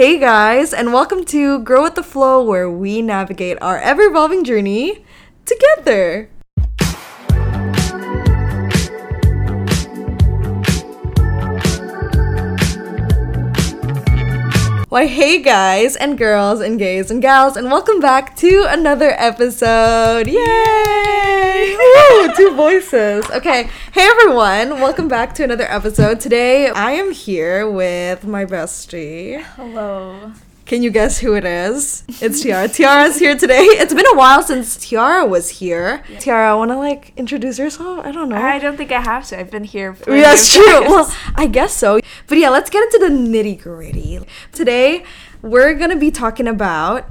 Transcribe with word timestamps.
Hey 0.00 0.18
guys, 0.18 0.72
and 0.72 0.94
welcome 0.94 1.26
to 1.26 1.58
Grow 1.58 1.82
with 1.82 1.94
the 1.94 2.02
Flow, 2.02 2.42
where 2.42 2.70
we 2.70 3.02
navigate 3.02 3.58
our 3.60 3.76
ever 3.76 4.04
evolving 4.04 4.44
journey 4.44 5.04
together. 5.44 6.30
Why, 14.90 15.06
hey 15.06 15.40
guys, 15.40 15.94
and 15.94 16.18
girls, 16.18 16.60
and 16.60 16.76
gays, 16.76 17.12
and 17.12 17.22
gals, 17.22 17.56
and 17.56 17.70
welcome 17.70 18.00
back 18.00 18.34
to 18.38 18.66
another 18.68 19.12
episode. 19.16 20.26
Yay! 20.26 21.76
Woo, 21.78 22.34
two 22.34 22.56
voices. 22.56 23.24
Okay, 23.30 23.70
hey 23.92 24.08
everyone, 24.08 24.80
welcome 24.80 25.06
back 25.06 25.32
to 25.36 25.44
another 25.44 25.70
episode. 25.70 26.18
Today 26.18 26.70
I 26.70 26.90
am 26.90 27.12
here 27.12 27.70
with 27.70 28.24
my 28.24 28.44
bestie. 28.44 29.40
Hello. 29.54 30.32
Can 30.70 30.84
you 30.84 30.92
guess 30.92 31.18
who 31.18 31.34
it 31.34 31.44
is? 31.44 32.04
It's 32.20 32.42
Tiara. 32.42 32.68
Tiara's 32.68 33.18
here 33.18 33.36
today. 33.36 33.64
It's 33.64 33.92
been 33.92 34.06
a 34.06 34.14
while 34.14 34.40
since 34.40 34.76
Tiara 34.76 35.26
was 35.26 35.48
here. 35.48 36.04
Tiara, 36.20 36.56
want 36.56 36.70
to 36.70 36.76
like 36.76 37.12
introduce 37.16 37.58
yourself? 37.58 38.06
I 38.06 38.12
don't 38.12 38.28
know. 38.28 38.36
I 38.36 38.60
don't 38.60 38.76
think 38.76 38.92
I 38.92 39.00
have 39.00 39.26
to. 39.30 39.40
I've 39.40 39.50
been 39.50 39.64
here. 39.64 39.94
For 39.94 40.14
Yeah, 40.14 40.22
that's 40.22 40.54
true. 40.54 40.82
Well, 40.88 41.12
I 41.34 41.48
guess 41.48 41.72
so. 41.72 41.98
But 42.28 42.38
yeah, 42.38 42.50
let's 42.50 42.70
get 42.70 42.84
into 42.84 42.98
the 43.00 43.12
nitty 43.12 43.60
gritty. 43.60 44.20
Today, 44.52 45.02
we're 45.42 45.74
gonna 45.74 45.96
be 45.96 46.12
talking 46.12 46.46
about 46.46 47.04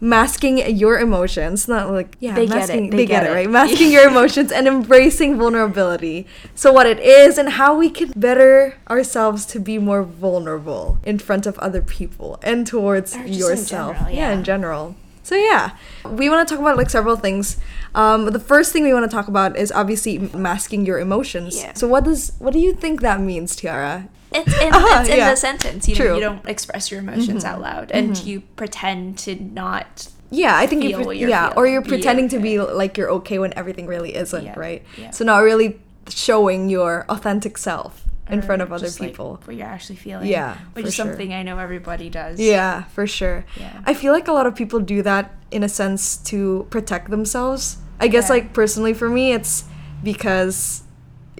masking 0.00 0.58
your 0.76 0.98
emotions. 0.98 1.68
Not 1.68 1.90
like 1.90 2.16
yeah, 2.20 2.34
They 2.34 2.46
get 2.46 2.56
it. 2.56 2.58
masking. 2.58 2.90
They 2.90 2.96
They, 2.98 3.06
get, 3.06 3.22
get 3.24 3.30
it, 3.30 3.34
right? 3.34 3.50
Masking 3.50 3.92
your 3.92 4.08
emotions 4.12 4.50
and 4.50 4.66
embracing 4.66 5.36
vulnerability. 5.38 6.26
So 6.54 6.72
what 6.72 6.86
it 6.86 6.98
is 6.98 7.38
and 7.38 7.50
how 7.50 7.76
we 7.76 7.90
can 7.90 8.12
better 8.16 8.76
ourselves 8.88 9.44
to 9.46 9.60
be 9.60 9.78
more 9.78 10.02
vulnerable 10.02 10.98
in 11.04 11.18
front 11.18 11.46
of 11.46 11.58
other 11.58 11.82
people 11.82 12.38
and 12.42 12.66
towards 12.66 13.12
just 13.12 13.26
in 13.26 13.32
yourself. 13.32 13.96
general, 13.96 14.14
yeah, 14.14 14.28
yeah. 14.30 14.32
in 14.32 14.44
general. 14.44 14.96
So 15.22 15.36
yeah, 15.36 15.76
we 16.08 16.28
want 16.30 16.48
to 16.48 16.52
talk 16.54 16.60
about 16.60 16.76
like 16.76 16.90
several 16.90 17.14
things. 17.16 17.58
Um, 17.94 18.24
the 18.26 18.40
first 18.40 18.72
thing 18.72 18.84
we 18.84 18.92
want 18.94 19.08
to 19.08 19.14
talk 19.14 19.28
about 19.28 19.56
is 19.56 19.70
obviously 19.70 20.18
masking 20.18 20.86
your 20.86 20.98
emotions. 20.98 21.58
Yeah. 21.60 21.74
So 21.74 21.86
what 21.86 22.04
does 22.04 22.32
what 22.38 22.52
do 22.52 22.58
you 22.58 22.72
think 22.72 23.00
that 23.02 23.20
means, 23.20 23.54
Tiara? 23.54 24.08
It's 24.32 24.60
in, 24.60 24.72
Uh-huh, 24.72 25.00
it's 25.00 25.08
in 25.10 25.16
yeah. 25.18 25.30
the 25.30 25.36
sentence. 25.36 25.88
You 25.88 25.94
True. 25.96 26.06
Mm-hmm. 26.06 26.14
you 26.14 26.20
don't 26.20 26.48
express 26.48 26.90
your 26.90 27.00
emotions 27.00 27.44
out 27.44 27.60
loud, 27.60 27.90
and 27.90 28.16
you 28.24 28.42
pretend 28.56 29.18
to 29.20 29.34
not. 29.34 30.08
Yeah, 30.30 30.56
I 30.56 30.66
think 30.68 30.84
you 30.84 31.02
pre- 31.04 31.18
yeah, 31.18 31.52
or 31.56 31.66
you're 31.66 31.82
pretending 31.82 32.28
to 32.28 32.38
be 32.38 32.60
like 32.60 32.96
you're 32.96 33.10
okay 33.10 33.38
when 33.40 33.52
everything 33.58 33.86
really 33.86 34.14
isn't, 34.14 34.44
Yeah, 34.44 34.54
right? 34.58 34.82
yeah. 34.96 35.10
So 35.10 35.24
not 35.24 35.38
really 35.38 35.80
showing 36.08 36.68
your 36.70 37.04
authentic 37.08 37.58
self 37.58 38.04
in 38.30 38.38
or 38.38 38.42
front 38.42 38.62
of 38.62 38.72
other 38.72 38.86
just, 38.86 39.00
like, 39.00 39.10
people. 39.10 39.40
what 39.44 39.56
you're 39.56 39.66
actually 39.66 39.96
feeling. 39.96 40.28
Yeah, 40.28 40.56
which 40.74 40.86
is 40.86 40.94
sure. 40.94 41.06
something 41.06 41.32
I 41.34 41.42
know 41.42 41.58
everybody 41.58 42.08
does. 42.10 42.38
Yeah, 42.38 42.84
for 42.84 43.08
sure. 43.08 43.44
Yeah. 43.58 43.80
I 43.84 43.92
feel 43.94 44.12
like 44.12 44.28
a 44.28 44.32
lot 44.32 44.46
of 44.46 44.54
people 44.54 44.78
do 44.78 45.02
that 45.02 45.34
in 45.50 45.64
a 45.64 45.68
sense 45.68 46.16
to 46.30 46.68
protect 46.70 47.10
themselves. 47.10 47.78
I 47.98 48.06
guess 48.06 48.30
like 48.30 48.52
personally 48.52 48.94
for 48.94 49.10
me 49.10 49.32
it's 49.32 49.64
because 50.04 50.82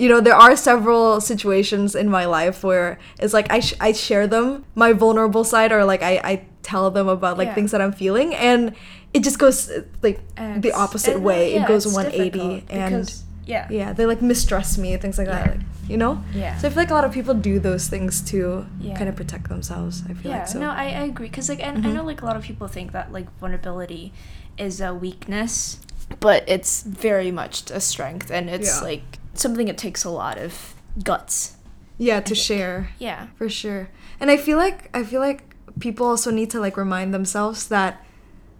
you 0.02 0.08
know 0.08 0.20
there 0.28 0.34
are 0.44 0.54
several 0.70 1.20
situations 1.20 1.94
in 2.02 2.08
my 2.18 2.24
life 2.38 2.58
where 2.68 2.98
it's 3.22 3.34
like 3.38 3.48
I 3.56 3.60
sh- 3.60 3.78
I 3.88 3.90
share 3.92 4.26
them 4.34 4.64
my 4.74 4.90
vulnerable 5.04 5.44
side 5.52 5.70
or 5.76 5.84
like 5.92 6.02
I 6.02 6.14
I 6.32 6.34
tell 6.62 6.90
them 6.96 7.08
about 7.16 7.34
like 7.40 7.48
Yeah. 7.48 7.54
things 7.58 7.70
that 7.72 7.80
I'm 7.84 7.92
feeling 7.92 8.34
and 8.34 8.62
it 9.16 9.20
just 9.28 9.38
goes 9.38 9.58
uh, 9.70 9.82
like 10.06 10.18
And 10.36 10.62
the 10.62 10.72
opposite 10.84 11.16
and, 11.16 11.24
way. 11.24 11.42
yeah, 11.54 11.64
it 11.64 11.68
goes 11.68 11.84
180 11.86 12.64
and 12.70 13.04
yeah. 13.52 13.66
yeah, 13.70 13.92
they 13.96 14.06
like 14.12 14.22
mistrust 14.22 14.78
me 14.78 14.96
things 14.96 15.18
like 15.18 15.26
that. 15.34 15.46
Like, 15.50 15.60
you 15.90 15.96
know? 16.02 16.22
Yeah. 16.32 16.56
So 16.58 16.68
I 16.68 16.70
feel 16.70 16.82
like 16.84 16.90
a 16.90 16.94
lot 16.94 17.04
of 17.08 17.12
people 17.12 17.34
do 17.34 17.58
those 17.58 17.84
things 17.88 18.20
to 18.30 18.38
Yeah. 18.78 18.96
kind 18.96 19.08
of 19.10 19.16
protect 19.16 19.48
themselves. 19.48 19.94
I 20.08 20.12
feel 20.14 20.30
Yeah, 20.30 20.38
like 20.38 20.48
so. 20.48 20.60
no, 20.60 20.70
I, 20.70 20.84
I 21.02 21.04
agree. 21.12 21.26
Because, 21.28 21.48
like, 21.52 21.58
and 21.66 21.74
I 21.84 21.88
Mhm. 21.90 21.94
know, 21.96 22.04
like, 22.04 22.22
a 22.22 22.26
lot 22.30 22.36
of 22.36 22.44
people 22.44 22.68
think 22.68 22.92
that, 22.92 23.10
like, 23.10 23.26
vulnerability 23.40 24.12
is 24.56 24.80
a 24.80 24.94
weakness, 24.94 25.80
but 26.20 26.44
it's 26.46 26.82
very 26.86 27.32
much 27.32 27.72
a 27.72 27.80
strength, 27.80 28.30
and 28.30 28.48
it's, 28.48 28.70
Yeah. 28.78 28.86
like, 28.86 29.18
something 29.34 29.66
that 29.66 29.78
takes 29.78 30.04
a 30.04 30.10
lot 30.10 30.38
of 30.38 30.74
guts. 31.04 31.56
yeah, 31.98 32.20
to 32.20 32.34
share. 32.34 32.90
Yeah. 32.98 33.28
For 33.36 33.48
sure. 33.48 33.90
And 34.20 34.30
I 34.30 34.36
feel 34.36 34.56
like 34.58 34.90
I 34.96 35.02
feel 35.04 35.20
like 35.20 35.54
people 35.78 36.06
also 36.06 36.30
need 36.30 36.50
to 36.50 36.60
like 36.60 36.76
remind 36.76 37.12
themselves 37.14 37.68
that 37.68 38.04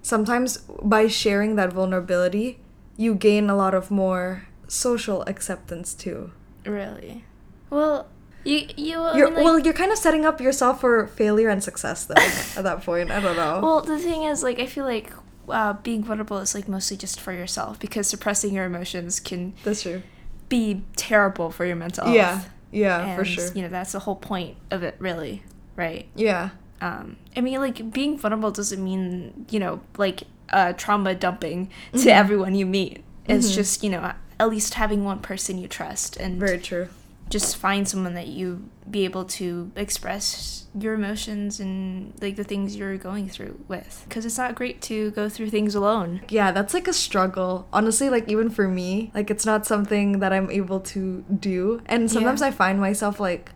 sometimes 0.03 0.59
by 0.83 1.07
sharing 1.09 1.57
that 1.57 1.73
vulnerability, 1.73 2.59
you 2.97 3.15
gain 3.15 3.51
a 3.51 3.57
lot 3.57 3.75
of 3.75 3.91
more 3.91 4.47
social 4.69 5.23
acceptance 5.23 5.95
too. 5.95 6.33
Really? 6.65 7.25
Well, 7.71 8.07
you, 8.45 8.67
you, 8.77 8.99
I 9.01 9.17
You're 9.17 9.27
mean, 9.27 9.35
like, 9.37 9.45
well, 9.45 9.59
you're 9.59 9.75
kind 9.75 9.93
of 9.93 9.99
setting 9.99 10.25
up 10.25 10.41
yourself 10.41 10.81
for 10.81 11.07
failure 11.09 11.49
and 11.51 11.63
success 11.63 12.07
though 12.07 12.15
at 12.59 12.65
that 12.65 12.83
point. 12.83 13.11
I 13.11 13.21
don't 13.21 13.37
know. 13.37 13.61
well, 13.63 13.81
the 13.83 13.99
thing 13.99 14.25
is, 14.25 14.43
like, 14.43 14.59
I 14.59 14.67
feel 14.67 14.85
like 14.85 15.13
uh, 15.49 15.75
being 15.75 16.03
vulnerable 16.05 16.39
is, 16.39 16.55
like, 16.55 16.67
mostly 16.69 16.97
just 16.97 17.21
for 17.21 17.33
yourself, 17.33 17.79
because 17.79 18.07
suppressing 18.07 18.55
your 18.55 18.65
emotions 18.65 19.21
can 19.21 19.53
That's 19.63 19.83
true. 19.83 20.03
Be 20.51 20.83
terrible 20.97 21.51
for 21.51 21.65
your 21.65 21.77
mental 21.77 22.05
health. 22.05 22.15
Yeah. 22.15 22.43
Yeah, 22.73 23.17
for 23.17 23.25
sure. 23.25 23.51
You 23.55 23.63
know, 23.63 23.69
that's 23.69 23.93
the 23.93 23.99
whole 24.01 24.15
point 24.17 24.57
of 24.71 24.83
it, 24.83 24.95
really, 24.99 25.43
right? 25.77 26.07
Yeah. 26.15 26.51
um 26.83 27.17
i 27.37 27.41
mean 27.43 27.59
like 27.61 27.93
being 27.93 28.17
vulnerable 28.17 28.51
doesn't 28.51 28.83
mean 28.83 29.45
you 29.51 29.61
know 29.61 29.81
like 29.99 30.23
uh 30.49 30.73
trauma 30.73 31.15
dumping 31.15 31.69
to 31.93 31.99
Mhm. 31.99 32.21
everyone 32.23 32.55
you 32.55 32.65
meet 32.65 33.05
it's 33.27 33.51
Mhm. 33.51 33.55
just 33.55 33.85
you 33.85 33.91
know 33.91 34.13
at 34.41 34.49
least 34.49 34.73
having 34.75 35.05
one 35.05 35.19
person 35.19 35.59
you 35.59 35.69
trust 35.69 36.17
and 36.17 36.41
Very 36.41 36.59
true. 36.59 36.89
Just 37.31 37.57
find 37.57 37.89
someone 37.89 38.15
that 38.15 38.27
you 38.27 38.69
be 38.91 39.05
able 39.05 39.25
to 39.25 39.71
express 39.77 40.67
your 40.79 40.95
emotions 40.95 41.61
and 41.61 42.13
like 42.21 42.37
the 42.37 42.45
things 42.45 42.77
you're 42.77 42.97
going 42.97 43.29
through 43.29 43.59
with 43.69 44.05
because 44.09 44.25
it's 44.27 44.37
not 44.39 44.55
great 44.55 44.81
to 44.83 45.11
go 45.13 45.29
through 45.29 45.49
things 45.51 45.75
alone 45.75 46.21
Yeah, 46.29 46.51
that's 46.53 46.75
like 46.75 46.87
a 46.89 46.93
struggle. 46.93 47.67
Honestly, 47.73 48.11
like 48.11 48.29
even 48.29 48.51
for 48.51 48.69
me, 48.69 49.11
like 49.15 49.31
it's 49.31 49.47
not 49.47 49.65
something 49.67 50.19
that 50.21 50.33
I'm 50.33 50.51
able 50.51 50.81
to 50.95 51.25
do. 51.41 51.83
And 51.87 52.11
sometimes 52.11 52.41
Yeah. 52.41 52.49
I 52.49 52.51
find 52.51 52.81
myself 52.81 53.19
like 53.21 53.53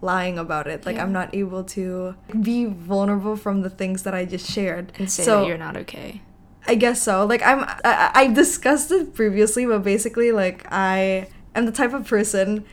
lying 0.00 0.38
about 0.38 0.66
it. 0.66 0.84
Like 0.86 0.96
Yeah. 0.96 1.02
I'm 1.04 1.12
not 1.12 1.34
able 1.34 1.64
to 1.64 2.14
be 2.40 2.64
vulnerable 2.66 3.36
from 3.36 3.62
the 3.62 3.70
things 3.70 4.02
that 4.04 4.14
I 4.14 4.24
just 4.24 4.50
shared. 4.50 4.92
and 4.98 5.10
say 5.10 5.22
so 5.24 5.40
that 5.40 5.46
you're 5.48 5.58
not 5.58 5.76
okay 5.76 6.22
I 6.66 6.74
guess 6.74 7.00
so. 7.02 7.24
Like 7.24 7.42
I'm 7.42 7.60
I, 7.84 8.10
I 8.14 8.26
discussed 8.28 8.90
it 8.90 9.14
previously, 9.14 9.64
but 9.64 9.82
basically 9.82 10.32
like 10.32 10.66
I 10.70 11.28
am 11.54 11.64
the 11.66 11.72
type 11.72 11.94
of 11.94 12.06
person 12.06 12.64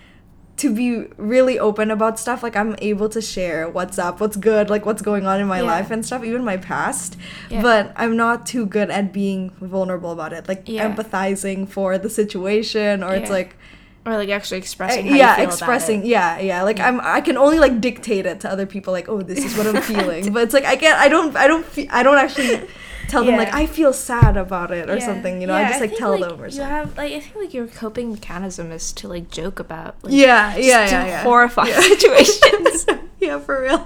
to 0.58 0.74
be 0.74 1.06
really 1.18 1.60
open 1.60 1.92
about 1.92 2.18
stuff. 2.18 2.42
Like 2.42 2.56
I'm 2.56 2.76
able 2.80 3.10
to 3.10 3.22
share 3.22 3.68
what's 3.68 4.00
up, 4.00 4.22
what's 4.22 4.38
good, 4.38 4.70
like 4.70 4.86
what's 4.86 5.02
going 5.02 5.26
on 5.28 5.42
in 5.42 5.48
my 5.48 5.60
Yeah. 5.60 5.68
life 5.68 5.92
and 5.92 6.06
stuff, 6.06 6.24
even 6.24 6.44
my 6.46 6.58
past. 6.58 7.18
Yeah. 7.50 7.62
But 7.62 7.92
I'm 7.98 8.16
not 8.16 8.46
too 8.46 8.66
good 8.66 8.90
at 8.90 9.12
being 9.12 9.50
vulnerable 9.60 10.12
about 10.12 10.32
it. 10.32 10.48
Like 10.48 10.64
Yeah. 10.66 10.90
empathizing 10.90 11.68
for 11.68 11.98
the 11.98 12.10
situation 12.10 13.04
or 13.04 13.14
it's 13.14 13.30
like 13.30 13.58
or 14.06 14.16
like 14.16 14.30
actually 14.30 14.60
expressing 14.60 15.08
eh, 15.08 15.12
how 15.12 15.16
yeah, 15.18 15.42
expressing. 15.42 16.06
Yeah, 16.06 16.38
yeah. 16.40 16.62
Like 16.62 16.80
I'm 16.80 17.02
I 17.02 17.22
can 17.22 17.38
only 17.38 17.60
like 17.60 17.82
dictate 17.82 18.26
it 18.26 18.40
to 18.42 18.50
other 18.50 18.66
people 18.68 18.94
like, 18.94 19.10
"Oh, 19.10 19.22
this 19.24 19.44
is 19.44 19.58
what 19.58 19.66
I'm 19.68 19.82
feeling." 19.94 20.32
but 20.32 20.44
it's 20.44 20.54
like 20.54 20.64
I 20.64 20.76
can't 20.76 20.98
I 21.00 21.10
don't 21.10 21.36
I 21.36 21.48
don't 21.48 21.66
fe- 21.66 21.90
I 21.92 22.04
don't 22.04 22.18
actually 22.18 22.62
tell 23.16 23.24
them 23.26 23.38
like 23.38 23.54
I 23.54 23.66
feel 23.66 23.94
sad 23.94 24.36
about 24.38 24.72
it 24.72 24.90
or 24.90 24.98
Yeah. 24.98 25.06
something, 25.06 25.42
you 25.42 25.48
know. 25.48 25.58
Yeah, 25.58 25.66
I 25.68 25.70
just 25.70 25.82
like 25.82 25.90
think, 25.92 26.00
tell 26.04 26.12
like, 26.20 26.30
them 26.30 26.42
or 26.42 26.50
something. 26.50 26.68
you 26.68 26.76
have 26.76 26.98
like 26.98 27.14
I 27.14 27.20
think 27.20 27.36
like 27.44 27.54
your 27.54 27.68
coping 27.68 28.12
mechanism 28.14 28.72
is 28.72 28.92
to 29.00 29.08
like 29.08 29.32
joke 29.32 29.60
about 29.60 29.96
like 30.04 30.14
yeah, 30.14 30.56
yeah, 30.58 30.86
yeah, 30.90 31.06
yeah. 31.14 31.24
horrifying 31.24 31.70
Yeah. 31.74 31.82
situations. 31.94 32.86
yeah, 33.26 33.40
for 33.40 33.62
real. 33.62 33.82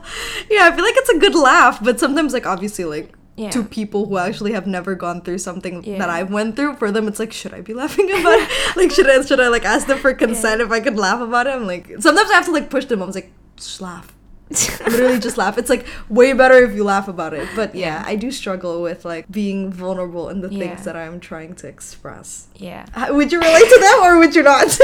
Yeah, 0.49 0.67
I 0.67 0.75
feel 0.75 0.83
like 0.89 0.97
it's 0.97 1.09
a 1.09 1.19
good 1.19 1.35
laugh, 1.35 1.79
but 1.83 1.99
sometimes 1.99 2.33
like 2.33 2.45
obviously 2.45 2.85
like 2.85 3.13
Yeah. 3.39 3.51
to 3.55 3.63
people 3.63 4.01
who 4.11 4.17
actually 4.19 4.51
have 4.51 4.67
never 4.67 4.95
gone 5.05 5.21
through 5.23 5.39
something 5.39 5.75
Yeah. 5.87 5.99
that 6.03 6.09
I 6.11 6.23
went 6.27 6.55
through, 6.57 6.75
for 6.75 6.91
them 6.91 7.07
it's 7.07 7.19
like, 7.23 7.31
should 7.31 7.53
I 7.55 7.61
be 7.63 7.73
laughing 7.73 8.11
about 8.11 8.35
it? 8.43 8.49
like 8.79 8.91
should 8.91 9.07
I 9.09 9.23
should 9.23 9.39
I 9.39 9.47
like 9.47 9.63
ask 9.63 9.87
them 9.87 9.99
for 10.03 10.11
consent 10.13 10.59
if 10.59 10.71
I 10.77 10.79
could 10.83 10.97
laugh 10.99 11.21
about 11.23 11.47
it? 11.47 11.55
I'm 11.55 11.63
like 11.73 11.87
sometimes 12.03 12.29
I 12.31 12.35
have 12.35 12.45
to 12.51 12.55
like 12.59 12.67
push 12.69 12.85
them. 12.91 12.99
I 13.01 13.05
was 13.07 13.15
like, 13.15 13.31
just 13.55 13.79
laugh. 13.79 14.11
Literally 14.49 15.19
just 15.19 15.37
laugh. 15.37 15.57
It's 15.57 15.69
like 15.69 15.85
way 16.09 16.33
better 16.33 16.63
if 16.63 16.75
you 16.75 16.83
laugh 16.83 17.07
about 17.07 17.33
it. 17.33 17.47
But 17.55 17.75
yeah, 17.75 18.03
I 18.05 18.15
do 18.15 18.31
struggle 18.31 18.81
with 18.81 19.05
like 19.05 19.29
being 19.31 19.71
vulnerable 19.71 20.29
in 20.29 20.41
the 20.41 20.49
Yeah. 20.51 20.59
things 20.59 20.85
that 20.85 20.95
I'm 20.95 21.19
trying 21.19 21.55
to 21.55 21.67
express. 21.67 22.47
yeah. 22.55 22.85
Would 23.11 23.31
you 23.31 23.39
relate 23.39 23.69
to 23.69 23.77
that 23.79 23.99
or 24.03 24.17
would 24.19 24.35
you 24.35 24.43
not? 24.43 24.65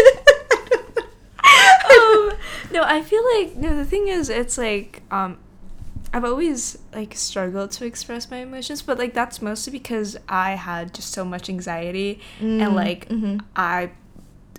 um, 1.46 2.32
no, 2.72 2.84
I 2.84 3.02
feel 3.04 3.24
like 3.38 3.56
no. 3.56 3.76
The 3.76 3.86
thing 3.86 4.08
is, 4.08 4.30
it's 4.30 4.58
like 4.58 5.02
um, 5.12 5.38
I've 6.14 6.26
always 6.26 6.78
like 6.94 7.16
struggled 7.16 7.72
to 7.72 7.86
express 7.86 8.30
my 8.32 8.38
emotions, 8.38 8.82
but 8.82 8.98
like 8.98 9.14
that's 9.14 9.42
mostly 9.42 9.72
because 9.72 10.18
I 10.30 10.52
had 10.52 10.94
just 10.94 11.12
so 11.12 11.26
much 11.26 11.50
anxiety 11.50 12.20
Mm, 12.40 12.62
and 12.62 12.76
like 12.76 13.10
mhm. 13.10 13.42
I 13.56 13.92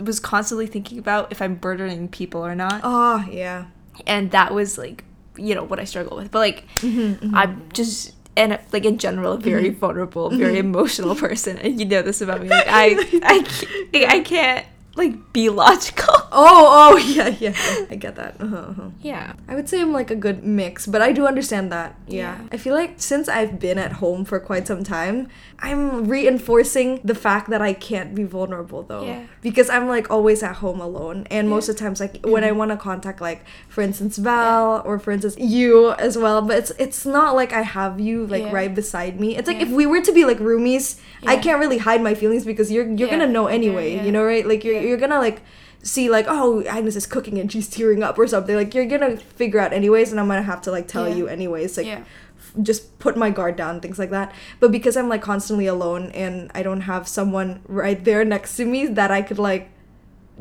was 0.01 0.21
constantly 0.21 0.67
thinking 0.67 0.99
about 0.99 1.33
if 1.33 1.41
I'm 1.41 1.55
burdening 1.55 2.09
people 2.09 2.45
or 2.45 2.55
not, 2.55 2.81
oh 2.85 3.25
yeah. 3.31 3.67
And 4.07 4.31
that 4.33 4.53
was 4.55 4.79
like 4.79 5.05
you 5.37 5.55
know 5.55 5.65
what 5.65 5.79
I 5.79 5.85
struggle 5.85 6.17
with. 6.17 6.31
But 6.31 6.39
like 6.41 6.65
Mhm, 6.81 7.19
mhm. 7.21 7.31
I'm 7.35 7.63
just 7.73 8.13
and 8.37 8.59
like 8.73 8.85
in 8.85 8.99
general 8.99 9.33
a 9.35 9.39
very 9.39 9.71
Mm-hmm. 9.71 9.79
vulnerable, 9.81 10.31
very 10.31 10.59
emotional 10.59 11.15
person, 11.27 11.59
and 11.59 11.79
you 11.81 11.87
know 11.87 12.03
this 12.03 12.21
about 12.21 12.43
me. 12.43 12.49
Like 12.49 12.67
I 12.69 12.97
I 13.23 14.07
I 14.09 14.21
can't 14.21 14.67
like 14.97 15.33
be 15.33 15.49
logical. 15.49 16.15
Oh, 16.39 16.93
oh, 16.93 16.97
yeah, 17.17 17.29
yeah. 17.29 17.55
yeah. 17.57 17.87
I 17.89 17.95
get 17.97 18.17
that. 18.17 18.37
Uh-huh, 18.39 18.57
uh-huh. 18.57 18.91
Yeah. 19.01 19.33
I 19.49 19.55
would 19.55 19.71
say 19.71 19.81
I'm 19.81 19.93
like 19.93 20.11
a 20.11 20.17
good 20.17 20.45
mix, 20.45 20.87
but 20.87 21.01
I 21.01 21.13
do 21.13 21.27
understand 21.27 21.73
that. 21.73 21.97
Yeah. 22.07 22.37
Yeah. 22.43 22.49
I 22.53 22.59
feel 22.59 22.75
like 22.75 22.95
since 23.01 23.27
I've 23.27 23.59
been 23.59 23.79
at 23.79 23.93
home 24.05 24.27
for 24.27 24.39
quite 24.39 24.67
some 24.67 24.85
time, 24.85 25.29
I'm 25.61 26.07
reinforcing 26.07 27.01
the 27.05 27.15
fact 27.15 27.49
that 27.51 27.63
I 27.63 27.73
can't 27.73 28.15
be 28.15 28.25
vulnerable 28.25 28.83
though. 28.83 29.05
Yeah. 29.07 29.25
Because 29.41 29.71
I'm 29.71 29.89
like 29.89 30.11
always 30.11 30.43
at 30.43 30.57
home 30.57 30.81
alone. 30.81 31.27
And 31.31 31.49
most 31.49 31.69
of 31.71 31.77
the 31.77 31.81
times 31.81 32.01
like 32.01 32.21
when 32.27 32.45
I 32.45 32.53
want 32.53 32.71
to 32.73 32.77
contact 32.77 33.21
like 33.23 33.45
for 33.69 33.81
instance 33.81 34.19
Val 34.19 34.83
or 34.85 34.99
for 34.99 35.13
instance 35.13 35.37
you 35.39 35.93
as 35.93 36.19
well, 36.19 36.43
but 36.43 36.59
it's 36.59 36.73
it's 36.79 37.07
not 37.07 37.35
like 37.35 37.53
I 37.55 37.63
have 37.63 37.99
you 38.01 38.27
like 38.27 38.43
Yeah. 38.43 38.53
right 38.53 38.75
beside 38.75 39.19
me. 39.21 39.37
It's 39.39 39.49
like 39.49 39.59
Yeah. 39.59 39.67
if 39.67 39.71
we 39.71 39.87
were 39.87 40.03
to 40.03 40.13
be 40.13 40.25
like 40.27 40.39
roomies, 40.39 41.01
I 41.25 41.37
can't 41.39 41.61
really 41.61 41.79
hide 41.79 42.03
my 42.03 42.15
feelings 42.15 42.45
because 42.45 42.71
you're 42.71 42.85
you're 42.87 43.09
Yeah. 43.09 43.17
going 43.17 43.27
to 43.27 43.33
know 43.33 43.49
Yeah, 43.49 43.55
anyway, 43.55 43.95
yeah. 43.95 44.05
you 44.05 44.13
know, 44.13 44.25
right? 44.25 44.47
Like 44.47 44.63
you're 44.65 44.75
Yeah. 44.75 44.86
You're 44.87 44.99
to 44.99 45.19
like 45.19 45.43
see 45.83 46.09
like 46.11 46.27
oh 46.29 46.63
agnes 46.65 46.97
is 46.97 47.07
cooking 47.07 47.39
and 47.39 47.51
she's 47.53 47.69
tearing 47.69 48.03
up 48.03 48.19
or 48.19 48.27
something 48.27 48.57
like 48.57 48.75
you're 48.75 48.87
gonna 48.87 49.17
figure 49.17 49.61
out 49.61 49.73
anyways 49.73 50.11
and 50.11 50.19
i'm 50.19 50.27
gonna 50.27 50.43
have 50.43 50.61
to 50.63 50.71
like 50.71 50.89
tell 50.89 51.09
Yeah. 51.09 51.15
you 51.15 51.29
anyways 51.29 51.77
like 51.77 51.87
yeah. 51.87 52.03
f- 52.39 52.53
just 52.63 52.99
put 52.99 53.17
my 53.17 53.31
guard 53.31 53.55
down 53.57 53.81
things 53.81 53.99
like 53.99 54.11
that 54.11 54.33
but 54.59 54.73
because 54.73 54.97
i'm 54.97 55.09
like 55.09 55.23
constantly 55.23 55.67
alone 55.67 56.11
and 56.13 56.51
i 56.55 56.63
don't 56.63 56.83
have 56.83 57.07
someone 57.07 57.61
right 57.69 58.03
there 58.05 58.25
next 58.25 58.57
to 58.57 58.65
me 58.65 58.87
that 58.87 59.11
i 59.13 59.23
could 59.23 59.39
like 59.39 59.71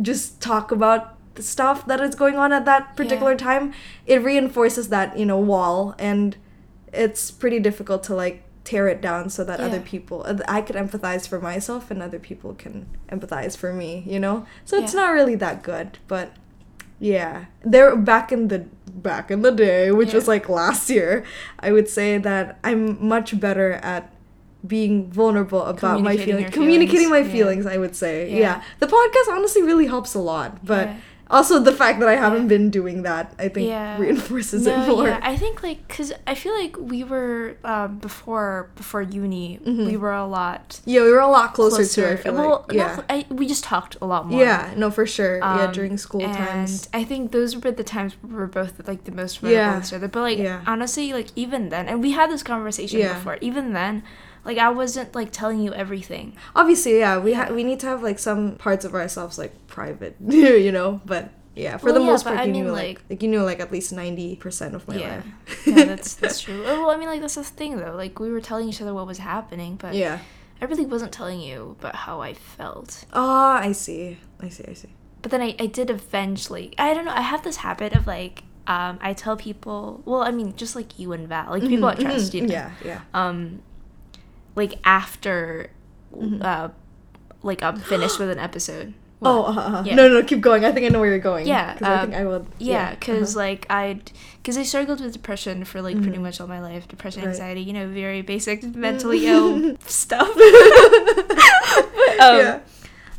just 0.02 0.42
talk 0.42 0.72
about 0.72 1.14
the 1.36 1.44
stuff 1.44 1.86
that 1.86 2.00
is 2.02 2.16
going 2.16 2.38
on 2.38 2.52
at 2.54 2.66
that 2.66 2.96
particular 2.96 3.32
Yeah. 3.34 3.38
time 3.38 3.74
it 4.08 4.24
reinforces 4.24 4.90
that 4.90 5.18
you 5.20 5.26
know 5.26 5.38
wall 5.40 5.94
and 6.00 6.38
it's 6.94 7.30
pretty 7.30 7.60
difficult 7.60 8.04
to 8.04 8.16
like 8.16 8.42
tear 8.66 8.88
it 8.90 9.00
down 9.00 9.30
so 9.30 9.44
that 9.44 9.60
other 9.62 9.80
people 9.80 10.24
uh, 10.26 10.36
i 10.48 10.60
could 10.60 10.76
empathize 10.76 11.28
for 11.28 11.40
myself 11.40 11.90
and 11.92 12.02
other 12.04 12.20
people 12.20 12.54
can 12.56 12.86
empathize 13.10 13.56
for 13.56 13.72
me 13.72 14.04
you 14.08 14.20
know 14.20 14.46
so 14.66 14.76
it's 14.78 14.94
Yeah. 14.94 15.02
not 15.02 15.10
really 15.14 15.36
that 15.36 15.62
good 15.64 16.00
but 16.08 16.34
yeah 17.00 17.46
there 17.64 17.96
back 17.96 18.32
in 18.32 18.48
the 18.50 18.60
back 19.10 19.30
in 19.30 19.42
the 19.44 19.52
day 19.52 19.92
which 19.92 20.14
was 20.14 20.28
like 20.28 20.50
last 20.50 20.90
year 20.90 21.24
i 21.60 21.72
would 21.72 21.88
say 21.88 22.18
that 22.18 22.58
i'm 22.64 22.82
much 23.08 23.40
better 23.40 23.74
at 23.74 24.12
being 24.66 25.12
vulnerable 25.12 25.62
about 25.64 26.02
my 26.02 26.18
feelings 26.18 26.50
communicating 26.52 27.10
my 27.10 27.24
feelings, 27.24 27.66
yeah. 27.66 27.72
i 27.72 27.78
would 27.78 27.96
say 27.96 28.30
yeah. 28.32 28.38
Yeah. 28.40 28.64
the 28.80 28.88
podcast 28.88 29.28
honestly 29.36 29.62
really 29.62 29.86
helps 29.86 30.16
a 30.16 30.20
lot 30.20 30.66
but 30.66 30.88
Yeah. 30.88 30.98
Also 31.30 31.60
the 31.60 31.72
fact 31.72 32.00
that 32.00 32.08
i 32.10 32.16
haven't 32.16 32.48
been 32.48 32.70
doing 32.70 33.02
that 33.02 33.34
i 33.40 33.48
think 33.48 33.68
Yeah. 33.68 33.98
reinforces 33.98 34.68
it 34.68 34.78
more 34.88 35.08
yeah, 35.08 35.20
I 35.24 35.36
think 35.38 35.64
like 35.64 35.88
because 35.88 36.14
I 36.28 36.36
feel 36.36 36.54
like 36.62 36.76
we 36.78 37.04
were 37.04 37.58
um, 37.64 37.98
before 38.00 38.70
before 38.76 39.02
uni, 39.02 39.60
Mhm. 39.66 39.86
we 39.88 39.98
were 39.98 40.14
a 40.14 40.28
lot 40.28 40.82
yeah 40.86 41.02
we 41.02 41.12
were 41.12 41.20
a 41.32 41.34
lot 41.40 41.54
closer, 41.54 41.84
to 41.84 42.02
it 42.10 42.14
i 42.14 42.16
feel 42.24 42.34
well, 42.34 42.66
like 42.68 42.78
yeah 42.78 42.96
not, 42.96 43.06
I, 43.10 43.26
we 43.30 43.48
just 43.48 43.64
talked 43.64 43.98
a 44.02 44.06
lot 44.06 44.28
more. 44.28 44.40
yeah 44.46 44.74
no 44.78 44.92
for 44.92 45.06
sure 45.06 45.38
yeah 45.40 45.66
Um, 45.66 45.72
during 45.74 45.98
school 45.98 46.22
times. 46.22 46.88
and 46.94 47.02
I 47.02 47.04
think 47.10 47.32
those 47.32 47.52
were 47.62 47.72
the 47.72 47.84
times 47.96 48.12
we 48.24 48.34
were 48.36 48.48
both 48.60 48.74
like 48.88 49.04
the 49.10 49.12
most 49.22 49.40
vulnerable 49.40 49.62
Yeah. 49.66 49.76
with 49.78 49.88
each 49.88 49.94
other. 49.98 50.08
But 50.08 50.22
like 50.30 50.38
Yeah. 50.38 50.62
honestly, 50.68 51.12
like 51.20 51.30
even 51.36 51.70
then, 51.74 51.88
and 51.90 51.98
we 52.06 52.12
had 52.20 52.28
this 52.34 52.44
conversation 52.44 53.00
Yeah. 53.00 53.14
before. 53.14 53.38
Even 53.42 53.74
then, 53.74 54.04
like 54.46 54.58
I 54.58 54.70
wasn't 54.70 55.14
like 55.16 55.32
telling 55.32 55.60
you 55.60 55.74
everything. 55.74 56.34
obviously 56.56 57.00
yeah 57.00 57.18
we 57.18 57.34
ha- 57.34 57.52
we 57.52 57.64
need 57.64 57.80
to 57.82 57.88
have 57.88 58.02
like 58.04 58.20
some 58.20 58.56
parts 58.56 58.86
of 58.86 58.94
ourselves 58.94 59.38
like 59.38 59.54
private 59.68 60.16
you 60.28 60.72
know 60.72 61.02
but 61.06 61.30
yeah 61.56 61.78
for 61.78 61.86
Well, 61.88 61.96
the 61.96 62.02
yeah, 62.02 62.12
most 62.12 62.24
part 62.26 62.38
I 62.40 62.44
you 62.46 62.52
mean, 62.54 62.66
knew 62.66 62.72
like, 62.72 62.88
like- 63.00 63.02
like 63.10 63.24
you 63.24 63.30
knew 63.30 63.42
like 63.42 63.60
at 63.60 63.72
least 63.72 63.94
90% 63.94 64.74
of 64.74 64.88
my 64.88 64.98
yeah, 64.98 65.16
life 65.16 65.28
yeah, 65.68 65.84
that's 65.86 66.16
that's 66.22 66.40
true. 66.42 66.64
Well, 66.64 66.90
I 66.92 66.98
mean, 66.98 67.08
like 67.10 67.22
that's 67.22 67.36
the 67.36 67.44
thing 67.44 67.78
though. 67.78 67.96
Like 67.96 68.20
we 68.20 68.30
were 68.30 68.42
telling 68.42 68.68
each 68.70 68.82
other 68.82 68.94
what 68.94 69.08
was 69.08 69.20
happening, 69.20 69.76
but 69.78 69.94
yeah 69.96 70.20
I 70.62 70.66
really 70.66 70.86
wasn't 70.86 71.12
telling 71.12 71.40
you 71.42 71.76
about 71.80 71.96
how 71.96 72.22
I 72.22 72.34
felt. 72.34 73.06
oh 73.14 73.52
i 73.68 73.72
see 73.74 74.18
i 74.40 74.48
see 74.50 74.64
i 74.68 74.74
see 74.74 74.90
But 75.22 75.32
then 75.32 75.42
I, 75.42 75.56
I 75.60 75.68
did 75.68 75.90
eventually. 75.90 76.74
I 76.78 76.94
don't 76.94 77.06
know. 77.06 77.12
I 77.12 77.22
have 77.34 77.42
this 77.44 77.58
habit 77.58 77.92
of 77.94 78.06
like, 78.08 78.44
um, 78.68 79.00
I 79.02 79.14
tell 79.14 79.36
people. 79.36 80.02
Well, 80.06 80.22
I 80.22 80.32
mean, 80.32 80.56
just 80.56 80.76
like 80.80 81.00
you 81.02 81.14
and 81.16 81.28
Val, 81.28 81.50
like 81.56 81.66
people 81.68 81.90
I 81.90 81.96
Mhm, 81.96 82.02
trust, 82.06 82.32
mhm, 82.32 82.36
you 82.36 82.42
know. 82.48 82.54
yeah 82.58 82.70
yeah 82.90 83.02
Um, 83.14 83.62
like 84.56 84.76
after, 84.84 85.70
Mhm. 86.16 86.44
uh, 86.44 86.70
like 87.44 87.62
I'm 87.64 87.78
finished 87.80 88.18
with 88.20 88.30
an 88.30 88.40
episode. 88.40 88.94
oh 89.22 89.42
What? 89.44 89.58
uh, 89.58 89.62
uh, 89.62 89.84
Yeah. 89.86 89.96
no 89.96 90.10
no 90.10 90.22
keep 90.24 90.42
going 90.42 90.66
i 90.66 90.72
think 90.74 90.86
i 90.86 90.90
know 90.90 91.00
where 91.00 91.10
you're 91.10 91.20
going 91.20 91.48
Yeah, 91.48 91.74
'cause 91.74 91.84
i 91.88 91.94
um, 91.96 92.02
think 92.12 92.16
i 92.22 92.26
will 92.26 92.46
yeah, 92.60 92.92
because 92.94 93.36
uh-huh. 93.36 93.46
like 93.48 93.66
I'd, 93.72 94.12
because 94.42 94.58
I 94.58 94.64
struggled 94.64 95.00
with 95.00 95.14
depression 95.14 95.64
for 95.66 95.82
like 95.82 95.96
pretty 96.02 96.18
Mhm. 96.18 96.22
much 96.28 96.42
all 96.42 96.48
my 96.48 96.60
life. 96.62 96.88
Depression, 96.88 97.24
Right. 97.24 97.30
anxiety, 97.32 97.62
you 97.62 97.72
know, 97.74 97.88
very 97.88 98.22
basic 98.22 98.62
mentally 98.76 99.26
ill 99.34 99.78
stuff. 99.88 100.28
um, 102.20 102.38
yeah 102.40 102.60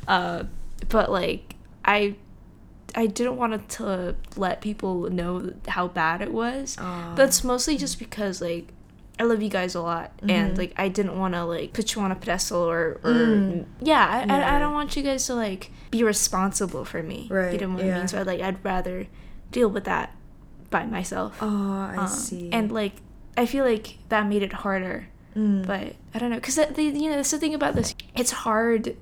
Uh, 0.06 0.44
but 0.88 1.10
like 1.10 1.54
I, 1.84 2.14
I 2.94 3.06
didn't 3.06 3.36
want 3.36 3.68
to 3.80 4.14
let 4.36 4.60
people 4.60 5.10
know 5.10 5.52
how 5.68 5.88
bad 5.88 6.20
it 6.22 6.32
was. 6.32 6.76
That's 7.16 7.42
mostly 7.42 7.76
just 7.76 7.98
because 7.98 8.40
like 8.40 8.68
I 9.18 9.22
love 9.24 9.40
you 9.40 9.48
guys 9.48 9.74
a 9.74 9.80
lot, 9.80 10.12
and 10.28 10.52
Mhm. 10.54 10.58
like 10.58 10.72
I 10.76 10.88
didn't 10.88 11.18
want 11.18 11.34
to 11.34 11.44
like 11.44 11.72
put 11.72 11.94
you 11.94 12.02
on 12.02 12.12
a 12.12 12.14
pedestal 12.14 12.60
or 12.60 13.00
or 13.02 13.12
Mm. 13.12 13.64
yeah, 13.80 14.04
I, 14.04 14.34
I, 14.34 14.56
I 14.56 14.58
don't 14.58 14.74
want 14.74 14.94
you 14.96 15.02
guys 15.02 15.24
to 15.26 15.34
like 15.34 15.70
be 15.90 16.02
responsible 16.04 16.84
for 16.84 17.02
me. 17.02 17.26
Right, 17.30 17.52
You 17.54 17.66
know 17.66 17.74
what 17.74 17.84
I 17.84 17.98
mean? 17.98 18.08
So 18.08 18.18
I 18.20 18.22
like 18.22 18.40
I'd 18.42 18.62
rather 18.64 19.06
deal 19.52 19.68
with 19.68 19.84
that 19.84 20.14
by 20.70 20.84
myself. 20.84 21.38
oh 21.40 21.88
i 21.92 21.96
Um, 21.96 22.08
see 22.08 22.50
And 22.52 22.70
like 22.72 22.94
I 23.38 23.46
feel 23.46 23.64
like 23.64 23.98
that 24.10 24.26
made 24.28 24.42
it 24.42 24.52
harder 24.64 25.08
Mm. 25.36 25.66
but 25.66 25.94
I 26.14 26.18
don't 26.18 26.30
know 26.30 26.36
because 26.36 26.56
the 26.56 26.82
you 26.82 27.08
know 27.10 27.16
that's 27.16 27.30
the 27.30 27.38
thing 27.38 27.54
about 27.54 27.74
this. 27.74 27.94
It's 28.16 28.32
hard 28.44 28.96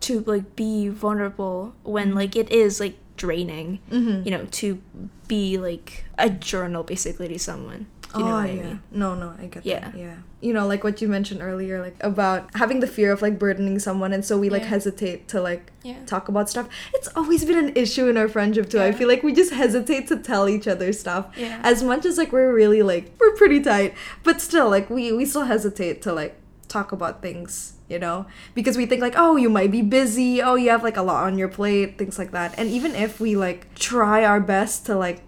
to 0.00 0.20
like 0.26 0.56
be 0.56 0.88
vulnerable 0.88 1.74
when 1.84 2.08
Mm-hmm. 2.08 2.16
like 2.18 2.36
it 2.36 2.50
is 2.52 2.80
like 2.80 2.96
draining. 3.16 3.78
Mhm. 3.92 4.24
You 4.26 4.30
know, 4.32 4.44
to 4.60 4.80
be 5.28 5.56
like 5.58 6.04
a 6.18 6.28
journal 6.28 6.82
basically 6.82 7.28
to 7.28 7.38
someone. 7.38 7.86
You 8.16 8.22
know 8.24 8.30
oh, 8.30 8.34
what 8.34 8.44
I 8.46 8.50
oh, 8.50 8.54
yeah. 8.54 8.62
mean? 8.62 8.82
No, 8.92 9.14
no, 9.14 9.34
I 9.40 9.46
get 9.46 9.66
Yeah. 9.66 9.80
that. 9.80 9.96
Yeah. 9.98 10.14
You 10.40 10.52
know, 10.52 10.66
like 10.66 10.84
what 10.84 11.02
you 11.02 11.08
mentioned 11.08 11.40
earlier, 11.42 11.80
like 11.80 11.96
about 12.00 12.48
having 12.54 12.80
the 12.80 12.86
fear 12.86 13.10
of 13.10 13.22
like 13.22 13.38
burdening 13.38 13.78
someone, 13.78 14.12
and 14.12 14.24
so 14.24 14.38
we 14.38 14.50
like 14.50 14.62
Yeah. 14.62 14.68
hesitate 14.68 15.26
to 15.28 15.40
like 15.40 15.72
Yeah. 15.82 15.96
talk 16.06 16.28
about 16.28 16.48
stuff. 16.48 16.68
It's 16.94 17.08
always 17.16 17.44
been 17.44 17.58
an 17.58 17.72
issue 17.74 18.06
in 18.08 18.16
our 18.16 18.28
friendship 18.28 18.68
too. 18.70 18.80
I 18.80 18.92
feel 18.92 19.08
like 19.08 19.22
we 19.22 19.32
just 19.32 19.52
hesitate 19.52 20.06
to 20.08 20.16
tell 20.16 20.48
each 20.48 20.68
other 20.68 20.92
stuff. 20.92 21.26
Yeah. 21.36 21.60
As 21.64 21.82
much 21.82 22.04
as 22.06 22.16
like 22.18 22.30
we're 22.32 22.52
really 22.54 22.82
like 22.82 23.12
we're 23.18 23.34
pretty 23.34 23.60
tight, 23.60 23.94
but 24.22 24.40
still 24.40 24.70
like 24.70 24.88
we 24.90 25.10
we 25.12 25.24
still 25.24 25.44
hesitate 25.46 26.02
to 26.02 26.12
like 26.12 26.36
talk 26.68 26.92
about 26.92 27.22
things, 27.22 27.74
you 27.88 27.98
know? 27.98 28.26
Because 28.54 28.76
we 28.76 28.84
think 28.86 29.00
like, 29.00 29.14
"Oh, 29.16 29.36
you 29.36 29.48
might 29.48 29.70
be 29.70 29.82
busy. 29.82 30.42
Oh, 30.42 30.54
you 30.56 30.70
have 30.70 30.82
like 30.82 30.96
a 30.96 31.02
lot 31.02 31.24
on 31.24 31.38
your 31.38 31.48
plate." 31.48 31.98
Things 31.98 32.18
like 32.18 32.30
that. 32.32 32.54
And 32.58 32.68
even 32.68 32.94
if 32.94 33.18
we 33.20 33.34
like 33.36 33.74
try 33.74 34.24
our 34.24 34.40
best 34.40 34.86
to 34.86 34.96
like 34.96 35.22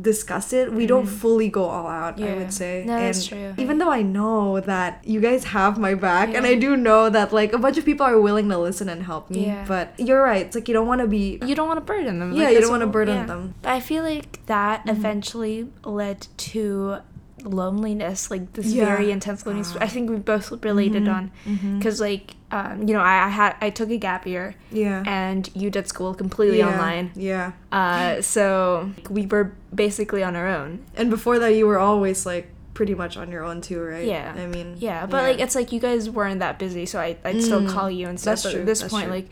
discuss 0.00 0.52
it, 0.52 0.72
we 0.72 0.86
don't 0.86 1.06
Mhm. 1.06 1.20
fully 1.22 1.48
go 1.48 1.64
all 1.64 1.86
out, 1.86 2.20
I 2.20 2.34
would 2.34 2.52
say. 2.52 2.82
No, 2.86 2.98
that's 2.98 3.30
And 3.30 3.54
true. 3.56 3.62
Even 3.62 3.78
though 3.78 3.90
I 3.90 4.02
know 4.02 4.58
that 4.60 5.00
you 5.04 5.20
guys 5.20 5.44
have 5.44 5.78
my 5.78 5.94
back 5.94 6.34
and 6.34 6.44
I 6.46 6.54
do 6.56 6.76
know 6.76 7.08
that 7.10 7.32
like 7.32 7.52
a 7.52 7.58
bunch 7.58 7.78
of 7.78 7.84
people 7.84 8.04
are 8.04 8.20
willing 8.20 8.48
to 8.48 8.58
listen 8.58 8.88
and 8.88 9.02
help 9.04 9.30
me, 9.30 9.46
Yeah. 9.46 9.64
but 9.68 9.92
you're 9.98 10.22
right. 10.22 10.44
It's 10.46 10.54
like 10.56 10.66
you 10.68 10.74
don't 10.74 10.86
want 10.88 11.00
to 11.00 11.06
be 11.06 11.38
you 11.46 11.54
don't 11.54 11.68
want 11.68 11.78
to 11.78 11.84
burden 11.92 12.18
them. 12.18 12.32
Yeah, 12.32 12.44
like, 12.46 12.54
you 12.54 12.60
don't 12.60 12.70
wanna 12.70 12.86
burden 12.88 13.16
yeah. 13.18 13.26
them. 13.26 13.54
But 13.62 13.70
I 13.72 13.80
feel 13.80 14.02
like 14.02 14.44
that 14.46 14.84
Mhm. 14.86 14.90
eventually 14.90 15.68
led 15.84 16.26
to 16.38 16.96
loneliness, 17.44 18.30
like 18.30 18.52
this 18.54 18.66
Yeah. 18.66 18.84
very 18.86 19.10
intense 19.10 19.44
loneliness. 19.46 19.76
I 19.80 19.86
think 19.86 20.10
we 20.10 20.16
both 20.16 20.50
related 20.64 21.04
Mhm. 21.04 21.14
on 21.14 21.78
because 21.78 22.00
like 22.00 22.34
um, 22.50 22.86
you 22.86 22.94
know 22.94 23.00
I, 23.00 23.26
I 23.26 23.28
had 23.28 23.56
I 23.60 23.70
took 23.70 23.90
a 23.90 23.96
gap 23.98 24.26
year 24.26 24.54
yeah. 24.70 25.02
and 25.06 25.48
you 25.54 25.70
did 25.70 25.88
school 25.88 26.14
completely 26.14 26.58
yeah. 26.58 26.68
online. 26.70 27.10
Yeah. 27.14 27.52
Uh, 27.72 28.20
so 28.22 28.90
we 29.10 29.26
were 29.26 29.52
basically 29.74 30.22
on 30.22 30.36
our 30.36 30.46
own. 30.48 30.80
And 30.96 31.10
before 31.10 31.38
that 31.40 31.54
you 31.54 31.66
were 31.66 31.78
always 31.78 32.24
like 32.26 32.48
pretty 32.74 32.94
much 32.94 33.16
on 33.16 33.30
your 33.30 33.44
own 33.44 33.60
too, 33.60 33.80
right? 33.82 34.06
Yeah. 34.06 34.34
I 34.36 34.46
mean 34.46 34.76
Yeah, 34.78 35.06
but 35.06 35.22
like 35.22 35.40
it's 35.40 35.54
like 35.54 35.72
you 35.72 35.80
guys 35.80 36.08
weren't 36.10 36.40
that 36.40 36.58
busy, 36.58 36.86
so 36.86 36.98
I 37.00 37.16
I'd 37.24 37.42
still 37.42 37.60
Mm, 37.62 37.68
call 37.70 37.90
you 37.90 38.08
and 38.08 38.18
stuff. 38.18 38.32
that's 38.32 38.42
but 38.44 38.50
true, 38.52 38.60
at 38.60 38.66
this 38.66 38.80
that's 38.80 38.92
point, 38.92 39.06
true. 39.06 39.14
like 39.14 39.28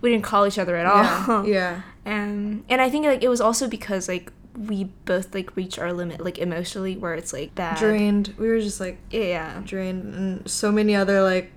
we 0.00 0.10
didn't 0.10 0.24
call 0.24 0.46
each 0.46 0.58
other 0.58 0.76
at 0.76 0.86
all. 0.86 1.46
yeah. 1.56 1.80
Um, 2.06 2.64
and 2.68 2.82
I 2.82 2.90
think 2.90 3.06
like 3.06 3.22
it 3.24 3.28
was 3.30 3.40
also 3.40 3.66
because 3.66 4.08
like 4.08 4.30
we 4.56 4.84
both 5.04 5.34
like 5.34 5.56
reach 5.56 5.78
our 5.78 5.92
limit 5.92 6.24
like 6.24 6.38
emotionally 6.38 6.96
where 6.96 7.14
it's 7.14 7.32
like 7.32 7.54
bad. 7.54 7.76
Drained. 7.78 8.34
We 8.38 8.48
were 8.48 8.60
just 8.60 8.80
like 8.80 8.98
Yeah. 9.10 9.60
drained 9.64 10.14
and 10.14 10.48
so 10.50 10.70
many 10.70 10.94
other 10.94 11.22
like 11.22 11.50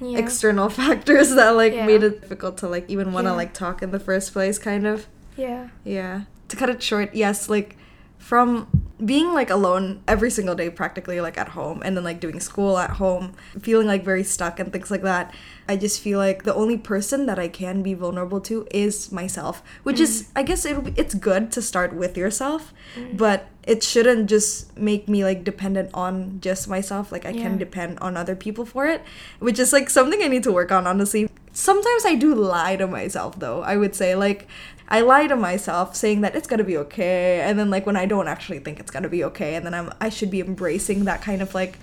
yeah. 0.00 0.18
external 0.18 0.68
factors 0.80 1.34
that 1.34 1.50
like 1.50 1.74
Yeah. 1.74 1.86
made 1.86 2.02
it 2.02 2.22
difficult 2.22 2.58
to 2.58 2.68
like 2.68 2.88
even 2.88 3.12
want 3.12 3.26
to 3.26 3.30
Yeah. 3.30 3.36
like 3.36 3.52
talk 3.52 3.82
in 3.82 3.90
the 3.90 4.00
first 4.00 4.32
place 4.32 4.58
kind 4.58 4.86
of. 4.86 5.06
yeah. 5.36 5.68
Yeah. 5.84 6.22
To 6.48 6.56
cut 6.56 6.68
it 6.70 6.82
short, 6.82 7.14
yes, 7.14 7.48
like 7.48 7.76
from 8.18 8.66
being 9.04 9.32
like 9.32 9.50
alone 9.50 10.02
every 10.06 10.30
single 10.30 10.54
day 10.54 10.68
practically 10.70 11.20
like 11.20 11.38
at 11.38 11.50
home 11.50 11.82
and 11.84 11.96
then 11.96 12.04
like 12.04 12.20
doing 12.20 12.40
school 12.40 12.78
at 12.78 12.90
home, 12.90 13.32
feeling 13.60 13.86
like 13.86 14.04
very 14.04 14.22
stuck 14.24 14.60
and 14.60 14.72
things 14.72 14.90
like 14.90 15.02
that. 15.02 15.34
I 15.68 15.76
just 15.76 16.00
feel 16.00 16.18
like 16.18 16.42
the 16.42 16.54
only 16.54 16.76
person 16.76 17.26
that 17.26 17.38
I 17.38 17.48
can 17.48 17.82
be 17.82 17.94
vulnerable 17.94 18.40
to 18.42 18.66
is 18.70 19.10
myself, 19.12 19.62
which 19.82 20.00
is 20.00 20.24
mm. 20.24 20.26
I 20.36 20.42
guess 20.42 20.64
it 20.64 20.76
it's 20.96 21.14
good 21.14 21.52
to 21.52 21.62
start 21.62 21.92
with 21.94 22.16
yourself, 22.16 22.72
mm. 22.96 23.16
but 23.16 23.46
it 23.66 23.82
shouldn't 23.82 24.28
just 24.28 24.76
make 24.76 25.08
me 25.08 25.22
like 25.24 25.44
dependent 25.44 25.90
on 25.94 26.40
just 26.40 26.68
myself. 26.68 27.12
Like 27.12 27.24
I 27.24 27.30
Yeah. 27.30 27.42
can 27.42 27.58
depend 27.58 27.98
on 28.00 28.16
other 28.16 28.34
people 28.36 28.64
for 28.64 28.86
it, 28.86 29.02
which 29.38 29.58
is 29.58 29.72
like 29.72 29.88
something 29.90 30.22
I 30.22 30.28
need 30.28 30.42
to 30.44 30.52
work 30.52 30.72
on 30.72 30.86
honestly. 30.86 31.28
sometimes 31.52 32.04
I 32.06 32.14
do 32.14 32.32
lie 32.34 32.76
to 32.76 32.86
myself 32.86 33.38
though. 33.40 33.62
I 33.62 33.76
would 33.76 33.94
say 33.94 34.14
like 34.14 34.46
I 34.90 35.02
lie 35.02 35.26
to 35.28 35.36
myself 35.36 35.94
saying 35.94 36.22
that 36.22 36.34
it's 36.34 36.48
gonna 36.48 36.64
be 36.64 36.76
okay, 36.78 37.40
and 37.42 37.58
then 37.58 37.70
like 37.70 37.86
when 37.86 37.96
I 37.96 38.06
don't 38.06 38.26
actually 38.28 38.58
think 38.58 38.80
it's 38.80 38.90
gonna 38.90 39.08
be 39.08 39.22
okay, 39.24 39.54
and 39.54 39.64
then 39.64 39.74
I'm 39.74 39.92
I 40.00 40.08
should 40.08 40.30
be 40.30 40.40
embracing 40.40 41.04
that 41.04 41.22
kind 41.22 41.42
of 41.42 41.54
like 41.54 41.78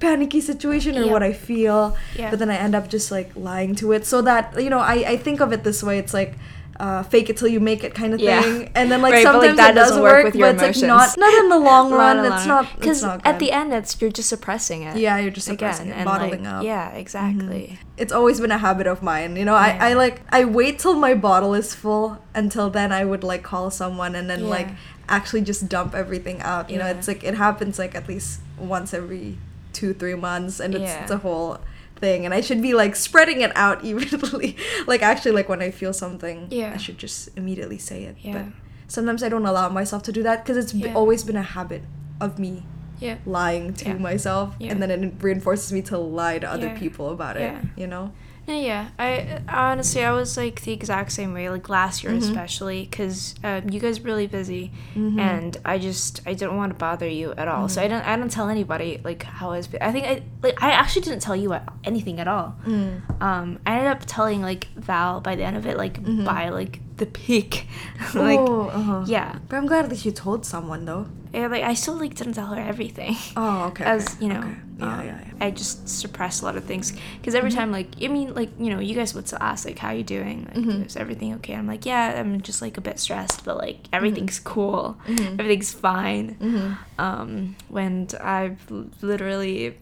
panicky 0.00 0.40
situation 0.40 0.96
or 0.96 1.02
Yep. 1.04 1.10
what 1.10 1.22
I 1.22 1.32
feel, 1.32 1.96
Yeah. 2.16 2.30
but 2.30 2.38
then 2.38 2.50
I 2.50 2.56
end 2.56 2.74
up 2.74 2.88
just 2.88 3.10
like 3.10 3.30
lying 3.34 3.74
to 3.76 3.92
it. 3.92 4.06
So 4.06 4.22
that 4.22 4.60
you 4.62 4.70
know, 4.70 4.78
I 4.78 4.94
I 5.14 5.16
think 5.16 5.40
of 5.40 5.52
it 5.52 5.64
this 5.64 5.82
way. 5.82 5.98
It's 5.98 6.14
like. 6.14 6.34
Uh, 6.78 7.02
fake 7.02 7.30
it 7.30 7.36
till 7.38 7.48
you 7.48 7.58
make 7.58 7.82
it 7.84 7.94
kind 7.94 8.12
of 8.12 8.20
Yeah. 8.20 8.42
thing. 8.42 8.70
And 8.74 8.90
then 8.92 9.00
like 9.00 9.12
Right, 9.14 9.24
but, 9.24 9.34
like, 9.36 9.42
sometimes 9.42 9.56
that 9.56 9.70
it 9.70 9.74
does 9.74 9.88
doesn't 9.88 10.02
work 10.02 10.12
work, 10.12 10.24
with 10.26 10.34
your 10.36 10.52
but 10.52 10.68
it's 10.68 10.82
like 10.82 10.86
not 10.88 11.16
not 11.24 11.32
in 11.40 11.48
the 11.48 11.58
long 11.58 11.90
run 12.02 12.18
it's 12.30 12.44
not 12.46 12.66
because 12.74 12.98
it's 12.98 13.02
not 13.02 13.20
at 13.24 13.38
the 13.38 13.50
end 13.50 13.72
it's 13.72 13.98
you're 14.00 14.10
just 14.10 14.28
suppressing 14.28 14.82
it. 14.82 14.96
Yeah 14.98 15.16
you're 15.18 15.30
just 15.30 15.46
suppressing 15.46 15.86
again 15.88 15.98
it, 15.98 16.00
and 16.02 16.06
bottling 16.06 16.44
like, 16.44 16.52
up. 16.52 16.56
Mm-hmm. 16.56 16.66
yeah 16.66 16.90
exactly. 16.90 17.78
It's 17.96 18.12
always 18.12 18.40
been 18.40 18.50
a 18.52 18.58
habit 18.58 18.86
of 18.86 19.02
mine 19.02 19.36
you 19.36 19.44
know 19.46 19.54
I, 19.54 19.70
I 19.88 19.92
like 19.94 20.20
i 20.28 20.44
wait 20.44 20.78
till 20.78 20.94
my 20.96 21.14
bottle 21.14 21.54
is 21.54 21.74
full 21.74 22.18
until 22.34 22.68
then 22.68 22.92
i 22.92 23.04
would 23.04 23.24
like 23.24 23.42
call 23.42 23.70
someone 23.70 24.14
and 24.14 24.28
then 24.28 24.48
like 24.50 24.68
actually 25.08 25.40
just 25.42 25.68
dump 25.68 25.94
everything 25.94 26.42
out 26.42 26.68
you 26.68 26.78
know 26.78 26.86
it's 26.86 27.08
like 27.08 27.24
it 27.24 27.34
happens 27.36 27.78
like 27.78 27.94
at 27.94 28.06
least 28.08 28.40
once 28.58 28.92
every 28.92 29.38
two 29.72 29.94
three 29.94 30.14
months 30.14 30.60
and 30.60 30.74
it's, 30.74 30.82
Yeah. 30.82 31.02
it's 31.02 31.10
a 31.10 31.18
whole 31.18 31.58
thing 31.96 32.24
and 32.24 32.32
i 32.34 32.40
should 32.40 32.60
be 32.62 32.74
like 32.74 32.94
spreading 32.94 33.40
it 33.40 33.52
out 33.56 33.82
evenly 33.90 34.56
like 34.86 35.02
actually 35.02 35.32
like 35.32 35.48
when 35.48 35.62
i 35.62 35.70
feel 35.70 35.92
something 35.92 36.46
Yeah. 36.50 36.72
i 36.74 36.76
should 36.76 36.98
just 36.98 37.30
immediately 37.36 37.78
say 37.78 38.04
it 38.04 38.16
Yeah. 38.20 38.32
but 38.34 38.44
sometimes 38.88 39.22
i 39.22 39.28
don't 39.28 39.46
allow 39.46 39.68
myself 39.68 40.02
to 40.04 40.12
do 40.12 40.22
that 40.22 40.44
because 40.44 40.56
it's 40.56 40.72
b- 40.72 40.88
always 40.90 41.24
been 41.24 41.36
a 41.36 41.42
habit 41.42 41.82
of 42.20 42.38
me 42.38 42.64
yeah 43.00 43.16
lying 43.26 43.72
to 43.74 43.86
Yeah. 43.88 43.94
myself 43.94 44.54
Yeah. 44.58 44.72
and 44.72 44.82
then 44.82 44.90
it 44.90 45.14
reinforces 45.20 45.72
me 45.72 45.82
to 45.82 45.98
lie 45.98 46.38
to 46.38 46.50
other 46.50 46.66
Yeah. 46.68 46.78
people 46.78 47.10
about 47.10 47.36
it 47.36 47.54
you 47.76 47.86
know 47.86 48.06
No, 48.06 48.12
yeah. 48.54 48.88
I 48.98 49.40
honestly, 49.48 50.04
I 50.04 50.12
was 50.12 50.36
like 50.36 50.62
the 50.62 50.72
exact 50.72 51.12
same 51.12 51.32
way. 51.34 51.48
Like 51.50 51.68
last 51.68 52.02
year, 52.04 52.12
Mhm. 52.12 52.18
especially, 52.22 52.82
because 52.88 53.34
um, 53.42 53.68
you 53.70 53.80
guys 53.80 54.00
really 54.00 54.26
busy, 54.26 54.70
Mhm. 54.94 55.18
and 55.20 55.56
I 55.64 55.78
just 55.78 56.20
I 56.26 56.34
didn't 56.34 56.56
want 56.56 56.72
to 56.72 56.78
bother 56.78 57.08
you 57.08 57.32
at 57.36 57.48
all. 57.48 57.68
So 57.68 57.82
I 57.82 57.88
don't 57.88 58.02
I 58.06 58.16
don't 58.16 58.30
tell 58.30 58.48
anybody 58.48 59.00
like 59.04 59.22
how 59.24 59.50
I 59.50 59.56
was. 59.58 59.68
I 59.80 59.90
think 59.92 60.06
I 60.06 60.22
like 60.42 60.62
I 60.62 60.70
actually 60.70 61.02
didn't 61.02 61.20
tell 61.22 61.36
you 61.36 61.54
anything 61.84 62.20
at 62.20 62.28
all. 62.28 62.56
Mm. 62.66 63.02
Um, 63.20 63.58
I 63.66 63.78
ended 63.78 63.92
up 63.92 64.02
telling 64.06 64.42
like 64.42 64.68
Val 64.76 65.20
by 65.20 65.34
the 65.36 65.42
end 65.44 65.56
of 65.56 65.66
it, 65.66 65.76
like 65.76 66.02
Mhm. 66.02 66.24
by 66.24 66.48
like 66.50 66.80
the 66.98 67.06
peak, 67.06 67.66
like 68.14 68.38
oh, 68.38 68.68
uh-huh. 68.68 69.04
yeah. 69.06 69.36
But 69.48 69.56
I'm 69.56 69.66
glad 69.66 69.90
that 69.90 70.04
you 70.04 70.12
told 70.12 70.46
someone 70.46 70.84
though. 70.86 71.06
And, 71.36 71.52
like 71.52 71.62
I 71.64 71.74
still 71.74 71.94
like 72.00 72.14
didn't 72.14 72.32
tell 72.34 72.46
her 72.46 72.60
everything. 72.60 73.14
Oh, 73.36 73.64
okay. 73.68 73.84
as 73.94 74.06
okay, 74.06 74.24
you 74.24 74.28
know 74.32 74.40
okay. 74.40 74.56
Yeah, 74.78 74.92
um, 74.92 75.06
yeah, 75.06 75.20
yeah. 75.24 75.46
i 75.46 75.50
just 75.50 75.88
suppress 75.88 76.42
a 76.42 76.44
lot 76.44 76.56
of 76.60 76.64
things 76.64 76.92
because 77.16 77.34
every 77.34 77.48
Mhm. 77.50 77.54
time 77.58 77.70
like 77.72 77.88
i 78.02 78.08
mean 78.08 78.34
like 78.34 78.50
you 78.60 78.68
know 78.68 78.78
you 78.78 78.94
guys 78.94 79.14
would 79.14 79.26
still 79.26 79.40
ask 79.40 79.64
like 79.64 79.78
how 79.78 79.90
you 79.90 80.04
doing 80.04 80.44
like 80.52 80.64
Mhm. 80.64 80.84
is 80.84 80.96
everything 81.00 81.32
okay 81.40 81.54
i'm 81.56 81.66
like 81.66 81.86
yeah 81.88 82.20
i'm 82.20 82.42
just 82.44 82.60
like 82.60 82.76
a 82.76 82.82
bit 82.84 82.98
stressed 83.00 83.40
but 83.46 83.56
like 83.56 83.78
everything's 83.90 84.38
cool 84.38 84.98
Mhm. 85.08 85.40
everything's 85.40 85.72
fine 85.72 86.36
Mm-hmm. 86.40 86.68
um 87.00 87.56
when 87.72 88.08
i've 88.20 88.60
l- 88.70 88.90
literally 89.00 89.76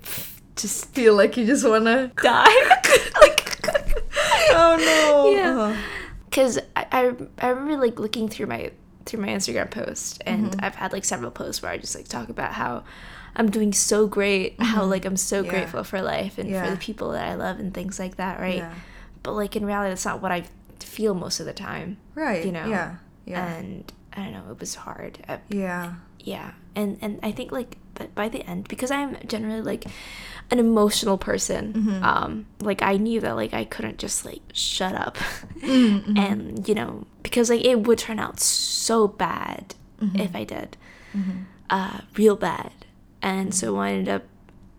just 0.54 0.94
Feel 0.94 1.14
like 1.18 1.37
you 1.37 1.44
just 1.44 1.66
wanna. 1.66 2.12
die 2.23 2.46
like 3.25 3.42
oh 4.54 4.76
no. 4.78 5.30
Yeah. 5.34 5.50
Uh-huh. 5.58 5.75
because 6.30 6.58
I, 6.78 6.87
I 6.92 7.00
i 7.42 7.49
remember 7.50 7.76
like 7.84 7.99
looking 7.99 8.28
through 8.28 8.46
my 8.46 8.70
through 9.06 9.20
my 9.20 9.28
instagram 9.28 9.70
post 9.70 10.23
and 10.26 10.52
Mhm. 10.52 10.64
i've 10.64 10.75
had 10.76 10.92
like 10.92 11.04
several 11.04 11.30
posts 11.30 11.62
where 11.62 11.73
i 11.73 11.76
just 11.78 11.94
like 11.94 12.08
talk 12.08 12.28
about 12.28 12.52
how 12.54 12.84
i'm 13.37 13.50
doing 13.50 13.73
so 13.73 14.06
great 14.06 14.61
how 14.61 14.82
Mhm. 14.84 14.90
like 14.90 15.04
i'm 15.04 15.16
so 15.16 15.42
Yeah. 15.42 15.50
grateful 15.50 15.84
for 15.84 16.00
life 16.02 16.38
and 16.38 16.49
for 16.54 16.70
the 16.70 16.76
people 16.76 17.11
that 17.12 17.26
i 17.28 17.34
love 17.34 17.58
and 17.61 17.73
things 17.75 17.99
like 17.99 18.16
that 18.16 18.40
right 18.40 18.58
Yeah. 18.58 18.73
but 19.23 19.32
like 19.32 19.56
in 19.56 19.64
reality 19.66 19.90
that's 19.90 20.04
not 20.04 20.23
what 20.23 20.32
i 20.32 20.44
feel 20.80 21.14
most 21.14 21.40
of 21.40 21.46
the 21.46 21.52
time 21.52 21.96
Right. 22.14 22.44
you 22.44 22.52
know 22.52 22.66
Yeah. 22.66 22.94
Yeah. 23.26 23.46
and 23.54 23.92
i 24.14 24.23
don't 24.23 24.32
know 24.32 24.44
it 24.50 24.61
was 24.61 24.75
hard 24.76 25.18
Uh, 25.28 25.38
yeah. 25.49 25.94
Yeah 26.25 26.52
and 26.75 26.99
and 27.00 27.21
i 27.23 27.31
think 27.31 27.52
like 27.52 27.76
but 27.95 28.12
by 28.14 28.28
the 28.28 28.43
end 28.50 28.66
because 28.69 28.90
i'm 28.90 29.16
generally 29.26 29.62
like 29.62 29.85
an 30.50 30.59
emotional 30.59 31.16
person 31.16 31.73
Mhm. 31.73 32.02
um 32.02 32.47
like 32.61 32.83
i 32.83 32.97
knew 32.97 33.21
that 33.21 33.37
like 33.37 33.54
i 33.54 33.64
couldn't 33.64 33.99
just 33.99 34.25
like 34.25 34.43
shut 34.52 34.95
up 34.95 35.16
Mm, 35.61 36.04
mhm. 36.04 36.19
and 36.19 36.69
you 36.69 36.75
know 36.75 37.07
because 37.23 37.49
like 37.50 37.64
it 37.64 37.76
would 37.87 37.99
turn 37.99 38.19
out 38.19 38.40
so 38.40 39.07
bad 39.09 39.75
Mhm. 40.02 40.19
if 40.26 40.35
i 40.35 40.45
did 40.45 40.76
Mhm. 41.16 41.45
uh 41.71 41.99
real 42.16 42.37
bad 42.37 42.73
and 43.23 43.54
so 43.54 43.66
Mm-hmm. 43.73 43.81
i 43.87 43.90
ended 43.93 44.14
up 44.16 44.23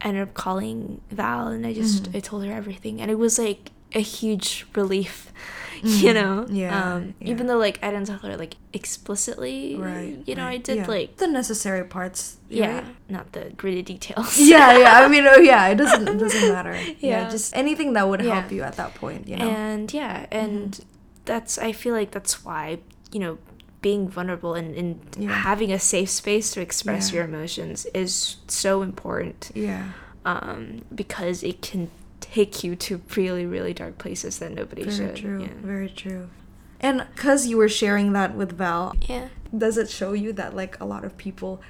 ended 0.01 0.21
up 0.27 0.33
calling 0.33 1.01
val 1.09 1.47
and 1.47 1.65
i 1.65 1.73
just 1.73 2.03
Mhm. 2.11 2.17
i 2.17 2.19
told 2.19 2.43
her 2.45 2.51
everything 2.51 2.99
and 3.01 3.09
it 3.09 3.17
was 3.17 3.39
like 3.39 3.71
a 3.93 4.01
huge 4.01 4.65
relief 4.75 5.31
you 5.83 6.09
Mhm. 6.11 6.13
know 6.13 6.45
Yeah, 6.49 6.93
um 6.95 7.13
yeah. 7.19 7.29
even 7.31 7.47
though 7.47 7.57
like 7.57 7.77
i 7.83 7.91
didn't 7.91 8.07
tell 8.07 8.17
her 8.19 8.37
like 8.37 8.55
explicitly 8.73 9.75
Right. 9.75 10.17
you 10.25 10.35
know 10.35 10.45
i 10.45 10.57
did 10.57 10.77
Yeah. 10.77 10.87
like 10.87 11.17
the 11.17 11.27
necessary 11.27 11.83
parts. 11.83 12.37
yeah 12.49 12.75
right? 12.75 12.85
not 13.09 13.31
the 13.33 13.51
gritty 13.57 13.81
details 13.81 14.37
yeah, 14.53 14.77
yeah. 14.77 14.93
I 15.01 15.07
mean, 15.07 15.25
oh, 15.27 15.37
yeah. 15.51 15.67
It 15.67 15.75
doesn't 15.75 16.07
it 16.07 16.17
doesn't 16.17 16.49
matter. 16.53 16.73
Yeah. 16.99 17.25
Yeah. 17.25 17.29
just 17.29 17.55
anything 17.55 17.93
that 17.93 18.07
would 18.09 18.21
help 18.21 18.51
you 18.51 18.61
at 18.63 18.75
that 18.81 18.91
point. 18.95 19.27
You 19.27 19.37
know. 19.37 19.49
and 19.49 19.91
yeah 19.93 20.25
and 20.31 20.71
Mm-hmm. 20.71 20.89
that's 21.25 21.57
i 21.57 21.71
feel 21.81 21.93
like 21.99 22.11
that's 22.11 22.35
why 22.45 22.63
you 23.11 23.19
know 23.23 23.37
being 23.81 24.07
vulnerable 24.09 24.53
and, 24.55 24.73
and 24.81 25.29
having 25.29 25.71
a 25.71 25.77
safe 25.79 26.09
space 26.09 26.49
to 26.53 26.59
express 26.61 27.11
your 27.13 27.23
emotions 27.23 27.85
is 27.93 28.37
so 28.47 28.81
important 28.81 29.51
yeah. 29.53 29.83
um, 30.25 30.81
because 31.01 31.43
it 31.43 31.61
can 31.61 31.89
take 32.31 32.63
you 32.63 32.75
to 32.75 33.01
really 33.15 33.45
really 33.45 33.73
dark 33.73 33.97
places 33.97 34.39
that 34.39 34.51
nobody 34.51 34.83
should. 34.83 34.91
Very 34.93 35.15
should 35.15 35.23
true. 35.25 35.41
yeah. 35.41 35.47
Very 35.61 35.89
true. 35.89 36.29
And 36.79 37.05
because 37.15 37.47
you 37.47 37.57
were 37.57 37.69
sharing 37.69 38.13
that 38.13 38.35
with 38.35 38.51
Val, 38.57 38.95
yeah 39.07 39.27
does 39.57 39.77
it 39.77 39.89
show 39.89 40.11
you 40.13 40.33
that 40.33 40.55
like 40.55 40.77
a 40.81 40.85
lot 40.85 41.05
of 41.05 41.15
people 41.17 41.61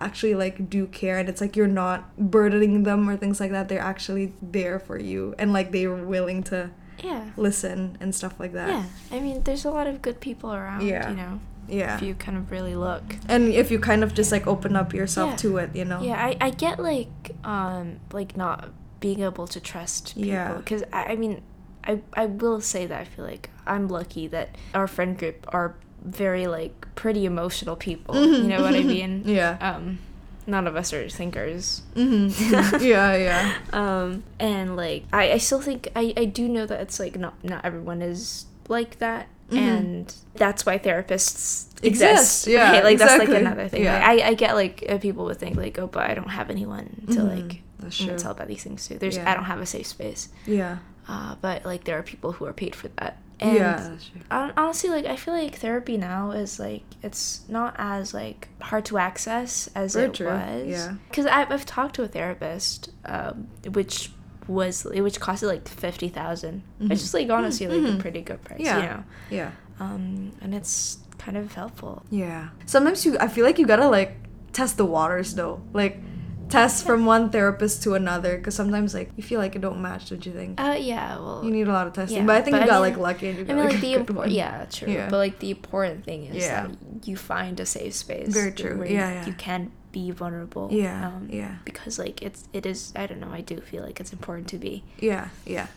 actually 0.00 0.34
like 0.34 0.70
do 0.70 0.86
care 0.86 1.18
and 1.18 1.28
it's 1.28 1.40
like 1.40 1.54
you're 1.56 1.66
not 1.68 2.16
burdening 2.16 2.82
them 2.84 3.08
or 3.08 3.16
things 3.16 3.38
like 3.38 3.50
that 3.50 3.68
they're 3.68 3.78
actually 3.92 4.32
there 4.42 4.78
for 4.78 4.98
you 4.98 5.34
and 5.38 5.52
like 5.52 5.70
they're 5.70 5.92
willing 5.94 6.42
to 6.42 6.70
yeah 7.02 7.30
listen 7.36 7.96
and 8.00 8.14
stuff 8.14 8.40
like 8.40 8.52
that 8.52 8.68
yeah 8.70 8.84
i 9.12 9.20
mean 9.20 9.42
there's 9.44 9.64
a 9.64 9.70
lot 9.70 9.86
of 9.86 10.00
good 10.00 10.18
people 10.20 10.52
around 10.54 10.80
Yeah. 10.86 11.10
you 11.10 11.16
know 11.16 11.40
yeah 11.68 11.96
if 11.96 12.02
you 12.02 12.14
kind 12.14 12.36
of 12.38 12.50
really 12.50 12.74
look 12.74 13.02
and 13.28 13.52
if 13.52 13.70
you 13.70 13.78
kind 13.78 14.02
of 14.02 14.14
just 14.14 14.32
like 14.32 14.46
open 14.46 14.74
up 14.74 14.92
yourself 14.94 15.30
Yeah. 15.32 15.36
to 15.36 15.56
it 15.58 15.76
you 15.76 15.84
know 15.84 16.00
yeah 16.02 16.16
I, 16.24 16.36
I 16.40 16.50
get 16.50 16.80
like 16.80 17.10
um 17.44 18.00
like 18.12 18.36
not 18.36 18.70
being 19.06 19.20
able 19.30 19.46
to 19.54 19.60
trust 19.72 20.14
people. 20.14 20.28
Yeah. 20.34 20.54
because 20.60 20.82
I, 20.98 21.02
I 21.12 21.16
mean 21.22 21.34
I, 21.90 22.00
I 22.22 22.24
will 22.42 22.60
say 22.72 22.86
that 22.90 22.98
I 23.04 23.04
feel 23.04 23.26
like 23.32 23.50
I'm 23.66 23.86
lucky 23.98 24.24
that 24.28 24.48
our 24.72 24.86
friend 24.88 25.12
group 25.20 25.38
are 25.56 25.68
very 26.22 26.46
like 26.58 26.74
pretty 27.02 27.22
emotional 27.32 27.76
people. 27.76 28.14
You 28.16 28.48
know 28.52 28.62
what 28.66 28.74
I 28.74 28.82
mean? 28.82 29.12
Yeah. 29.26 29.52
Um 29.60 29.98
none 30.46 30.66
of 30.70 30.74
us 30.80 30.92
are 30.96 31.04
thinkers. 31.20 31.82
Hmm 31.94 32.28
yeah 32.94 33.10
yeah. 33.28 33.44
Um 33.80 34.08
and 34.40 34.76
like 34.84 35.02
I, 35.12 35.32
I 35.36 35.38
still 35.46 35.60
think 35.68 35.80
I, 36.02 36.04
I 36.22 36.24
do 36.38 36.44
know 36.48 36.64
that 36.70 36.80
it's 36.84 36.98
like 37.04 37.14
not 37.24 37.34
not 37.44 37.60
everyone 37.68 38.00
is 38.12 38.46
like 38.68 38.92
that. 39.04 39.24
Mhm. 39.50 39.58
and 39.70 40.14
that's 40.42 40.64
why 40.64 40.78
therapists 40.78 41.68
Exist, 41.84 41.84
exist 41.84 42.46
yeah, 42.46 42.70
right? 42.72 42.84
like 42.88 42.96
that's 42.98 43.18
like 43.24 43.28
another 43.28 43.68
thing. 43.68 43.82
Yeah. 43.84 43.98
Like, 44.00 44.22
I, 44.24 44.28
I 44.30 44.34
get 44.42 44.54
like 44.62 44.76
uh, 44.88 44.96
people 45.06 45.26
would 45.28 45.36
think 45.36 45.56
like 45.64 45.78
oh 45.78 45.86
but 45.96 46.08
I 46.10 46.14
don't 46.18 46.30
have 46.40 46.48
anyone 46.48 46.88
to 47.12 47.20
Mhm. 47.20 47.28
like 47.36 47.52
That's 47.84 47.96
true. 47.96 48.18
tell 48.18 48.32
about 48.32 48.48
these 48.48 48.62
things 48.64 48.86
too. 48.88 48.98
there's 48.98 49.16
Yeah. 49.16 49.30
I 49.30 49.34
don't 49.34 49.44
have 49.44 49.60
a 49.60 49.66
safe 49.66 49.86
space 49.86 50.28
yeah 50.46 50.78
uh 51.08 51.34
but 51.40 51.64
like 51.64 51.84
there 51.84 51.98
are 51.98 52.02
people 52.02 52.32
who 52.32 52.44
are 52.46 52.52
paid 52.52 52.74
for 52.74 52.88
that 52.96 53.18
and 53.40 53.54
yeah 53.56 53.88
that's 53.90 54.08
true. 54.08 54.20
honestly 54.30 54.88
like 54.90 55.04
i 55.06 55.16
feel 55.16 55.34
like 55.34 55.56
therapy 55.56 55.96
now 55.98 56.30
is 56.30 56.58
like 56.58 56.84
it's 57.02 57.42
not 57.48 57.74
as 57.78 58.14
like 58.14 58.48
hard 58.62 58.84
to 58.86 58.96
access 58.96 59.68
as 59.74 59.94
Very 59.94 60.06
it 60.06 60.14
true, 60.14 60.26
was 60.28 60.66
yeah. 60.66 60.94
because 61.08 61.26
I've, 61.26 61.50
I've 61.52 61.66
talked 61.66 61.94
to 61.96 62.02
a 62.04 62.08
therapist 62.08 62.90
um, 63.04 63.48
which 63.72 64.10
was 64.46 64.84
which 64.84 65.20
costed 65.20 65.48
like 65.48 65.66
50000 65.68 66.62
Mhm. 66.80 66.88
which 66.90 67.00
is 67.00 67.12
like 67.14 67.28
honestly 67.28 67.66
like 67.66 67.80
Mhm. 67.80 67.98
a 67.98 68.00
pretty 68.00 68.20
good 68.22 68.42
price 68.44 68.60
Yeah. 68.60 68.76
you 68.80 68.86
know 68.88 69.04
yeah 69.30 69.50
um 69.80 70.32
and 70.40 70.54
it's 70.54 70.98
kind 71.18 71.36
of 71.36 71.52
helpful 71.54 72.02
Yeah. 72.10 72.48
Sometimes 72.66 73.04
you 73.04 73.18
I 73.18 73.28
feel 73.28 73.44
like 73.44 73.58
you 73.58 73.66
gotta 73.66 73.88
like 73.88 74.12
test 74.52 74.76
the 74.76 74.84
waters 74.84 75.34
though. 75.34 75.60
Like 75.72 75.98
test 76.48 76.84
from 76.84 77.06
one 77.06 77.30
therapist 77.30 77.82
to 77.82 77.94
another 77.94 78.36
because 78.36 78.54
sometimes 78.54 78.94
like 78.94 79.10
you 79.16 79.22
feel 79.22 79.40
like 79.40 79.56
it 79.56 79.60
don't 79.60 79.80
match 79.80 80.10
what 80.10 80.24
you 80.26 80.32
think. 80.32 80.60
uh 80.60 80.76
yeah 80.78 81.16
well 81.18 81.42
you 81.44 81.50
need 81.50 81.66
a 81.68 81.72
lot 81.72 81.86
of 81.86 81.92
testing. 81.92 82.18
yeah, 82.18 82.26
but 82.26 82.36
I 82.36 82.42
think 82.42 82.52
but 82.54 82.58
you 82.58 82.64
I 82.64 82.66
got 82.66 82.82
mean- 82.82 82.92
like 82.92 82.98
lucky 82.98 83.28
and 83.28 83.38
you 83.38 83.44
I 83.44 83.46
got 83.48 83.56
mean, 83.56 83.64
like, 83.64 83.72
like 83.74 83.80
the 83.88 83.94
important, 83.94 84.32
yeah, 84.34 84.64
true. 84.70 84.92
Yeah. 84.92 85.08
But 85.08 85.18
like 85.18 85.38
the 85.38 85.50
important 85.50 86.04
thing 86.04 86.24
is 86.26 86.36
Yeah. 86.44 86.66
that 86.68 87.06
you 87.08 87.16
find 87.16 87.58
a 87.60 87.66
safe 87.66 87.94
space. 87.94 88.28
Very 88.28 88.52
true. 88.52 88.78
Where 88.78 88.86
Yeah, 88.86 89.08
you, 89.08 89.14
yeah. 89.14 89.26
you 89.26 89.32
can 89.34 89.70
be 89.92 90.10
vulnerable. 90.10 90.68
Yeah, 90.72 91.06
Um, 91.08 91.28
yeah. 91.30 91.56
Because 91.64 91.98
like 91.98 92.20
it's 92.22 92.48
it 92.52 92.66
is 92.66 92.92
I 92.96 93.06
don't 93.06 93.20
know 93.20 93.30
I 93.32 93.40
do 93.42 93.60
feel 93.60 93.82
like 93.84 94.00
it's 94.00 94.12
important 94.12 94.48
to 94.48 94.58
be. 94.58 94.82
Yeah, 94.98 95.28
yeah. 95.46 95.68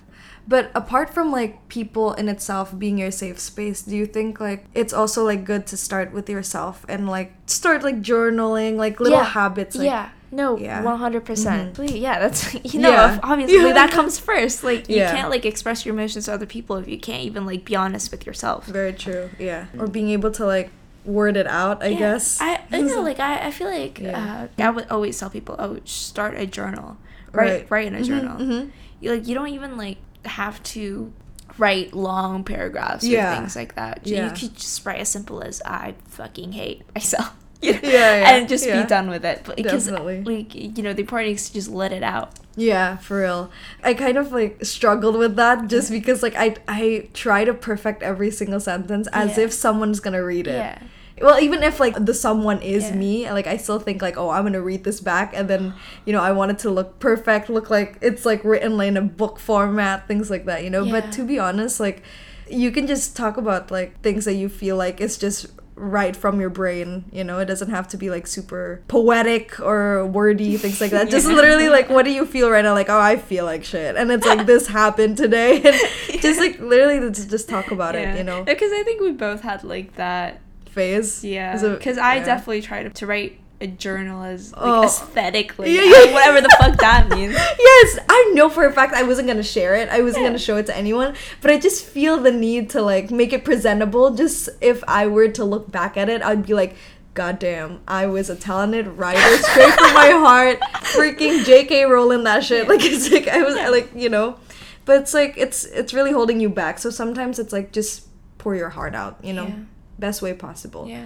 But 0.48 0.72
apart 0.74 1.14
from 1.14 1.32
like 1.32 1.68
people 1.68 2.14
in 2.14 2.30
itself 2.30 2.72
being 2.78 2.98
your 2.98 3.12
safe 3.12 3.38
space, 3.38 3.82
do 3.84 3.96
you 3.96 4.06
think 4.06 4.40
like 4.40 4.66
it's 4.74 4.94
also 4.94 5.24
like 5.26 5.44
good 5.44 5.68
to 5.68 5.78
start 5.78 6.14
with 6.14 6.30
yourself 6.30 6.86
and 6.88 7.08
like 7.10 7.34
start 7.48 7.84
like 7.84 8.02
journaling, 8.02 8.78
like 8.78 9.00
little 9.00 9.20
Yeah. 9.20 9.26
habits 9.26 9.76
like 9.76 9.86
yeah. 9.86 10.10
No, 10.32 10.58
Yeah. 10.58 10.82
one 10.84 10.98
hundred 11.00 11.24
percent. 11.26 11.76
Mhm. 11.76 12.00
Yeah, 12.02 12.20
that's 12.20 12.54
you 12.74 12.80
know 12.82 12.90
Yeah. 12.90 13.20
obviously 13.24 13.58
Yeah. 13.58 13.74
that 13.74 13.92
comes 13.98 14.20
first. 14.20 14.64
Like 14.64 14.90
you 14.90 14.98
can't 14.98 15.30
like 15.30 15.46
express 15.46 15.86
your 15.86 15.96
emotions 15.96 16.26
to 16.26 16.34
other 16.34 16.46
people 16.46 16.76
if 16.78 16.88
you 16.88 17.00
can't 17.00 17.24
even 17.24 17.46
like 17.46 17.64
be 17.66 17.76
honest 17.76 18.12
with 18.12 18.26
yourself. 18.26 18.66
Very 18.66 18.94
true. 18.94 19.30
Yeah. 19.40 19.68
Or 19.80 19.88
being 19.88 20.10
able 20.10 20.32
to 20.32 20.46
like 20.46 20.70
word 21.06 21.38
it 21.38 21.48
out, 21.48 21.82
I 21.82 21.94
guess. 21.94 22.40
I, 22.42 22.60
I 22.72 22.82
know 22.82 23.02
like 23.02 23.20
I, 23.20 23.48
I 23.48 23.52
feel 23.52 23.70
like 23.70 24.02
uh, 24.04 24.48
I 24.58 24.70
would 24.70 24.90
always 24.90 25.18
tell 25.18 25.30
people 25.30 25.56
oh 25.60 25.80
start 25.86 26.36
a 26.36 26.46
journal 26.46 26.98
write 27.32 27.50
Right. 27.50 27.72
write 27.72 27.88
in 27.88 27.96
a 27.96 28.00
Mhm, 28.00 28.06
journal. 28.06 28.38
mhm. 28.38 28.72
You 29.00 29.12
like 29.14 29.28
you 29.28 29.34
don't 29.36 29.50
even 29.50 29.78
like 29.78 29.98
have 30.26 30.62
to 30.76 31.14
write 31.58 31.94
long 31.94 32.44
paragraphs 32.44 33.06
or 33.06 33.08
things 33.36 33.56
like 33.56 33.76
that. 33.76 34.06
You 34.06 34.30
could 34.32 34.56
just 34.58 34.86
write 34.86 35.00
as 35.00 35.08
simple 35.10 35.42
as 35.42 35.62
I 35.66 35.96
fucking 36.10 36.52
hate 36.52 36.82
myself. 36.94 37.34
You 37.62 37.74
know? 37.74 37.80
Yeah, 37.82 37.90
yeah, 37.90 38.30
and 38.36 38.48
just 38.48 38.66
yeah. 38.66 38.84
be 38.84 38.88
done 38.88 39.10
with 39.10 39.26
it. 39.26 39.44
Because 39.56 39.86
Definitely. 39.86 40.24
like 40.24 40.54
you 40.54 40.84
know, 40.84 40.94
the 40.94 41.02
important 41.02 41.34
is 41.34 41.48
to 41.48 41.54
just 41.54 41.70
let 41.70 41.92
it 41.92 42.04
out. 42.04 42.34
Yeah, 42.56 42.98
for 42.98 43.20
real. 43.22 43.52
I 43.84 43.94
kind 43.94 44.18
of 44.18 44.32
like 44.32 44.64
struggled 44.66 45.16
with 45.18 45.36
that 45.38 45.68
just 45.68 45.92
because 45.92 46.22
like 46.24 46.36
I 46.36 46.56
I 46.68 47.10
try 47.14 47.46
to 47.46 47.54
perfect 47.54 48.04
every 48.04 48.32
single 48.32 48.60
sentence 48.60 49.08
as 49.14 49.38
Yeah. 49.38 49.46
if 49.46 49.54
someone's 49.54 50.00
gonna 50.00 50.24
read 50.24 50.48
it. 50.48 50.54
Yeah. 50.54 50.80
Well, 51.20 51.40
even 51.40 51.64
if 51.64 51.80
like 51.80 52.04
the 52.06 52.14
someone 52.14 52.62
is 52.62 52.90
Yeah. 52.90 52.96
me, 52.96 53.32
like 53.32 53.48
I 53.48 53.58
still 53.58 53.80
think 53.80 54.02
like, 54.04 54.18
oh, 54.18 54.30
I'm 54.30 54.44
gonna 54.44 54.62
read 54.62 54.84
this 54.84 55.00
back, 55.02 55.34
and 55.36 55.48
then 55.50 55.74
you 56.06 56.14
know 56.14 56.22
I 56.22 56.32
want 56.32 56.52
it 56.52 56.60
to 56.60 56.70
look 56.70 57.00
perfect, 57.00 57.50
look 57.50 57.70
like 57.72 57.98
it's 58.02 58.26
like 58.26 58.44
written 58.44 58.78
like 58.78 58.90
in 58.90 58.98
a 58.98 59.02
book 59.02 59.40
format, 59.40 60.08
things 60.08 60.30
like 60.30 60.46
that, 60.46 60.64
you 60.64 60.70
know. 60.70 60.84
Yeah. 60.84 60.92
But 61.02 61.12
to 61.14 61.24
be 61.26 61.40
honest, 61.40 61.80
like 61.80 62.04
you 62.50 62.72
can 62.72 62.86
just 62.88 63.16
talk 63.18 63.38
about 63.38 63.72
like 63.72 64.00
things 64.02 64.26
that 64.26 64.34
you 64.36 64.48
feel 64.50 64.78
like 64.78 65.02
it's 65.02 65.18
just 65.18 65.48
right 65.78 66.16
from 66.16 66.42
your 66.42 66.50
brain 66.50 67.06
you 67.12 67.24
know? 67.24 67.40
It 67.40 67.46
doesn't 67.46 67.70
have 67.70 67.88
to 67.90 67.98
be 67.98 68.10
like 68.10 68.28
super 68.28 68.82
poetic 68.88 69.60
or 69.60 70.06
wordy 70.06 70.58
things 70.58 70.82
like 70.82 70.92
that. 70.92 71.10
Just 71.18 71.28
literally 71.28 71.70
like 71.70 71.90
what 71.90 72.04
do 72.04 72.12
you 72.12 72.26
feel 72.26 72.50
right 72.50 72.64
now? 72.64 72.74
Like 72.74 72.90
oh 72.90 73.00
i 73.00 73.16
feel 73.16 73.46
like 73.46 73.64
shit. 73.64 73.96
And 73.96 74.12
it's 74.12 74.26
like 74.26 74.46
this 74.46 74.68
happened 74.68 75.18
today. 75.18 75.62
And 75.68 76.22
just 76.22 76.40
like 76.40 76.60
literally 76.60 77.00
just, 77.12 77.30
just 77.30 77.50
talk 77.50 77.72
about 77.72 77.96
it 77.96 78.18
you 78.18 78.24
know? 78.24 78.42
Uh, 78.42 78.46
because 78.46 78.72
I 78.72 78.84
think 78.84 79.02
we 79.02 79.12
both 79.12 79.42
had 79.42 79.64
like 79.64 79.96
that. 79.96 80.42
phase? 80.66 81.24
Yeah. 81.24 81.58
Because 81.58 81.98
I 81.98 82.16
yeah. 82.16 82.26
definitely 82.26 82.62
tried 82.62 82.84
to, 82.84 82.90
to 82.90 83.06
write 83.06 83.40
a 83.60 83.68
journal 83.68 84.24
as 84.24 84.52
like 84.54 84.62
Oh. 84.64 84.84
aesthetically, 84.84 85.74
Yeah, 85.76 85.84
yeah. 85.84 86.14
whatever 86.14 86.42
the 86.42 86.56
fuck 86.60 86.78
that 86.80 87.10
means. 87.10 87.34
yes, 87.60 88.00
I 88.08 88.32
know 88.36 88.50
for 88.50 88.66
a 88.66 88.72
fact 88.72 88.94
I 88.94 89.04
wasn't 89.04 89.28
gonna 89.28 89.42
share 89.44 89.76
it. 89.76 89.90
I 89.90 90.02
wasn't 90.02 90.24
Yeah. 90.24 90.30
gonna 90.30 90.40
show 90.40 90.58
it 90.58 90.68
to 90.68 90.78
anyone. 90.78 91.16
But 91.42 91.52
I 91.52 91.58
just 91.58 91.84
feel 91.86 92.18
the 92.18 92.32
need 92.32 92.70
to 92.72 92.82
like 92.82 93.10
make 93.10 93.34
it 93.34 93.44
presentable. 93.44 94.12
Just 94.12 94.50
if 94.62 94.84
I 94.88 95.08
were 95.08 95.28
to 95.30 95.44
look 95.44 95.72
back 95.72 95.98
at 95.98 96.08
it, 96.08 96.22
I'd 96.22 96.46
be 96.46 96.54
like, 96.54 96.76
God 97.16 97.40
damn, 97.40 97.80
I 97.88 98.06
was 98.06 98.30
a 98.30 98.36
talented 98.36 98.86
writer 98.88 99.38
straight 99.38 99.74
from 99.74 99.94
my 99.96 100.10
heart. 100.28 100.60
Freaking 100.94 101.44
J.K. 101.44 101.86
Rowling 101.86 102.24
that 102.26 102.44
shit. 102.44 102.68
Like 102.68 102.82
it's 102.84 103.10
like 103.12 103.28
I 103.28 103.42
was 103.42 103.56
like 103.56 103.90
you 103.96 104.10
know, 104.10 104.38
but 104.86 105.02
it's 105.02 105.16
like 105.16 105.34
it's 105.36 105.66
it's 105.66 105.96
really 105.96 106.12
holding 106.12 106.40
you 106.40 106.50
back. 106.50 106.78
So 106.78 106.92
sometimes 106.92 107.40
it's 107.40 107.52
like 107.52 107.72
just 107.72 108.06
pour 108.38 108.54
your 108.56 108.70
heart 108.70 108.94
out. 108.94 109.18
You 109.24 109.34
know, 109.34 109.52
best 109.98 110.22
way 110.22 110.34
possible. 110.36 110.86
Yeah. 110.88 111.06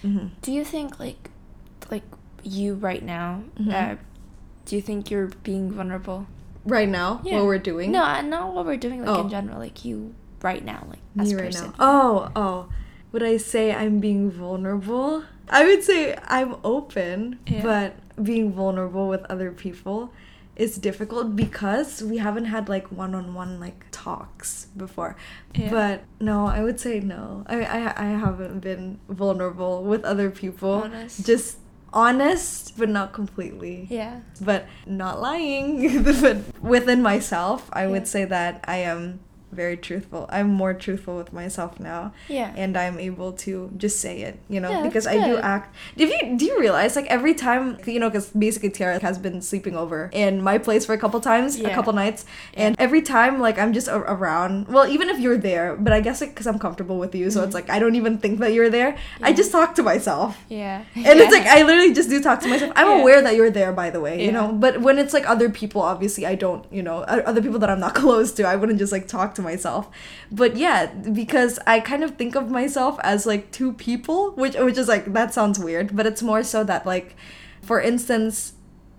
hmm 0.00 0.28
Do 0.40 0.50
you 0.52 0.64
think 0.64 0.98
like, 0.98 1.28
like 1.90 2.02
you 2.42 2.74
right 2.74 3.02
now? 3.02 3.42
Mhm. 3.58 3.72
Uh, 3.72 3.96
do 4.64 4.76
you 4.76 4.82
think 4.82 5.10
you're 5.10 5.30
being 5.42 5.70
vulnerable? 5.70 6.26
Right 6.64 6.88
now, 6.88 7.20
Yeah. 7.24 7.36
what 7.38 7.46
we're 7.46 7.58
doing. 7.58 7.90
No, 7.90 8.04
uh, 8.04 8.22
not 8.22 8.54
what 8.54 8.64
we're 8.66 8.76
doing. 8.76 9.00
Like 9.04 9.08
Oh. 9.18 9.22
in 9.22 9.28
general, 9.28 9.58
like 9.58 9.84
you 9.84 10.14
right 10.42 10.64
now, 10.64 10.86
like 10.88 11.00
as 11.18 11.28
me 11.28 11.34
a 11.34 11.36
right 11.38 11.46
person. 11.52 11.66
now. 11.70 11.74
Oh, 11.80 12.28
oh. 12.36 12.66
Would 13.12 13.22
I 13.22 13.36
say 13.36 13.74
I'm 13.74 13.98
being 14.00 14.30
vulnerable? 14.30 15.24
I 15.48 15.64
would 15.66 15.82
say 15.82 16.16
I'm 16.28 16.54
open, 16.64 17.38
Yeah. 17.46 17.62
but 17.62 17.94
being 18.22 18.52
vulnerable 18.52 19.08
with 19.08 19.24
other 19.28 19.50
people 19.50 20.12
is 20.54 20.76
difficult 20.76 21.34
because 21.34 22.02
we 22.02 22.18
haven't 22.18 22.44
had 22.46 22.68
like 22.68 22.92
one-on-one 22.92 23.58
like 23.58 23.84
talks 23.90 24.66
before. 24.76 25.16
Yeah. 25.54 25.70
But 25.70 26.02
no, 26.20 26.46
I 26.46 26.62
would 26.62 26.78
say 26.78 27.00
no. 27.00 27.42
I 27.48 27.56
I 27.64 27.80
I 27.96 28.08
haven't 28.24 28.60
been 28.60 28.98
vulnerable 29.08 29.82
with 29.82 30.04
other 30.04 30.30
people. 30.30 30.84
Honest. 30.84 31.26
Just 31.26 31.58
honest, 31.92 32.76
but 32.78 32.88
not 32.88 33.12
completely 33.12 33.86
Yeah. 33.90 34.20
but 34.40 34.66
not 34.86 35.20
lying. 35.20 36.02
but 36.20 36.38
within 36.62 37.02
myself, 37.02 37.68
I 37.72 37.82
Yeah. 37.84 37.88
would 37.90 38.08
say 38.08 38.24
that 38.24 38.64
I 38.66 38.78
am 38.78 39.20
very 39.52 39.76
truthful. 39.76 40.26
I'm 40.30 40.48
more 40.48 40.74
truthful 40.74 41.16
with 41.16 41.32
myself 41.32 41.78
now. 41.78 42.12
Yeah. 42.28 42.52
And 42.56 42.76
I'm 42.76 42.98
able 42.98 43.32
to 43.44 43.70
just 43.76 44.00
say 44.00 44.22
it, 44.22 44.38
you 44.48 44.60
know, 44.60 44.70
Yeah, 44.70 44.82
because 44.82 45.06
I 45.06 45.14
do 45.24 45.36
act. 45.38 45.74
Do 45.96 46.06
you 46.06 46.36
do 46.38 46.44
you 46.46 46.58
realize 46.58 46.96
like 46.96 47.06
every 47.06 47.34
time 47.34 47.78
you 47.86 48.00
know 48.00 48.08
because 48.10 48.30
basically 48.30 48.70
Tiara 48.70 48.98
has 49.02 49.18
been 49.18 49.42
sleeping 49.42 49.76
over 49.76 50.10
in 50.12 50.42
my 50.42 50.58
place 50.58 50.86
for 50.86 50.94
a 50.94 50.98
couple 50.98 51.20
times, 51.20 51.60
a 51.60 51.70
couple 51.70 51.92
nights, 51.92 52.24
and 52.54 52.74
every 52.78 53.02
time 53.02 53.40
like 53.40 53.58
I'm 53.58 53.72
just 53.72 53.88
a- 53.88 53.96
around. 54.16 54.68
Well, 54.68 54.86
even 54.88 55.08
if 55.08 55.18
you're 55.20 55.36
there, 55.38 55.76
but 55.76 55.92
I 55.92 56.00
guess 56.00 56.20
like 56.20 56.30
because 56.30 56.46
I'm 56.46 56.58
comfortable 56.58 56.98
with 56.98 57.14
you, 57.14 57.30
so 57.30 57.42
it's 57.44 57.54
like 57.54 57.68
I 57.70 57.78
don't 57.78 57.94
even 57.96 58.18
think 58.18 58.40
that 58.40 58.52
you're 58.52 58.70
there. 58.70 58.96
I 59.20 59.32
Mm-hmm. 59.32 59.36
Just 59.42 59.52
talk 59.52 59.74
to 59.76 59.82
myself. 59.82 60.38
Yeah. 60.48 60.84
And 60.94 61.18
it's 61.20 61.32
like 61.32 61.46
I 61.46 61.62
literally 61.62 61.92
just 61.94 62.08
do 62.08 62.20
talk 62.22 62.40
to 62.40 62.48
myself. 62.48 62.72
I'm 62.76 62.86
Yeah. 62.88 63.00
aware 63.00 63.20
that 63.22 63.34
you're 63.36 63.50
there, 63.50 63.72
by 63.72 63.90
the 63.90 64.00
way, 64.00 64.24
you 64.24 64.30
know. 64.32 64.52
But 64.52 64.80
when 64.80 64.98
it's 64.98 65.12
like 65.14 65.28
other 65.28 65.48
people, 65.50 65.80
obviously 65.82 66.26
I 66.26 66.34
don't, 66.36 66.64
you 66.72 66.82
know, 66.82 66.98
other 67.02 67.42
people 67.42 67.58
that 67.60 67.70
I'm 67.70 67.80
not 67.80 67.94
close 68.02 68.30
to, 68.32 68.44
I 68.44 68.56
wouldn't 68.56 68.78
just 68.78 68.92
like 68.92 69.08
talk 69.08 69.34
to 69.36 69.41
myself. 69.42 69.88
But 70.30 70.56
yeah, 70.56 70.86
because 70.86 71.58
I 71.66 71.80
kind 71.80 72.02
of 72.04 72.16
think 72.16 72.34
of 72.34 72.50
myself 72.50 72.98
as 73.02 73.26
like 73.26 73.50
two 73.50 73.72
people, 73.74 74.32
which 74.32 74.54
which 74.56 74.78
is 74.78 74.88
like 74.88 75.12
that 75.12 75.34
sounds 75.34 75.58
weird, 75.58 75.94
but 75.96 76.06
it's 76.06 76.22
more 76.22 76.42
so 76.42 76.64
that 76.64 76.86
like, 76.86 77.16
for 77.62 77.80
instance. 77.80 78.54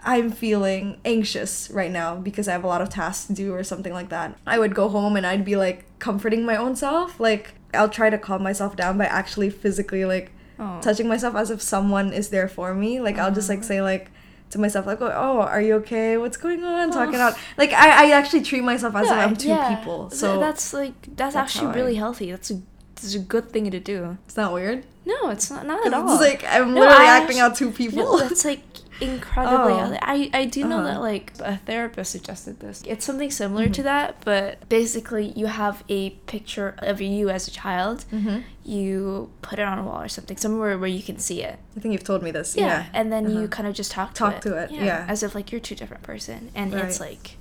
I'm 0.05 0.31
feeling 0.31 0.99
anxious 1.05 1.71
right 1.71 1.89
now 1.89 2.17
because 2.17 2.49
I 2.49 2.51
have 2.51 2.65
a 2.65 2.67
lot 2.67 2.81
of 2.81 2.89
tasks 2.89 3.27
to 3.27 3.33
do 3.33 3.53
or 3.53 3.63
something 3.63 3.93
like 3.93 4.09
that. 4.09 4.37
I 4.45 4.59
would 4.59 4.75
go 4.75 4.89
home 4.89 5.15
and 5.15 5.25
I'd 5.25 5.45
be 5.45 5.55
like 5.55 5.85
comforting 5.99 6.43
my 6.45 6.57
own 6.57 6.75
self. 6.75 7.21
Like 7.21 7.53
I'll 7.73 7.87
try 7.87 8.09
to 8.09 8.17
calm 8.17 8.43
myself 8.43 8.75
down 8.75 8.97
by 8.97 9.05
actually 9.05 9.49
physically 9.49 10.03
like 10.03 10.33
Oh. 10.59 10.79
touching 10.81 11.07
myself 11.07 11.35
as 11.35 11.49
if 11.49 11.61
someone 11.61 12.13
is 12.13 12.29
there 12.29 12.47
for 12.47 12.73
me. 12.75 12.99
Like 12.99 13.17
I'll 13.17 13.31
just 13.33 13.47
like 13.47 13.59
ah. 13.59 13.63
say 13.63 13.81
like 13.81 14.11
to 14.53 14.59
myself 14.59 14.85
like, 14.87 15.01
oh, 15.01 15.11
"Oh, 15.13 15.41
are 15.41 15.61
you 15.61 15.75
okay? 15.81 16.17
What's 16.17 16.37
going 16.37 16.63
on?" 16.63 16.89
Oh. 16.89 16.93
Talking 16.93 17.15
Oh. 17.19 17.27
out. 17.27 17.37
Like 17.57 17.73
I, 17.73 18.05
I 18.07 18.11
actually 18.11 18.41
treat 18.43 18.63
myself 18.63 18.95
as 18.95 19.07
if 19.07 19.11
I'm 19.13 19.35
two 19.35 19.49
yeah. 19.49 19.75
people. 19.75 20.09
So 20.09 20.39
that's 20.39 20.73
like 20.73 20.93
that's, 21.03 21.33
that's 21.33 21.35
actually 21.35 21.67
how 21.67 21.73
I- 21.73 21.75
really 21.75 21.95
healthy. 21.95 22.31
That's 22.31 22.49
a 22.51 22.61
that's 22.95 23.13
a 23.15 23.19
good 23.19 23.49
thing 23.51 23.69
to 23.71 23.79
do. 23.79 24.17
it's 24.25 24.37
not 24.37 24.53
weird. 24.53 24.85
No, 25.05 25.29
it's 25.29 25.51
not 25.51 25.67
not 25.67 25.79
at 25.85 25.87
It's 25.87 25.95
all. 25.95 26.17
like 26.17 26.43
I'm 26.47 26.73
No, 26.73 26.79
literally 26.81 27.05
I 27.07 27.17
acting 27.19 27.39
actu- 27.39 27.51
out 27.51 27.57
two 27.57 27.71
people. 27.71 27.97
No, 28.03 28.19
that's 28.19 28.45
like 28.45 28.61
incredibly 29.09 29.73
Oh. 29.73 29.97
I 30.01 30.29
I 30.33 30.45
do 30.45 30.65
know 30.67 30.79
Uh-huh. 30.79 30.87
that 30.93 31.01
like 31.01 31.33
a 31.39 31.57
therapist 31.57 32.11
suggested 32.11 32.59
this. 32.59 32.83
It's 32.85 33.05
something 33.05 33.31
similar 33.31 33.63
Mm-hmm. 33.65 33.73
to 33.73 33.83
that, 33.83 34.15
but 34.25 34.67
basically 34.69 35.25
you 35.35 35.47
have 35.47 35.83
a 35.89 36.11
picture 36.33 36.75
of 36.79 37.01
you 37.01 37.29
as 37.29 37.47
a 37.47 37.51
child. 37.51 38.05
hmm 38.09 38.39
You 38.65 39.29
put 39.41 39.59
it 39.59 39.67
on 39.71 39.77
a 39.79 39.83
wall 39.83 40.01
or 40.01 40.07
something, 40.07 40.37
somewhere 40.37 40.77
where 40.77 40.89
you 40.97 41.03
can 41.03 41.17
see 41.19 41.39
it. 41.43 41.57
I 41.75 41.79
think 41.81 41.91
you've 41.93 42.03
told 42.11 42.23
me 42.23 42.31
this. 42.31 42.55
Yeah, 42.55 42.65
Yeah. 42.65 42.85
and 42.93 43.11
then 43.11 43.23
you 43.29 43.37
Uh-huh. 43.39 43.47
kind 43.57 43.67
of 43.69 43.73
just 43.75 43.91
talk 43.91 44.09
to 44.13 44.19
Talk 44.19 44.35
it. 44.37 44.41
to 44.43 44.51
it, 44.61 44.71
yeah. 44.71 45.05
as 45.13 45.21
if 45.23 45.35
like 45.35 45.51
you're 45.51 45.59
two 45.69 45.75
different 45.75 46.03
person, 46.03 46.49
and 46.55 46.73
it's 46.73 46.99
like 46.99 47.37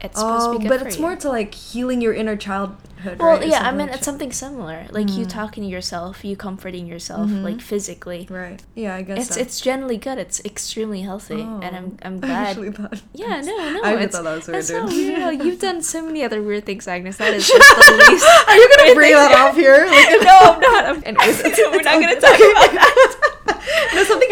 it's 0.00 0.18
supposed 0.18 0.46
Oh, 0.48 0.52
to 0.54 0.58
be 0.58 0.68
good 0.68 0.78
but 0.78 0.86
it's 0.86 0.96
you. 0.96 1.02
more 1.02 1.16
to 1.16 1.28
like 1.28 1.54
healing 1.54 2.00
your 2.00 2.12
inner 2.14 2.36
childhood. 2.36 2.76
Well, 3.20 3.38
right? 3.38 3.46
Yeah, 3.46 3.62
I 3.62 3.70
mean 3.70 3.86
like 3.86 3.96
it's 3.98 4.04
something 4.04 4.32
similar, 4.32 4.86
like 4.90 5.08
you 5.10 5.24
Mm. 5.24 5.28
talking 5.30 5.62
to 5.62 5.68
yourself, 5.70 6.24
you 6.24 6.34
comforting 6.36 6.86
yourself, 6.88 7.30
Mhm. 7.30 7.44
like 7.44 7.60
physically. 7.60 8.26
Right. 8.28 8.60
Yeah, 8.74 8.96
I 8.96 9.02
guess 9.02 9.18
It's 9.26 9.34
so. 9.36 9.40
it's 9.40 9.60
generally 9.60 9.96
good. 9.98 10.18
It's 10.18 10.40
extremely 10.44 11.02
healthy, 11.02 11.40
and 11.42 11.64
I'm 11.64 11.96
Oh. 12.02 12.06
I'm 12.06 12.16
I 12.22 12.26
glad. 12.26 12.46
actually 12.48 12.72
thought. 12.72 13.00
Yeah, 13.14 13.40
no, 13.40 13.54
no. 13.70 13.80
I 13.84 13.94
it's, 14.02 14.16
thought 14.16 14.24
that 14.24 14.34
was 14.34 14.48
weird, 14.70 14.88
dude. 14.88 15.18
weird. 15.18 15.42
You've 15.44 15.60
done 15.60 15.80
so 15.82 16.02
many 16.02 16.24
other 16.24 16.42
weird 16.42 16.64
things, 16.66 16.88
Agnes. 16.88 17.16
That 17.18 17.34
is 17.34 17.46
just 17.46 17.76
the 17.76 17.92
least. 18.10 18.26
Are 18.48 18.56
you 18.56 18.68
gonna 18.76 18.94
bring 18.94 19.12
that 19.12 19.32
off 19.32 19.54
here? 19.54 19.86
Like, 19.98 20.22
no, 20.22 20.36
I'm 20.42 20.60
not. 20.60 20.84
I'm, 20.86 21.02
Anyways, 21.06 21.38
it's- 21.40 21.58
we're 21.70 21.76
it's 21.76 21.84
not 21.84 22.00
gonna 22.02 22.20
talk 22.20 22.34
about 22.34 22.72
that. 22.74 23.14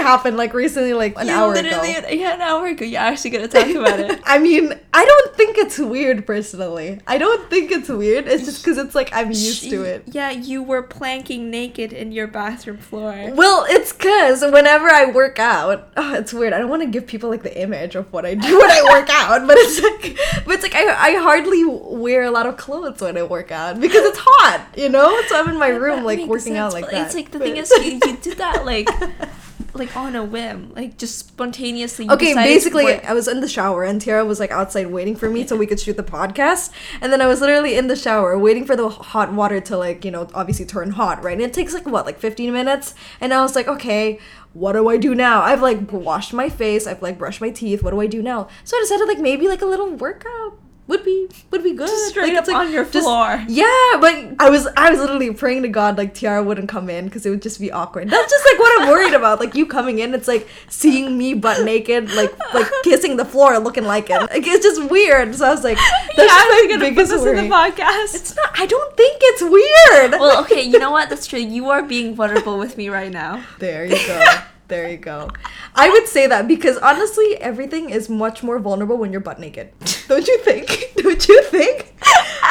Happened 0.06 0.36
like 0.36 0.54
recently, 0.54 0.92
like 0.94 1.14
an 1.18 1.26
You 1.28 1.34
hour 1.34 1.52
ago. 1.54 1.82
yeah, 2.10 2.34
an 2.34 2.40
hour 2.40 2.66
ago. 2.66 2.84
You're 2.84 3.00
actually 3.00 3.30
gonna 3.30 3.48
talk 3.48 3.68
about 3.68 4.00
it. 4.00 4.20
I 4.24 4.38
mean, 4.38 4.72
I 4.94 5.04
don't 5.04 5.36
think 5.36 5.58
it's 5.58 5.78
weird 5.78 6.26
personally. 6.26 7.00
I 7.06 7.18
don't 7.18 7.48
think 7.50 7.70
it's 7.70 7.88
weird. 7.88 8.26
It's 8.28 8.44
just 8.44 8.62
because 8.64 8.78
it's 8.78 8.94
like 8.94 9.10
I'm 9.12 9.28
used 9.28 9.64
to 9.70 9.82
it. 9.82 10.04
Yeah, 10.06 10.30
you 10.30 10.62
were 10.62 10.82
planking 10.82 11.50
naked 11.50 11.92
in 11.92 12.12
your 12.12 12.26
bathroom 12.26 12.78
floor. 12.78 13.30
Well, 13.34 13.66
it's 13.68 13.92
because 13.92 14.42
whenever 14.42 14.88
I 14.88 15.06
work 15.10 15.38
out, 15.38 15.92
oh, 15.96 16.14
it's 16.14 16.32
weird. 16.32 16.52
I 16.52 16.58
don't 16.58 16.70
want 16.70 16.82
to 16.82 16.88
give 16.88 17.06
people 17.06 17.28
like 17.30 17.42
the 17.42 17.60
image 17.60 17.94
of 17.96 18.12
what 18.12 18.24
I 18.24 18.34
do 18.34 18.58
when 18.58 18.70
I 18.70 18.82
work 18.90 19.08
out, 19.12 19.46
but 19.46 19.56
it's 19.58 19.80
like, 19.82 20.44
but 20.46 20.54
it's 20.54 20.62
like 20.62 20.74
I, 20.74 21.10
I 21.10 21.14
hardly 21.16 21.64
wear 21.64 22.22
a 22.24 22.30
lot 22.30 22.46
of 22.46 22.56
clothes 22.56 23.00
when 23.00 23.16
I 23.18 23.22
work 23.24 23.50
out 23.50 23.80
because 23.80 24.04
it's 24.04 24.18
hot, 24.22 24.66
you 24.76 24.88
know. 24.88 25.20
So 25.28 25.38
I'm 25.40 25.48
in 25.48 25.58
my 25.58 25.68
room 25.68 26.04
like 26.04 26.20
working 26.26 26.56
out 26.56 26.72
like 26.72 26.90
that. 26.90 27.06
It's 27.06 27.14
like 27.14 27.30
the 27.32 27.38
but- 27.38 27.46
thing 27.48 27.56
is, 27.56 27.70
you, 27.70 28.00
you 28.04 28.16
did 28.18 28.38
that 28.38 28.64
like, 28.64 28.88
like 29.74 29.96
on 29.96 30.14
a 30.14 30.24
whim, 30.24 30.72
like 30.74 30.98
just 30.98 31.18
spontaneously. 31.18 32.08
Okay, 32.10 32.34
basically, 32.34 33.00
I 33.00 33.12
was 33.12 33.28
in 33.28 33.40
the 33.40 33.48
shower 33.48 33.84
and 33.84 34.00
Tiara 34.00 34.24
was 34.24 34.40
like 34.40 34.50
outside 34.50 34.88
waiting 34.88 35.16
for 35.16 35.28
me 35.28 35.46
so 35.46 35.56
we 35.56 35.66
could 35.66 35.80
shoot 35.80 35.96
the 35.96 36.02
podcast. 36.02 36.70
And 37.00 37.12
then 37.12 37.20
I 37.20 37.26
was 37.26 37.40
literally 37.40 37.76
in 37.76 37.88
the 37.88 37.96
shower 37.96 38.38
waiting 38.38 38.64
for 38.64 38.76
the 38.76 38.88
hot 38.88 39.32
water 39.32 39.60
to 39.60 39.76
like, 39.76 40.04
you 40.04 40.10
know, 40.10 40.28
obviously 40.34 40.64
turn 40.64 40.92
hot, 40.92 41.22
right? 41.22 41.34
And 41.34 41.42
it 41.42 41.52
takes 41.52 41.74
like 41.74 41.86
what, 41.86 42.06
like 42.06 42.18
15 42.18 42.52
minutes? 42.52 42.94
And 43.20 43.32
I 43.32 43.42
was 43.42 43.54
like, 43.54 43.68
okay, 43.68 44.18
what 44.52 44.72
do 44.72 44.88
I 44.88 44.96
do 44.96 45.14
now? 45.14 45.42
I've 45.42 45.62
like 45.62 45.92
washed 45.92 46.32
my 46.32 46.48
face, 46.48 46.86
I've 46.86 47.02
like 47.02 47.18
brushed 47.18 47.40
my 47.40 47.50
teeth. 47.50 47.82
What 47.82 47.90
do 47.90 48.00
I 48.00 48.06
do 48.06 48.22
now? 48.22 48.48
So 48.64 48.76
I 48.76 48.80
decided 48.80 49.08
like 49.08 49.18
maybe 49.18 49.48
like 49.48 49.62
a 49.62 49.66
little 49.66 49.90
workout 49.90 50.58
would 50.88 51.04
be 51.04 51.28
would 51.50 51.62
be 51.64 51.72
good. 51.72 51.88
Just 51.88 52.08
straight 52.10 52.28
Like, 52.28 52.32
up 52.34 52.38
it's, 52.40 52.48
like, 52.48 52.56
on 52.66 52.72
your 52.72 52.84
just- 52.84 53.04
floor. 53.04 53.42
Yeah, 53.48 53.64
but 54.00 54.14
I 54.38 54.50
was 54.50 54.68
I 54.76 54.90
was 54.90 55.00
literally 55.00 55.32
praying 55.32 55.62
to 55.62 55.68
God 55.68 55.98
like 55.98 56.14
Tiara 56.14 56.42
wouldn't 56.42 56.68
come 56.68 56.88
in 56.88 57.06
because 57.06 57.26
it 57.26 57.30
would 57.30 57.42
just 57.42 57.58
be 57.60 57.72
awkward. 57.72 58.08
That's 58.08 58.30
just 58.30 58.44
like 58.52 58.58
what 58.60 58.80
I'm 58.82 58.88
worried 58.88 59.14
about. 59.14 59.40
Like 59.40 59.54
you 59.54 59.66
coming 59.66 59.98
in, 59.98 60.14
it's 60.14 60.28
like 60.28 60.46
seeing 60.68 61.18
me 61.18 61.34
butt 61.34 61.64
naked, 61.64 62.12
like 62.14 62.32
like 62.54 62.70
kissing 62.84 63.16
the 63.16 63.24
floor, 63.24 63.58
looking 63.58 63.84
like 63.84 64.10
it. 64.10 64.20
Like 64.20 64.46
it's 64.46 64.64
just 64.64 64.90
weird. 64.90 65.34
So 65.34 65.46
I 65.46 65.50
was 65.50 65.64
like, 65.64 65.76
that's 66.16 66.18
yeah, 66.18 66.26
I'm 66.30 66.48
my 66.68 66.76
gonna 66.78 66.94
put 66.94 67.08
this 67.08 67.20
worry. 67.22 67.38
in 67.38 67.48
the 67.48 67.54
podcast. 67.54 68.14
It's 68.14 68.36
not. 68.36 68.50
I 68.58 68.66
don't 68.66 68.96
think 68.96 69.18
it's 69.22 69.42
weird. 69.42 70.12
well, 70.20 70.40
okay, 70.44 70.62
you 70.62 70.78
know 70.78 70.90
what? 70.92 71.08
That's 71.10 71.26
true. 71.26 71.40
You 71.40 71.70
are 71.70 71.82
being 71.82 72.14
vulnerable 72.14 72.58
with 72.58 72.76
me 72.76 72.88
right 72.88 73.10
now. 73.12 73.42
There 73.58 73.84
you 73.86 73.96
go. 74.06 74.22
There 74.68 74.88
you 74.90 74.96
go. 74.96 75.30
I 75.74 75.88
would 75.90 76.06
say 76.08 76.26
that 76.26 76.46
because 76.48 76.76
honestly, 76.78 77.36
everything 77.40 77.90
is 77.90 78.08
much 78.08 78.42
more 78.42 78.58
vulnerable 78.58 78.96
when 78.96 79.12
you're 79.12 79.20
butt 79.20 79.38
naked. 79.40 79.72
Don't 80.08 80.26
you 80.26 80.38
think? 80.38 80.92
Don't 80.96 81.28
you 81.28 81.42
think? 81.44 81.92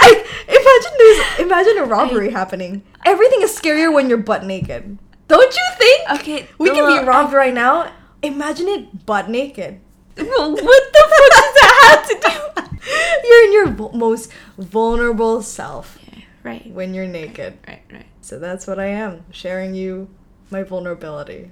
Like, 0.02 0.26
imagine 0.48 0.92
there's 0.98 1.40
imagine 1.40 1.78
a 1.80 1.86
robbery 1.86 2.32
happening. 2.32 2.84
Everything 3.06 3.42
is 3.42 3.58
scarier 3.58 3.94
when 3.94 4.10
you're 4.10 4.18
butt 4.18 4.46
naked. 4.46 4.98
Don't 5.28 5.56
you 5.56 5.68
think? 5.78 6.12
Okay, 6.20 6.48
We 6.60 6.70
can 6.70 6.84
well, 6.84 7.02
be 7.02 7.08
robbed 7.08 7.34
right 7.34 7.54
now. 7.54 7.92
Imagine 8.22 8.68
it 8.68 9.06
butt 9.06 9.30
naked. 9.30 9.80
Well, 10.18 10.52
what 10.54 10.84
the 10.94 11.08
fuck 11.10 11.32
does 11.32 11.54
that 11.56 11.76
have 11.90 12.08
to 12.10 12.16
do? 12.30 12.78
You're 13.28 13.46
in 13.46 13.54
your 13.54 13.92
most 13.94 14.32
vulnerable 14.58 15.42
self 15.42 15.98
Right, 16.44 16.70
when 16.72 16.94
you're 16.94 17.08
naked. 17.08 17.58
right, 17.68 17.82
right. 17.92 18.06
So 18.22 18.38
that's 18.38 18.68
what 18.68 18.80
I 18.80 18.86
am, 18.86 19.26
sharing 19.32 19.74
you 19.74 20.08
my 20.52 20.62
vulnerability. 20.62 21.50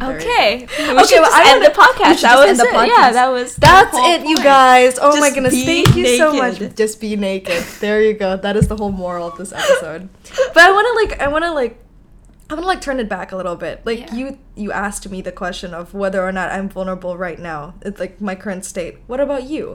There 0.00 0.12
you 0.12 0.18
go. 0.18 0.24
Okay, 0.24 0.58
we 0.58 0.64
Okay, 0.64 0.66
should 0.66 0.80
well, 0.88 1.04
just 1.04 1.32
I 1.34 1.52
end 1.54 1.64
the 1.64 1.70
podcast. 1.70 2.16
we 2.16 2.22
That 2.22 2.36
just 2.36 2.36
was 2.40 2.48
end 2.48 2.58
the 2.60 2.64
it. 2.64 2.72
Yeah, 2.88 3.10
podcast. 3.10 3.12
that 3.12 3.28
was. 3.28 3.56
That's 3.56 3.96
whole 3.96 4.12
it, 4.12 4.26
you 4.28 4.36
guys. 4.36 4.98
Oh 5.00 5.18
my 5.20 5.30
goodness. 5.30 5.64
Thank 5.64 5.94
you 5.96 6.16
so 6.18 6.32
much. 6.34 6.58
Just 6.74 7.00
be 7.00 7.16
naked. 7.16 7.62
There 7.80 8.02
you 8.02 8.14
go. 8.14 8.36
That 8.36 8.56
is 8.56 8.68
the 8.68 8.76
whole 8.76 8.92
moral 8.92 9.28
of 9.28 9.38
this 9.38 9.52
episode. 9.52 10.08
but 10.52 10.58
I 10.62 10.70
want 10.72 10.86
to 10.88 10.92
like 11.14 11.20
I 11.20 11.28
want 11.28 11.44
to 11.44 11.52
like 11.52 11.78
I 12.50 12.54
want 12.54 12.64
to 12.64 12.68
like 12.68 12.80
turn 12.82 13.00
it 13.00 13.08
back 13.08 13.32
a 13.32 13.36
little 13.36 13.56
bit. 13.56 13.86
Like 13.86 14.00
Yeah. 14.00 14.14
you 14.14 14.38
you 14.56 14.72
asked 14.72 15.08
me 15.08 15.22
the 15.22 15.32
question 15.32 15.72
of 15.72 15.94
whether 15.94 16.22
or 16.22 16.32
not 16.32 16.50
I'm 16.50 16.68
vulnerable 16.68 17.16
right 17.16 17.38
now. 17.38 17.74
It's 17.82 18.00
like 18.00 18.20
my 18.20 18.34
current 18.34 18.64
state. 18.64 18.98
What 19.06 19.20
about 19.20 19.44
you? 19.44 19.74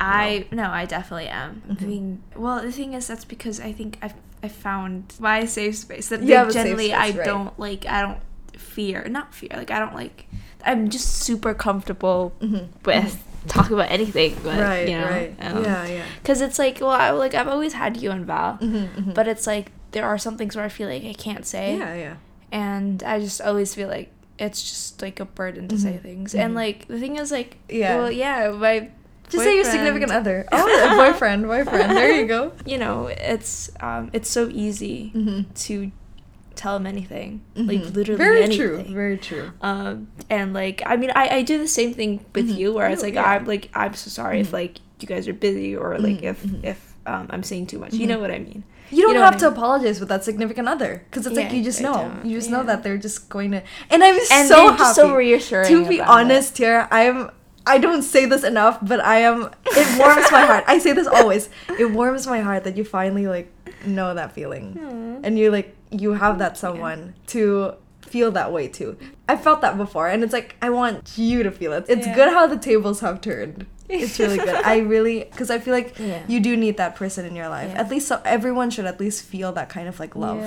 I 0.00 0.46
no, 0.52 0.70
I 0.70 0.84
definitely 0.86 1.26
am. 1.28 1.62
Mm-hmm. 1.68 1.84
Being 1.86 2.22
well, 2.36 2.62
the 2.62 2.70
thing 2.72 2.94
is, 2.94 3.08
that's 3.08 3.24
because 3.24 3.58
I 3.60 3.72
think 3.72 3.98
I've 4.00 4.14
I 4.42 4.48
found 4.48 5.14
my 5.18 5.44
safe 5.46 5.74
space. 5.76 6.08
That 6.10 6.22
You 6.22 6.36
have 6.36 6.46
like, 6.46 6.50
a 6.50 6.52
safe 6.52 6.64
generally 6.64 6.88
space, 6.90 7.14
I 7.14 7.18
right. 7.18 7.26
don't 7.26 7.58
like. 7.58 7.86
I 7.86 8.02
don't 8.02 8.18
fear, 8.58 9.06
not 9.08 9.34
fear. 9.34 9.50
Like 9.54 9.70
I 9.70 9.78
don't 9.78 9.94
like. 9.94 10.26
I'm 10.64 10.88
just 10.90 11.08
super 11.22 11.54
comfortable 11.54 12.32
with 12.84 13.24
talking 13.46 13.74
about 13.74 13.90
anything. 13.90 14.34
But, 14.42 14.58
Mm-hmm. 14.58 14.60
right, 14.60 14.88
you 14.88 14.98
know, 14.98 15.06
right. 15.08 15.36
um, 15.40 15.64
yeah, 15.64 15.86
yeah. 15.86 16.04
Because 16.22 16.40
it's 16.40 16.58
like, 16.58 16.80
well, 16.80 16.90
I, 16.90 17.10
like 17.10 17.34
I've 17.34 17.48
always 17.48 17.72
had 17.72 17.96
you 17.96 18.10
and 18.10 18.26
Val, 18.26 18.58
Mhm, 18.60 18.88
mhm. 18.94 19.14
but 19.14 19.28
it's 19.28 19.46
like 19.46 19.70
there 19.92 20.04
are 20.04 20.18
some 20.18 20.36
things 20.36 20.56
where 20.56 20.64
I 20.64 20.68
feel 20.68 20.88
like 20.88 21.04
I 21.04 21.14
can't 21.14 21.46
say, 21.46 21.76
yeah, 21.78 21.94
yeah. 21.94 22.14
and 22.52 23.02
I 23.02 23.20
just 23.20 23.40
always 23.40 23.74
feel 23.74 23.88
like 23.88 24.10
it's 24.38 24.62
just 24.62 25.00
like 25.02 25.18
a 25.20 25.24
burden 25.24 25.66
to 25.68 25.78
say 25.78 25.92
Mhm, 25.98 26.02
things. 26.02 26.34
mhm. 26.34 26.40
And 26.40 26.54
like 26.54 26.86
the 26.88 26.98
thing 26.98 27.16
is, 27.16 27.30
like, 27.32 27.56
Yeah. 27.68 27.96
well, 27.96 28.10
yeah, 28.10 28.50
my 28.50 28.90
Just 29.30 29.44
say 29.44 29.54
your 29.56 29.64
significant 29.64 30.10
other. 30.12 30.46
Oh, 30.52 30.96
boyfriend, 30.96 31.46
boyfriend. 31.46 31.96
There 31.96 32.10
you 32.20 32.26
go. 32.26 32.52
You 32.66 32.78
know, 32.78 33.06
it's 33.06 33.70
um, 33.80 34.10
it's 34.12 34.28
so 34.30 34.48
easy 34.50 35.12
Mhm. 35.14 35.46
to 35.66 35.90
tell 36.58 36.76
him 36.76 36.86
anything, 36.86 37.40
like 37.54 37.80
Mhm. 37.80 37.94
literally 37.94 38.18
Very 38.18 38.42
anything. 38.42 38.84
true. 38.84 38.94
Very 39.02 39.16
true. 39.16 39.50
Um, 39.62 40.08
and 40.28 40.52
like, 40.52 40.82
I 40.84 40.96
mean, 40.96 41.12
I, 41.14 41.24
I 41.38 41.42
do 41.42 41.56
the 41.58 41.68
same 41.68 41.94
thing 41.94 42.24
with 42.34 42.48
Mhm. 42.50 42.58
you, 42.58 42.72
where 42.74 42.88
it's 42.88 43.02
Oh, 43.02 43.06
like 43.06 43.14
yeah. 43.14 43.30
I'm 43.32 43.44
like 43.46 43.70
I'm 43.74 43.94
so 43.94 44.10
sorry 44.10 44.40
if 44.40 44.48
Mhm. 44.50 44.60
like 44.60 44.74
you 45.00 45.06
guys 45.08 45.28
are 45.28 45.32
busy 45.48 45.76
or 45.76 45.96
like 45.98 46.20
Mhm, 46.20 46.30
if 46.32 46.42
mhm. 46.42 46.64
if 46.64 46.78
um, 47.06 47.26
I'm 47.30 47.42
saying 47.42 47.66
too 47.72 47.78
much. 47.78 47.94
You 47.94 48.06
know 48.06 48.18
what 48.18 48.30
I 48.30 48.38
mean? 48.38 48.64
You 48.90 49.02
don't 49.04 49.14
know 49.14 49.22
have 49.24 49.36
to 49.38 49.46
mean? 49.48 49.52
apologize 49.56 49.98
with 50.00 50.08
that 50.10 50.24
significant 50.24 50.66
other 50.68 51.02
because 51.08 51.26
it's 51.26 51.36
like 51.36 51.52
you 51.52 51.62
just 51.62 51.80
know. 51.80 51.94
don't. 51.94 52.26
You 52.28 52.36
just 52.36 52.50
know 52.50 52.62
that 52.64 52.82
they're 52.82 52.98
just 53.08 53.28
going 53.30 53.50
to. 53.52 53.62
And 53.90 54.02
I'm 54.04 54.18
And 54.32 54.48
so 54.48 54.72
happy. 54.72 54.94
so 54.94 55.14
reassuring. 55.14 55.68
to 55.68 55.88
be 55.88 55.98
about 56.00 56.08
it. 56.08 56.24
honest 56.24 56.58
here, 56.58 56.88
I 56.90 57.02
am. 57.04 57.30
I 57.66 57.76
don't 57.78 58.00
say 58.02 58.24
this 58.24 58.44
enough, 58.44 58.78
but 58.82 58.98
I 59.00 59.18
am. 59.30 59.50
It 59.66 59.88
warms 60.00 60.30
my 60.32 60.44
heart. 60.50 60.64
I 60.66 60.78
say 60.78 60.92
this 60.92 61.06
always. 61.06 61.48
It 61.78 61.92
warms 61.92 62.26
my 62.26 62.40
heart 62.40 62.64
that 62.64 62.76
you 62.78 62.84
finally 62.84 63.26
like 63.26 63.48
know 63.86 64.12
that 64.14 64.32
feeling, 64.32 64.76
Aw. 64.80 65.20
and 65.24 65.38
you 65.38 65.50
like 65.50 65.76
you 65.90 66.12
have 66.14 66.38
that 66.38 66.56
someone 66.58 67.14
to 67.28 67.74
feel 68.02 68.30
that 68.32 68.52
way 68.52 68.68
too. 68.68 68.96
I 69.28 69.36
felt 69.36 69.60
that 69.60 69.76
before, 69.76 70.08
and 70.08 70.22
it's 70.24 70.32
like 70.32 70.56
I 70.62 70.70
want 70.70 71.16
you 71.18 71.42
to 71.42 71.50
feel 71.50 71.72
it. 71.72 71.84
It's 71.88 72.06
Yeah. 72.06 72.14
good 72.14 72.28
how 72.32 72.46
the 72.46 72.56
tables 72.56 73.00
have 73.00 73.20
turned. 73.20 73.66
It's 73.88 74.18
really 74.18 74.38
good. 74.38 74.48
I 74.64 74.78
really 74.78 75.24
because 75.30 75.50
I 75.50 75.58
feel 75.58 75.74
like 75.74 75.98
Yeah. 75.98 76.22
you 76.28 76.40
do 76.40 76.56
need 76.56 76.76
that 76.76 76.94
person 76.96 77.24
in 77.26 77.34
your 77.36 77.48
life. 77.48 77.70
At 77.74 77.90
least 77.90 78.08
so 78.08 78.20
everyone 78.24 78.70
should 78.70 78.86
at 78.86 78.98
least 79.00 79.24
feel 79.24 79.52
that 79.52 79.68
kind 79.68 79.88
of 79.88 79.98
like 80.00 80.14
love. 80.16 80.42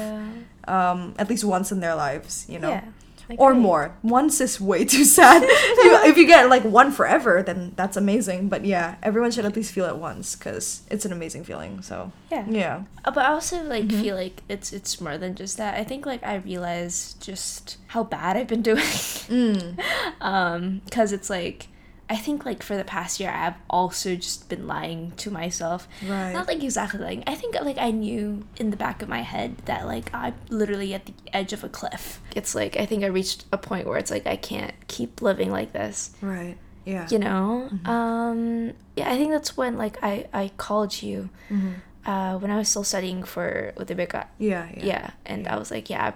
Um, 0.67 1.15
at 1.17 1.30
least 1.30 1.43
once 1.43 1.71
in 1.71 1.80
their 1.80 1.95
lives, 1.95 2.45
you 2.47 2.60
know. 2.60 2.82
Yeah. 3.31 3.37
I 3.39 3.43
Or 3.43 3.53
more. 3.53 3.95
Once 4.03 4.41
is 4.41 4.59
way 4.61 4.85
too 4.85 5.03
sad. 5.05 5.41
you, 5.83 5.99
if 6.05 6.17
you 6.17 6.27
get 6.27 6.49
like 6.49 6.63
one 6.63 6.91
forever, 6.91 7.41
then 7.43 7.73
that's 7.75 7.97
amazing. 7.97 8.49
But 8.49 8.65
yeah, 8.65 8.95
everyone 9.03 9.31
should 9.31 9.45
at 9.45 9.55
least 9.55 9.71
feel 9.71 9.85
it 9.85 9.97
once 9.97 10.35
because 10.35 10.81
it's 10.89 11.05
an 11.05 11.11
amazing 11.11 11.43
feeling. 11.43 11.81
So 11.81 12.11
Yeah. 12.31 12.45
yeah, 12.49 12.83
Uh, 13.05 13.11
But 13.11 13.25
I 13.25 13.29
also 13.31 13.63
like 13.63 13.85
Mhm. 13.87 14.01
feel 14.01 14.15
like 14.15 14.41
it's 14.49 14.73
it's 14.73 14.99
more 15.01 15.17
than 15.17 15.35
just 15.35 15.57
that. 15.57 15.75
I 15.79 15.83
think 15.83 16.05
like 16.05 16.23
I 16.23 16.35
realize 16.35 17.15
just 17.19 17.77
how 17.87 18.03
bad 18.03 18.37
I've 18.37 18.47
been 18.47 18.61
doing. 18.63 18.83
Mm. 19.31 19.79
um, 20.21 20.81
because 20.85 21.11
it's 21.13 21.29
like 21.29 21.67
I 22.15 22.17
think 22.26 22.45
like 22.45 22.62
for 22.69 22.76
the 22.76 22.84
past 22.84 23.19
year 23.21 23.32
I've 23.43 23.56
also 23.69 24.10
just 24.15 24.50
been 24.50 24.67
lying 24.67 25.02
to 25.24 25.32
myself. 25.32 25.88
right. 26.06 26.34
Not 26.34 26.45
like 26.52 26.62
exactly 26.62 27.00
lying. 27.00 27.24
I 27.26 27.36
think 27.39 27.56
like 27.69 27.78
I 27.78 27.91
knew 27.91 28.43
in 28.62 28.69
the 28.69 28.78
back 28.86 29.02
of 29.02 29.08
my 29.17 29.21
head 29.34 29.50
that 29.69 29.82
like 29.93 30.08
I'm 30.13 30.36
literally 30.50 30.93
at 30.93 31.04
the 31.06 31.13
edge 31.39 31.54
of 31.54 31.63
a 31.63 31.69
cliff. 31.69 32.19
It's 32.36 32.54
like 32.54 32.74
I 32.78 32.86
think 32.86 33.04
I 33.04 33.08
reached 33.08 33.45
a 33.52 33.58
point 33.58 33.88
where 33.88 33.97
it's 33.97 34.12
like 34.12 34.28
I 34.28 34.36
can't 34.36 34.74
keep 34.88 35.21
living 35.21 35.50
like 35.60 35.71
this. 35.74 36.12
right. 36.21 36.58
Yeah. 36.86 37.08
You 37.13 37.19
know? 37.19 37.69
Mhm. 37.71 37.88
Um 37.88 38.74
yeah, 38.97 39.08
I 39.13 39.15
think 39.17 39.32
that's 39.32 39.56
when 39.56 39.78
like 39.78 39.95
I 40.04 40.13
I 40.34 40.52
called 40.58 40.91
you 41.02 41.30
Mhm. 41.50 41.74
uh 42.06 42.34
when 42.41 42.50
I 42.52 42.58
was 42.58 42.67
still 42.69 42.84
studying 42.84 43.24
for 43.34 43.71
UTBK. 43.78 44.15
Yeah. 44.39 44.67
Yeah. 44.76 44.86
Yeah. 44.91 45.10
and 45.26 45.43
Yeah. 45.43 45.54
I 45.56 45.60
was 45.62 45.69
like, 45.71 45.89
yeah, 45.89 46.12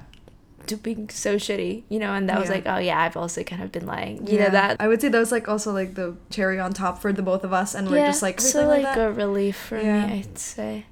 I'm 0.71 0.79
being 0.79 1.09
so 1.09 1.35
shitty, 1.35 1.83
you 1.89 1.99
know, 1.99 2.13
and 2.13 2.29
that 2.29 2.39
was 2.39 2.49
like, 2.49 2.63
oh 2.65 2.77
yeah, 2.77 2.99
I've 3.01 3.17
also 3.17 3.43
kind 3.43 3.61
of 3.63 3.71
been 3.71 3.85
lying. 3.85 4.25
You 4.27 4.37
Yeah. 4.37 4.43
know 4.45 4.49
that? 4.51 4.77
I 4.79 4.87
would 4.87 5.01
say 5.01 5.09
that 5.09 5.17
was 5.19 5.31
like 5.31 5.47
also 5.47 5.71
like 5.71 5.95
the 5.95 6.15
cherry 6.29 6.59
on 6.59 6.73
top 6.73 7.01
for 7.01 7.11
the 7.13 7.21
both 7.21 7.43
of 7.43 7.53
us, 7.53 7.75
and 7.75 7.89
we're 7.89 8.05
just 8.05 8.21
like 8.21 8.39
so 8.41 8.67
like, 8.67 8.83
like 8.83 8.97
a 8.97 9.11
relief 9.11 9.55
for 9.57 9.79
Yeah. 9.79 10.07
me, 10.07 10.13
I'd 10.19 10.37
say. 10.37 10.85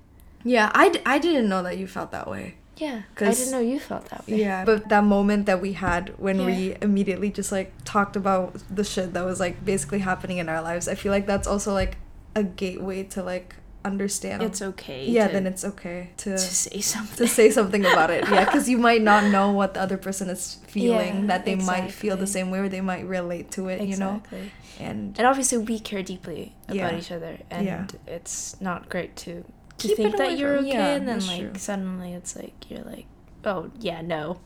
yeah, 0.43 0.71
I, 0.75 0.89
d- 0.89 1.01
I 1.05 1.19
didn't 1.19 1.47
know 1.49 1.63
that 1.63 1.77
you 1.77 1.87
felt 1.87 2.11
that 2.11 2.29
way. 2.29 2.55
Yeah, 2.77 3.03
I 3.21 3.31
didn't 3.31 3.51
know 3.51 3.59
you 3.59 3.79
felt 3.79 4.05
that 4.09 4.27
way. 4.27 4.37
Yeah, 4.37 4.65
but 4.65 4.89
that 4.89 5.03
moment 5.03 5.45
that 5.45 5.61
we 5.61 5.73
had 5.73 6.13
when 6.17 6.39
Yeah. 6.39 6.45
we 6.47 6.75
immediately 6.81 7.29
just 7.29 7.51
like 7.51 7.71
talked 7.85 8.15
about 8.15 8.55
the 8.69 8.83
shit 8.83 9.13
that 9.13 9.23
was 9.23 9.39
like 9.39 9.63
basically 9.63 9.99
happening 9.99 10.39
in 10.39 10.49
our 10.49 10.61
lives, 10.61 10.87
I 10.87 10.95
feel 10.95 11.11
like 11.11 11.27
that's 11.27 11.47
also 11.47 11.71
like 11.73 11.97
a 12.35 12.43
gateway 12.43 13.03
to 13.03 13.21
like 13.23 13.55
understand. 13.85 14.43
It's 14.43 14.61
okay. 14.61 15.05
yeah, 15.07 15.27
to, 15.27 15.33
then 15.33 15.45
it's 15.47 15.63
okay 15.65 16.09
to 16.17 16.31
to 16.31 16.37
say 16.37 16.79
something. 16.81 17.17
to 17.17 17.27
say 17.27 17.49
something 17.51 17.85
about 17.85 18.09
it. 18.09 18.23
Yeah, 18.29 18.45
because 18.45 18.67
you 18.69 18.77
might 18.77 19.01
not 19.01 19.31
know 19.31 19.51
what 19.51 19.73
the 19.73 19.81
other 19.81 19.97
person 19.97 20.29
is 20.29 20.55
feeling. 20.67 21.21
Yeah, 21.21 21.27
that 21.27 21.45
they 21.45 21.55
might 21.55 21.91
feel 21.91 22.15
the 22.17 22.27
same 22.27 22.49
way, 22.51 22.59
or 22.59 22.69
they 22.69 22.81
might 22.81 23.05
relate 23.07 23.51
to 23.51 23.67
it. 23.69 23.81
You 23.81 23.97
know, 23.97 24.15
Exactly. 24.23 24.51
and 24.79 25.17
And 25.17 25.27
obviously, 25.27 25.57
we 25.59 25.79
care 25.79 26.03
deeply 26.03 26.55
about 26.67 26.75
Yeah. 26.93 26.97
each 26.97 27.11
other, 27.11 27.37
and 27.51 27.65
Yeah. 27.65 27.85
it's 28.07 28.55
not 28.61 28.89
great 28.89 29.15
to 29.25 29.43
to 29.79 29.87
Keep 29.87 29.97
think 29.97 30.17
that 30.17 30.37
you're 30.37 30.57
from- 30.57 30.67
okay, 30.67 30.95
and 30.95 31.07
then 31.07 31.25
like 31.27 31.39
true. 31.41 31.51
suddenly 31.57 32.13
it's 32.13 32.35
like 32.35 32.69
you're 32.69 32.83
like, 32.85 33.05
oh 33.43 33.71
yeah, 33.79 34.01
no. 34.01 34.39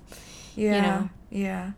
yeah, 0.56 0.76
you 0.76 0.82
know? 0.82 1.10
yeah. 1.30 1.72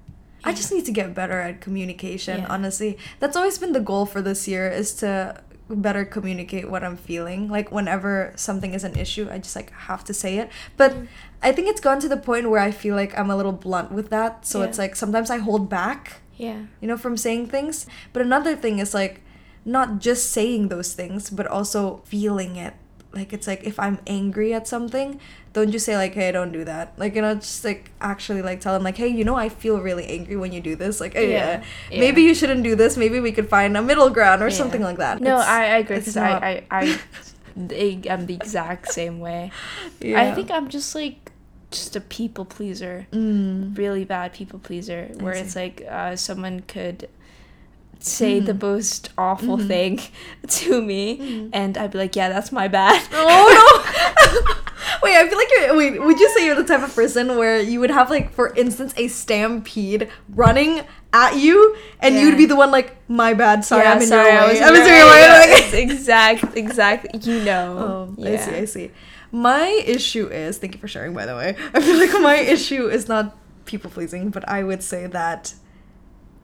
I 0.45 0.54
just 0.54 0.72
need 0.72 0.86
to 0.86 0.93
get 0.93 1.13
better 1.13 1.41
at 1.41 1.60
communication. 1.60 2.45
Honestly, 2.45 2.98
that's 3.19 3.36
always 3.36 3.58
been 3.58 3.74
the 3.74 3.82
goal 3.82 4.06
for 4.06 4.22
this 4.22 4.48
year 4.48 4.69
is 4.69 4.93
to 5.04 5.36
better 5.69 6.03
communicate 6.05 6.69
what 6.69 6.84
I'm 6.84 6.97
feeling. 6.97 7.47
Like 7.49 7.71
whenever 7.71 8.34
something 8.36 8.73
is 8.73 8.84
an 8.84 8.97
issue, 8.97 9.27
I 9.32 9.38
just 9.38 9.55
like 9.55 9.71
have 9.71 10.03
to 10.05 10.13
say 10.13 10.38
it. 10.38 10.49
But 10.77 10.91
Mm. 10.93 11.08
I 11.43 11.51
think 11.51 11.67
it's 11.69 11.79
gone 11.82 11.99
to 12.01 12.10
the 12.10 12.17
point 12.17 12.49
where 12.49 12.60
I 12.60 12.71
feel 12.71 12.95
like 12.95 13.17
I'm 13.17 13.29
a 13.29 13.36
little 13.38 13.51
blunt 13.53 13.91
with 13.91 14.10
that. 14.10 14.45
So 14.45 14.60
Yeah. 14.60 14.65
it's 14.67 14.77
like 14.77 14.95
sometimes 14.95 15.29
I 15.29 15.38
hold 15.38 15.69
back, 15.69 16.21
Yeah. 16.38 16.63
you 16.82 16.88
know, 16.88 16.97
from 16.97 17.15
saying 17.17 17.47
things. 17.47 17.86
But 18.13 18.21
another 18.21 18.55
thing 18.55 18.79
is 18.79 18.93
like 18.93 19.21
not 19.63 19.99
just 19.99 20.32
saying 20.32 20.69
those 20.69 20.93
things, 20.93 21.29
but 21.29 21.45
also 21.47 22.01
feeling 22.05 22.55
it. 22.55 22.73
Like 23.13 23.34
it's 23.34 23.47
like 23.47 23.63
if 23.63 23.79
I'm 23.79 23.99
angry 24.08 24.53
at 24.53 24.67
something, 24.67 25.19
don't 25.53 25.71
just 25.71 25.85
say 25.85 25.97
like, 25.97 26.13
"Hey, 26.13 26.31
don't 26.31 26.51
do 26.51 26.63
that." 26.65 26.93
Like 26.97 27.15
you 27.15 27.21
know, 27.21 27.35
just 27.35 27.65
like 27.65 27.91
actually 28.01 28.41
like 28.41 28.62
tell 28.62 28.73
them 28.73 28.83
like, 28.83 28.97
"Hey, 28.97 29.07
you 29.07 29.23
know, 29.23 29.35
I 29.35 29.49
feel 29.49 29.79
really 29.81 30.05
angry 30.07 30.35
when 30.35 30.51
you 30.51 30.62
do 30.62 30.75
this. 30.75 30.99
Like, 31.01 31.13
hey, 31.13 31.31
Yeah, 31.31 31.63
yeah, 31.91 31.99
maybe 31.99 32.21
you 32.21 32.33
shouldn't 32.35 32.63
do 32.63 32.75
this. 32.75 32.97
Maybe 32.97 33.19
we 33.19 33.31
could 33.31 33.49
find 33.49 33.75
a 33.77 33.81
middle 33.81 34.09
ground 34.09 34.41
or 34.41 34.49
Yeah. 34.49 34.55
something 34.62 34.81
like 34.81 34.97
that." 34.97 35.21
No, 35.21 35.35
It's- 35.39 35.47
I, 35.47 35.62
I 35.63 35.77
agree 35.79 35.97
because 35.97 36.17
I, 36.17 36.29
not- 36.29 36.43
I, 36.43 36.63
I, 36.71 36.99
I 37.71 38.01
am 38.07 38.25
the 38.27 38.35
exact 38.35 38.91
same 38.93 39.19
way. 39.19 39.51
yeah. 39.99 40.21
I 40.21 40.33
think 40.35 40.51
I'm 40.51 40.69
just 40.69 40.93
like 40.95 41.31
just 41.71 41.95
a 41.95 42.01
people 42.01 42.45
pleaser, 42.45 43.05
Mm. 43.12 43.77
really 43.77 44.03
bad 44.05 44.33
people 44.33 44.59
pleaser, 44.59 45.09
where 45.19 45.33
it's 45.33 45.55
like 45.55 45.83
uh, 45.89 46.15
someone 46.15 46.62
could 46.62 47.07
say 47.99 48.39
the 48.39 48.53
Mhm. 48.53 48.62
most 48.62 49.09
awful 49.17 49.57
Mhm. 49.57 49.67
thing 49.67 49.99
to 50.47 50.81
me, 50.81 51.17
Mhm. 51.17 51.49
and 51.53 51.77
I'd 51.77 51.91
be 51.91 51.97
like, 51.97 52.15
yeah, 52.15 52.29
that's 52.29 52.51
my 52.51 52.67
bad. 52.67 53.01
Oh 53.13 53.45
no! 53.57 54.53
wait, 55.04 55.15
I 55.17 55.28
feel 55.28 55.38
like 55.38 55.47
you're. 55.56 55.75
Wait, 55.78 56.02
would 56.04 56.19
you 56.19 56.30
say 56.30 56.45
you're 56.45 56.56
the 56.56 56.63
type 56.63 56.82
of 56.84 56.93
person 56.95 57.38
where 57.38 57.60
you 57.60 57.80
would 57.80 57.91
have 57.91 58.10
like, 58.10 58.32
for 58.34 58.54
instance, 58.56 58.93
a 58.97 59.08
stampede 59.08 60.10
running 60.36 60.82
at 61.13 61.36
you, 61.38 61.75
and 61.99 62.15
Yeah. 62.15 62.21
you'd 62.21 62.38
be 62.38 62.45
the 62.45 62.56
one 62.56 62.71
like, 62.71 62.95
"My 63.10 63.34
bad, 63.34 63.65
sorry, 63.65 63.84
Yeah, 63.84 63.93
I'm 63.93 64.02
in 64.02 64.08
sorry, 64.08 64.32
your 64.32 64.41
I 64.41 64.45
way. 64.47 64.52
was 64.54 64.62
I'm 64.62 64.75
in 64.75 64.86
your 64.86 65.06
way." 65.08 65.21
way. 65.21 65.39
like- 65.39 65.63
It's 65.63 65.73
exact, 65.88 66.58
exact. 66.58 67.25
You 67.25 67.43
know. 67.43 68.15
Oh, 68.17 68.23
I 68.25 68.36
see, 68.38 68.52
I 68.56 68.65
see. 68.65 68.91
My 69.32 69.67
issue 69.86 70.28
is, 70.28 70.58
thank 70.58 70.73
you 70.73 70.80
for 70.80 70.88
sharing, 70.88 71.13
by 71.13 71.25
the 71.25 71.36
way. 71.36 71.56
I 71.73 71.82
feel 71.82 71.97
like 71.97 72.12
my 72.21 72.36
issue 72.36 72.88
is 72.88 73.08
not 73.08 73.36
people 73.65 73.89
pleasing, 73.91 74.30
but 74.30 74.47
I 74.49 74.63
would 74.63 74.82
say 74.84 75.06
that 75.08 75.54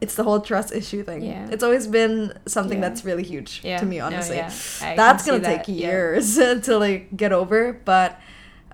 it's 0.00 0.14
the 0.14 0.22
whole 0.24 0.40
trust 0.40 0.72
issue 0.74 1.02
thing. 1.02 1.22
Yeah. 1.22 1.48
It's 1.50 1.64
always 1.64 1.86
been 1.86 2.32
something 2.46 2.78
Yeah. 2.80 2.88
that's 2.88 3.04
really 3.04 3.22
huge 3.22 3.60
Yeah. 3.64 3.78
to 3.78 3.86
me, 3.86 3.98
No, 3.98 4.06
honestly. 4.06 4.36
yeah. 4.36 4.50
I 4.82 4.94
That's 4.94 5.24
gonna 5.26 5.38
that, 5.40 5.64
take 5.64 5.68
yeah. 5.76 5.86
years 5.88 6.36
to 6.66 6.78
like 6.78 7.16
get 7.16 7.32
over, 7.32 7.80
but 7.84 8.20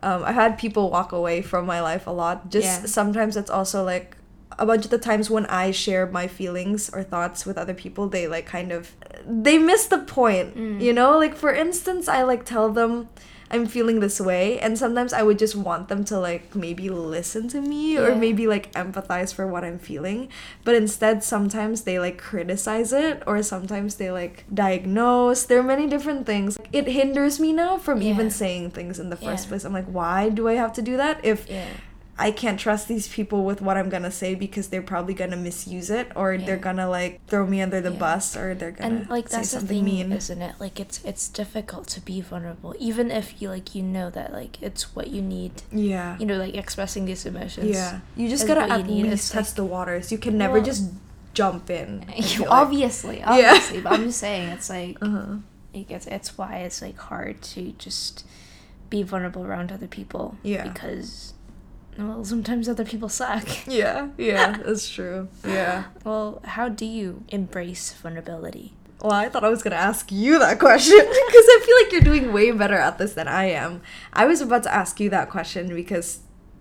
um, 0.03 0.25
I've 0.25 0.35
had 0.35 0.59
people 0.59 0.91
walk 0.91 1.13
away 1.13 1.43
from 1.43 1.67
my 1.67 1.81
life 1.81 2.07
a 2.07 2.11
lot. 2.11 2.51
Just 2.51 2.67
Yeah. 2.83 2.87
sometimes 2.87 3.37
it's 3.37 3.51
also 3.51 3.85
like 3.85 4.17
a 4.59 4.67
bunch 4.67 4.85
of 4.85 4.91
the 4.91 4.99
times 4.99 5.31
when 5.31 5.47
I 5.47 5.71
share 5.71 6.07
my 6.07 6.27
feelings 6.27 6.91
or 6.93 7.03
thoughts 7.03 7.47
with 7.47 7.57
other 7.57 7.75
people, 7.75 8.09
they 8.09 8.27
like 8.29 8.47
kind 8.47 8.73
of 8.73 8.93
they 9.27 9.59
miss 9.59 9.87
the 9.87 9.99
point. 9.99 10.57
Mm. 10.57 10.81
You 10.81 10.93
know, 10.93 11.17
like 11.19 11.35
for 11.35 11.53
instance, 11.55 12.09
I 12.09 12.23
like 12.23 12.45
tell 12.45 12.71
them 12.71 13.09
I'm 13.53 13.67
feeling 13.67 14.01
this 14.01 14.19
way, 14.21 14.59
and 14.59 14.79
sometimes 14.79 15.13
I 15.13 15.23
would 15.23 15.39
just 15.39 15.55
want 15.55 15.89
them 15.89 16.05
to 16.07 16.19
like 16.19 16.55
maybe 16.55 16.89
listen 16.89 17.49
to 17.49 17.61
me 17.61 17.99
or 17.99 18.15
maybe 18.15 18.47
like 18.47 18.73
empathize 18.73 19.33
for 19.35 19.47
what 19.47 19.63
I'm 19.65 19.79
feeling. 19.79 20.29
But 20.65 20.75
instead, 20.75 21.23
sometimes 21.23 21.83
they 21.83 21.99
like 21.99 22.17
criticize 22.19 22.93
it, 22.93 23.23
or 23.27 23.43
sometimes 23.43 23.97
they 23.97 24.11
like 24.11 24.45
diagnose. 24.53 25.45
There 25.45 25.61
are 25.61 25.63
many 25.63 25.87
different 25.87 26.25
things. 26.27 26.59
It 26.73 26.89
hinders 26.89 27.39
me 27.39 27.53
now 27.53 27.77
from 27.79 28.01
even 28.03 28.31
saying 28.31 28.71
things 28.71 28.99
in 28.99 29.11
the 29.11 29.17
first 29.17 29.45
Yeah. 29.45 29.49
place. 29.51 29.65
I'm 29.65 29.73
like, 29.73 29.87
why 29.87 30.29
do 30.31 30.49
I 30.49 30.55
have 30.55 30.73
to 30.75 30.83
do 30.83 30.97
that 30.97 31.23
if 31.25 31.49
Yeah. 31.49 31.67
I 32.23 32.31
can't 32.31 32.59
trust 32.59 32.87
these 32.89 33.09
people 33.09 33.45
with 33.45 33.61
what 33.61 33.77
I'm 33.77 33.89
gonna 33.91 34.11
say 34.11 34.35
because 34.35 34.69
they're 34.69 34.83
probably 34.95 35.15
gonna 35.15 35.37
misuse 35.37 35.91
it 35.91 36.07
or 36.15 36.33
Yeah. 36.35 36.47
they're 36.47 36.57
gonna 36.69 36.89
like 36.89 37.21
throw 37.27 37.47
me 37.47 37.61
under 37.61 37.81
the 37.81 37.91
Yeah. 37.93 37.99
bus 37.99 38.37
or 38.37 38.55
they're 38.55 38.71
gonna 38.71 38.97
and 39.01 39.11
like 39.11 39.29
say 39.29 39.37
that's 39.39 39.51
the 39.53 39.59
something 39.61 39.85
thing 39.85 40.09
mean. 40.09 40.13
isn't 40.13 40.41
it 40.43 40.55
like 40.61 40.79
it's 40.79 41.01
it's 41.05 41.29
difficult 41.29 41.87
to 41.89 42.01
be 42.01 42.21
vulnerable 42.21 42.75
even 42.79 43.11
if 43.11 43.41
you 43.43 43.49
like 43.51 43.75
you 43.75 43.83
know 43.83 44.09
that 44.11 44.33
like 44.33 44.63
it's 44.63 44.95
what 44.97 45.09
you 45.09 45.21
need 45.23 45.63
yeah. 45.73 46.17
you 46.19 46.27
know 46.27 46.39
like 46.39 46.55
expressing 46.55 47.05
these 47.05 47.27
emotions 47.27 47.71
Yeah. 47.71 48.01
You 48.17 48.29
just 48.29 48.47
gotta 48.47 48.63
at 48.73 48.87
least 48.87 49.33
test 49.33 49.51
like- 49.53 49.57
the 49.57 49.65
waters. 49.65 50.13
You 50.13 50.19
can 50.19 50.39
never 50.39 50.55
Well- 50.55 50.65
just 50.65 50.85
jump 51.35 51.71
in. 51.71 52.05
You- 52.17 52.47
obviously 52.47 53.23
obviously 53.23 53.81
but 53.81 53.93
i'm 53.95 54.05
just 54.05 54.21
saying 54.21 54.49
it's 54.51 54.69
like 54.69 54.99
Uh-huh. 55.03 55.37
it 55.73 55.89
gets 55.89 56.07
it's 56.07 56.37
why 56.39 56.59
it's 56.67 56.81
like 56.83 56.99
hard 56.99 57.41
to 57.57 57.73
just 57.79 58.25
be 58.91 59.03
vulnerable 59.03 59.43
around 59.45 59.73
other 59.73 59.87
people 59.89 60.37
Yeah. 60.43 60.69
because 60.69 61.33
well 61.99 62.25
sometimes 62.25 62.69
other 62.69 62.85
people 62.85 63.09
suck 63.09 63.47
Yeah, 63.67 64.09
yeah, 64.17 64.59
that's 64.65 64.89
true. 64.89 65.29
Yeah. 65.47 65.85
well 66.05 66.41
how 66.45 66.69
do 66.69 66.85
you 66.85 67.25
embrace 67.29 67.93
vulnerability 67.93 68.73
Well, 69.03 69.13
I 69.13 69.29
thought 69.29 69.45
I 69.45 69.49
was 69.49 69.63
gonna 69.63 69.77
ask 69.77 70.11
you 70.13 70.39
that 70.39 70.59
question 70.59 70.97
because 70.99 71.47
I 71.55 71.61
feel 71.65 71.77
like 71.83 71.93
you're 71.93 72.15
doing 72.15 72.33
way 72.33 72.51
better 72.53 72.77
at 72.77 72.99
this 72.99 73.15
than 73.15 73.29
I 73.29 73.47
am. 73.47 73.83
I 74.13 74.27
was 74.27 74.41
about 74.41 74.63
to 74.65 74.73
ask 74.75 75.01
you 75.01 75.11
that 75.11 75.29
question 75.29 75.75
because 75.75 76.21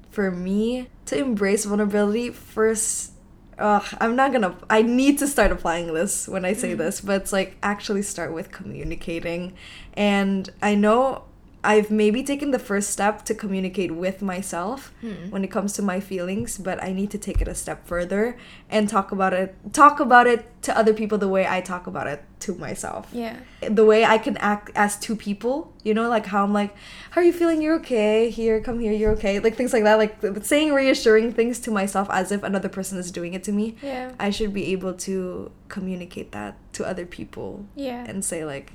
for 0.09 0.29
me 0.29 0.89
to 1.05 1.17
embrace 1.17 1.65
vulnerability, 1.65 2.29
first, 2.29 3.11
ugh, 3.57 3.85
I'm 3.99 4.15
not 4.15 4.31
gonna. 4.33 4.55
I 4.69 4.81
need 4.81 5.17
to 5.19 5.27
start 5.27 5.51
applying 5.51 5.93
this 5.93 6.27
when 6.27 6.45
I 6.45 6.53
say 6.53 6.69
mm-hmm. 6.69 6.79
this, 6.79 7.01
but 7.01 7.21
it's 7.21 7.33
like 7.33 7.57
actually 7.63 8.01
start 8.01 8.33
with 8.33 8.51
communicating, 8.51 9.53
and 9.93 10.49
I 10.61 10.75
know. 10.75 11.25
I've 11.63 11.91
maybe 11.91 12.23
taken 12.23 12.49
the 12.51 12.57
first 12.59 12.89
step 12.89 13.23
to 13.25 13.35
communicate 13.35 13.91
with 13.91 14.21
myself 14.21 14.91
Hmm. 15.01 15.29
when 15.29 15.43
it 15.43 15.51
comes 15.51 15.73
to 15.73 15.81
my 15.83 15.99
feelings, 15.99 16.57
but 16.57 16.81
I 16.83 16.91
need 16.91 17.11
to 17.11 17.17
take 17.19 17.39
it 17.41 17.47
a 17.47 17.53
step 17.53 17.85
further 17.85 18.35
and 18.69 18.89
talk 18.89 19.11
about 19.11 19.33
it 19.33 19.55
talk 19.71 19.99
about 19.99 20.25
it 20.27 20.45
to 20.63 20.75
other 20.77 20.93
people 20.93 21.17
the 21.17 21.27
way 21.27 21.45
I 21.47 21.61
talk 21.61 21.85
about 21.87 22.07
it 22.07 22.23
to 22.41 22.55
myself 22.55 23.07
yeah 23.13 23.35
the 23.61 23.85
way 23.85 24.03
I 24.03 24.17
can 24.17 24.37
act 24.37 24.71
as 24.75 24.97
two 24.97 25.15
people, 25.15 25.71
you 25.83 25.93
know, 25.93 26.09
like 26.09 26.25
how 26.25 26.43
I'm 26.43 26.51
like, 26.53 26.73
how 27.11 27.21
are 27.21 27.23
you 27.23 27.31
feeling? 27.33 27.61
You're 27.61 27.75
okay. 27.75 28.31
Here, 28.31 28.59
come 28.59 28.79
here. 28.79 28.91
You're 28.93 29.11
okay. 29.11 29.39
Like 29.39 29.55
things 29.55 29.71
like 29.73 29.83
that. 29.83 29.97
Like 30.03 30.17
saying 30.43 30.73
reassuring 30.73 31.33
things 31.33 31.59
to 31.59 31.69
myself 31.71 32.07
as 32.09 32.31
if 32.31 32.41
another 32.41 32.69
person 32.69 32.97
is 32.97 33.11
doing 33.11 33.35
it 33.35 33.43
to 33.43 33.51
me. 33.51 33.75
yeah 33.83 34.13
I 34.19 34.31
should 34.31 34.51
be 34.53 34.65
able 34.73 34.93
to 35.05 35.51
communicate 35.67 36.31
that 36.31 36.57
to 36.73 36.85
other 36.91 37.05
people 37.05 37.65
yeah 37.75 38.03
and 38.09 38.25
say 38.25 38.45
like, 38.45 38.73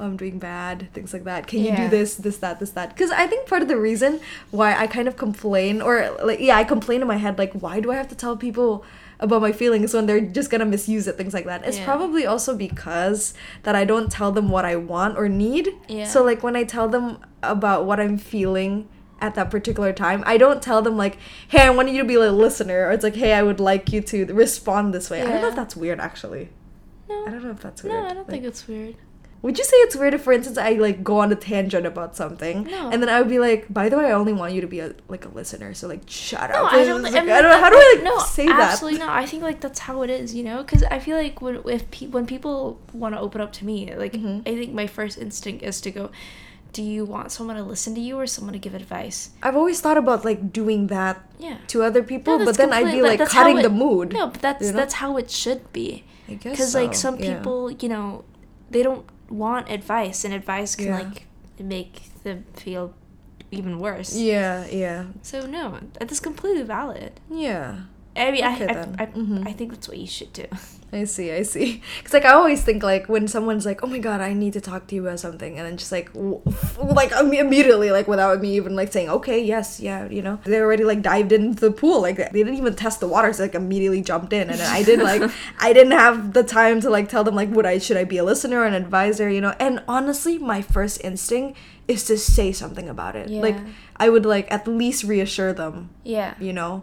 oh, 0.00 0.06
I'm 0.06 0.16
doing 0.16 0.38
bad. 0.38 0.88
Things 0.94 1.12
like 1.12 1.24
that. 1.24 1.46
Can 1.46 1.60
you 1.60 1.76
do 1.76 1.88
this, 1.88 2.14
this, 2.14 2.38
that, 2.38 2.58
this, 2.58 2.70
that? 2.70 2.88
Because 2.94 3.10
I 3.10 3.26
think 3.26 3.46
part 3.46 3.62
of 3.62 3.68
the 3.68 3.76
reason 3.76 4.20
why 4.50 4.74
I 4.74 4.86
kind 4.86 5.06
of 5.08 5.16
complain 5.16 5.80
or 5.82 6.16
like 6.24 6.40
yeah, 6.40 6.56
I 6.56 6.64
complain 6.64 7.02
in 7.02 7.06
my 7.08 7.16
head 7.16 7.38
like, 7.38 7.52
why 7.52 7.80
do 7.80 7.92
I 7.92 7.96
have 7.96 8.08
to 8.08 8.14
tell 8.16 8.36
people? 8.36 8.84
about 9.22 9.42
my 9.42 9.52
feelings 9.52 9.92
when 9.92 10.06
they're 10.06 10.22
just 10.22 10.48
gonna 10.50 10.64
misuse 10.64 11.06
it 11.06 11.14
things 11.18 11.34
like 11.34 11.44
that 11.44 11.62
it's 11.66 11.76
Yeah. 11.76 11.84
probably 11.84 12.24
also 12.24 12.56
because 12.56 13.34
that 13.64 13.74
i 13.74 13.84
don't 13.84 14.10
tell 14.10 14.32
them 14.32 14.48
what 14.48 14.64
i 14.64 14.76
want 14.76 15.18
or 15.18 15.28
need 15.28 15.68
Yeah. 15.88 16.06
so 16.06 16.24
like 16.24 16.42
when 16.42 16.56
i 16.56 16.64
tell 16.64 16.88
them 16.88 17.18
about 17.42 17.84
what 17.84 18.00
i'm 18.00 18.16
feeling 18.16 18.88
at 19.20 19.34
that 19.34 19.50
particular 19.50 19.92
time 19.92 20.22
i 20.24 20.38
don't 20.38 20.62
tell 20.62 20.80
them 20.80 20.96
like 20.96 21.18
hey 21.48 21.60
i 21.66 21.68
want 21.68 21.90
you 21.90 21.98
to 22.00 22.08
be 22.08 22.14
a 22.14 22.32
listener 22.32 22.86
or 22.86 22.92
it's 22.92 23.04
like 23.04 23.16
hey 23.16 23.34
i 23.34 23.42
would 23.42 23.60
like 23.60 23.92
you 23.92 24.00
to 24.00 24.24
respond 24.32 24.94
this 24.94 25.10
way 25.10 25.18
Yeah. 25.18 25.26
i 25.28 25.32
don't 25.32 25.42
know 25.42 25.48
if 25.48 25.54
that's 25.56 25.76
weird 25.76 26.00
actually 26.00 26.48
no 27.06 27.26
i 27.26 27.30
don't 27.30 27.44
know 27.44 27.50
if 27.50 27.60
that's 27.60 27.84
no 27.84 27.90
weird 27.90 28.04
i 28.04 28.08
don't 28.14 28.18
Like, 28.20 28.26
think 28.28 28.44
it's 28.46 28.66
weird 28.66 28.94
would 29.42 29.56
you 29.56 29.64
say 29.64 29.76
it's 29.78 29.96
weird 29.96 30.12
if 30.14 30.22
for 30.22 30.32
instance 30.32 30.58
i 30.58 30.72
like 30.72 31.02
go 31.02 31.18
on 31.20 31.32
a 31.32 31.34
tangent 31.34 31.86
about 31.86 32.14
something 32.14 32.64
No. 32.64 32.90
and 32.90 33.02
then 33.02 33.08
i 33.08 33.18
would 33.20 33.28
be 33.30 33.38
like 33.38 33.72
by 33.72 33.88
the 33.88 33.96
way 33.96 34.06
i 34.06 34.12
only 34.12 34.32
want 34.34 34.52
you 34.52 34.60
to 34.60 34.66
be 34.66 34.80
a 34.80 34.92
like 35.08 35.24
a 35.24 35.28
listener 35.30 35.72
so 35.74 35.88
like 35.88 36.02
shut 36.06 36.50
No, 36.50 36.66
up 36.66 36.72
I 36.72 36.84
don't. 36.84 37.04
It's 37.06 37.14
I, 37.14 37.20
mean, 37.20 37.30
I 37.30 37.40
don't 37.42 37.50
know 37.50 37.58
how 37.64 37.70
do 37.70 37.76
i 37.76 37.94
like 37.94 38.04
no, 38.04 38.18
say 38.18 38.46
that 38.46 38.60
absolutely 38.72 38.98
no. 39.00 39.08
I 39.10 39.24
think 39.26 39.42
like 39.42 39.60
that's 39.60 39.78
how 39.80 40.02
it 40.02 40.10
is, 40.10 40.34
you 40.34 40.42
know. 40.44 40.58
Because 40.62 40.82
I 40.84 40.98
feel 40.98 41.16
like 41.16 41.40
when 41.40 41.54
if 41.66 41.90
pe- 41.90 42.06
when 42.16 42.26
people 42.26 42.78
want 42.92 43.14
to 43.14 43.20
open 43.20 43.40
up 43.40 43.52
to 43.58 43.64
me, 43.64 43.76
like 43.96 44.12
Mhm. 44.12 44.40
I 44.50 44.52
think 44.58 44.72
my 44.74 44.86
first 44.86 45.16
instinct 45.18 45.62
is 45.62 45.80
to 45.82 45.90
go, 45.90 46.10
"Do 46.72 46.82
you 46.82 47.04
want 47.04 47.32
someone 47.32 47.56
to 47.56 47.62
listen 47.62 47.94
to 47.94 48.00
you 48.08 48.14
or 48.20 48.26
someone 48.26 48.52
to 48.52 48.58
give 48.66 48.74
advice?" 48.74 49.30
i've 49.42 49.56
always 49.56 49.80
thought 49.80 49.96
about 50.04 50.24
like 50.30 50.52
doing 50.52 50.86
that 50.88 51.16
Yeah. 51.38 51.56
to 51.72 51.82
other 51.82 52.02
people 52.12 52.38
No, 52.38 52.44
but 52.44 52.56
then 52.60 52.72
i'd 52.72 52.92
be 52.92 53.02
like 53.02 53.20
cutting 53.36 53.58
it- 53.58 53.62
the 53.68 53.74
mood 53.84 54.12
No, 54.12 54.26
but 54.28 54.40
that's 54.46 54.62
you 54.66 54.72
know? 54.72 54.78
that's 54.80 54.94
how 55.02 55.16
it 55.22 55.30
should 55.30 55.62
be. 55.72 56.04
i 56.28 56.34
guess 56.34 56.52
Because 56.52 56.74
like 56.74 56.94
so, 56.94 57.00
some 57.06 57.16
yeah. 57.18 57.36
people, 57.38 57.70
you 57.82 57.88
know, 57.94 58.24
they 58.70 58.82
don't 58.88 59.04
want 59.30 59.70
advice, 59.70 60.24
and 60.24 60.34
advice 60.34 60.74
can 60.76 60.86
Yeah. 60.86 60.98
like 60.98 61.26
make 61.58 62.02
them 62.24 62.44
feel 62.54 62.92
even 63.50 63.78
worse. 63.78 64.16
yeah 64.16 64.66
yeah 64.66 65.04
So 65.22 65.46
no, 65.46 65.78
that 65.98 66.10
is 66.12 66.20
completely 66.20 66.62
valid. 66.62 67.20
yeah 67.30 67.89
I 68.16 68.30
mean, 68.32 68.44
Okay, 68.44 68.64
I, 68.66 68.72
then. 68.74 68.96
I, 68.98 69.02
I, 69.04 69.06
Mhm. 69.06 69.46
I 69.46 69.52
think 69.52 69.70
that's 69.72 69.88
what 69.88 69.96
you 69.98 70.06
should 70.06 70.32
do. 70.32 70.46
I 70.92 71.04
see, 71.04 71.30
I 71.30 71.42
see. 71.42 71.80
Because 71.98 72.12
like 72.12 72.24
I 72.24 72.32
always 72.32 72.62
think 72.64 72.82
like 72.82 73.08
when 73.08 73.28
someone's 73.28 73.64
like, 73.64 73.84
"Oh 73.84 73.86
my 73.86 73.98
god, 73.98 74.20
I 74.20 74.32
need 74.32 74.54
to 74.54 74.60
talk 74.60 74.88
to 74.88 74.96
you 74.96 75.06
about 75.06 75.20
something," 75.20 75.56
and 75.56 75.64
then 75.64 75.76
just 75.76 75.92
like, 75.92 76.12
w- 76.14 76.42
like 76.82 77.12
imme- 77.12 77.38
immediately, 77.38 77.92
like 77.92 78.08
without 78.08 78.40
me 78.40 78.56
even 78.56 78.74
like 78.74 78.90
saying, 78.92 79.08
"Okay, 79.08 79.38
yes, 79.40 79.78
yeah," 79.78 80.08
you 80.10 80.20
know, 80.20 80.40
they 80.42 80.58
already 80.60 80.82
like 80.82 81.00
dived 81.02 81.30
into 81.30 81.60
the 81.60 81.70
pool. 81.70 82.00
Like 82.02 82.16
they 82.16 82.42
didn't 82.42 82.56
even 82.56 82.74
test 82.74 82.98
the 82.98 83.06
waters. 83.06 83.38
Like 83.38 83.54
immediately 83.54 84.02
jumped 84.02 84.32
in, 84.32 84.50
and 84.50 84.60
I 84.60 84.82
didn't 84.82 85.04
like 85.06 85.30
I 85.60 85.72
didn't 85.72 85.92
have 85.94 86.32
the 86.32 86.42
time 86.42 86.80
to 86.80 86.90
like 86.90 87.08
tell 87.08 87.22
them 87.22 87.36
like, 87.36 87.50
would 87.54 87.66
I 87.66 87.78
should 87.78 87.96
I 87.96 88.02
be 88.02 88.18
a 88.18 88.24
listener 88.24 88.58
or 88.58 88.66
an 88.66 88.74
advisor, 88.74 89.30
you 89.30 89.40
know? 89.40 89.54
And 89.60 89.84
honestly, 89.86 90.38
my 90.38 90.60
first 90.60 91.00
instinct 91.04 91.56
is 91.86 92.02
to 92.10 92.18
say 92.18 92.50
something 92.50 92.88
about 92.88 93.14
it. 93.14 93.30
Like 93.30 93.56
I 93.96 94.08
would 94.08 94.26
like 94.26 94.50
at 94.50 94.66
least 94.66 95.04
reassure 95.04 95.52
them, 95.52 95.90
Yeah. 96.02 96.34
you 96.40 96.52
know. 96.52 96.82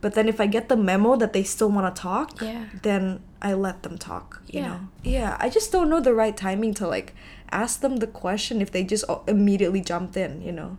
But 0.00 0.14
then 0.14 0.28
if 0.28 0.40
I 0.40 0.46
get 0.46 0.68
the 0.68 0.76
memo 0.76 1.16
that 1.16 1.32
they 1.32 1.42
still 1.42 1.70
want 1.70 1.94
to 1.94 2.00
talk, 2.02 2.40
Yeah. 2.40 2.64
then 2.82 3.20
I 3.42 3.52
let 3.54 3.82
them 3.82 3.98
talk, 3.98 4.42
you 4.46 4.60
Yeah. 4.60 4.68
know? 4.68 4.80
Yeah, 5.04 5.36
I 5.40 5.48
just 5.50 5.72
don't 5.72 5.90
know 5.90 6.00
the 6.00 6.14
right 6.14 6.36
timing 6.36 6.74
to 6.74 6.86
like 6.86 7.14
ask 7.52 7.80
them 7.80 7.96
the 7.98 8.06
question 8.06 8.60
if 8.62 8.70
they 8.70 8.82
just 8.84 9.04
uh, 9.08 9.18
immediately 9.26 9.80
jumped 9.80 10.16
in, 10.16 10.40
you 10.42 10.52
know? 10.52 10.78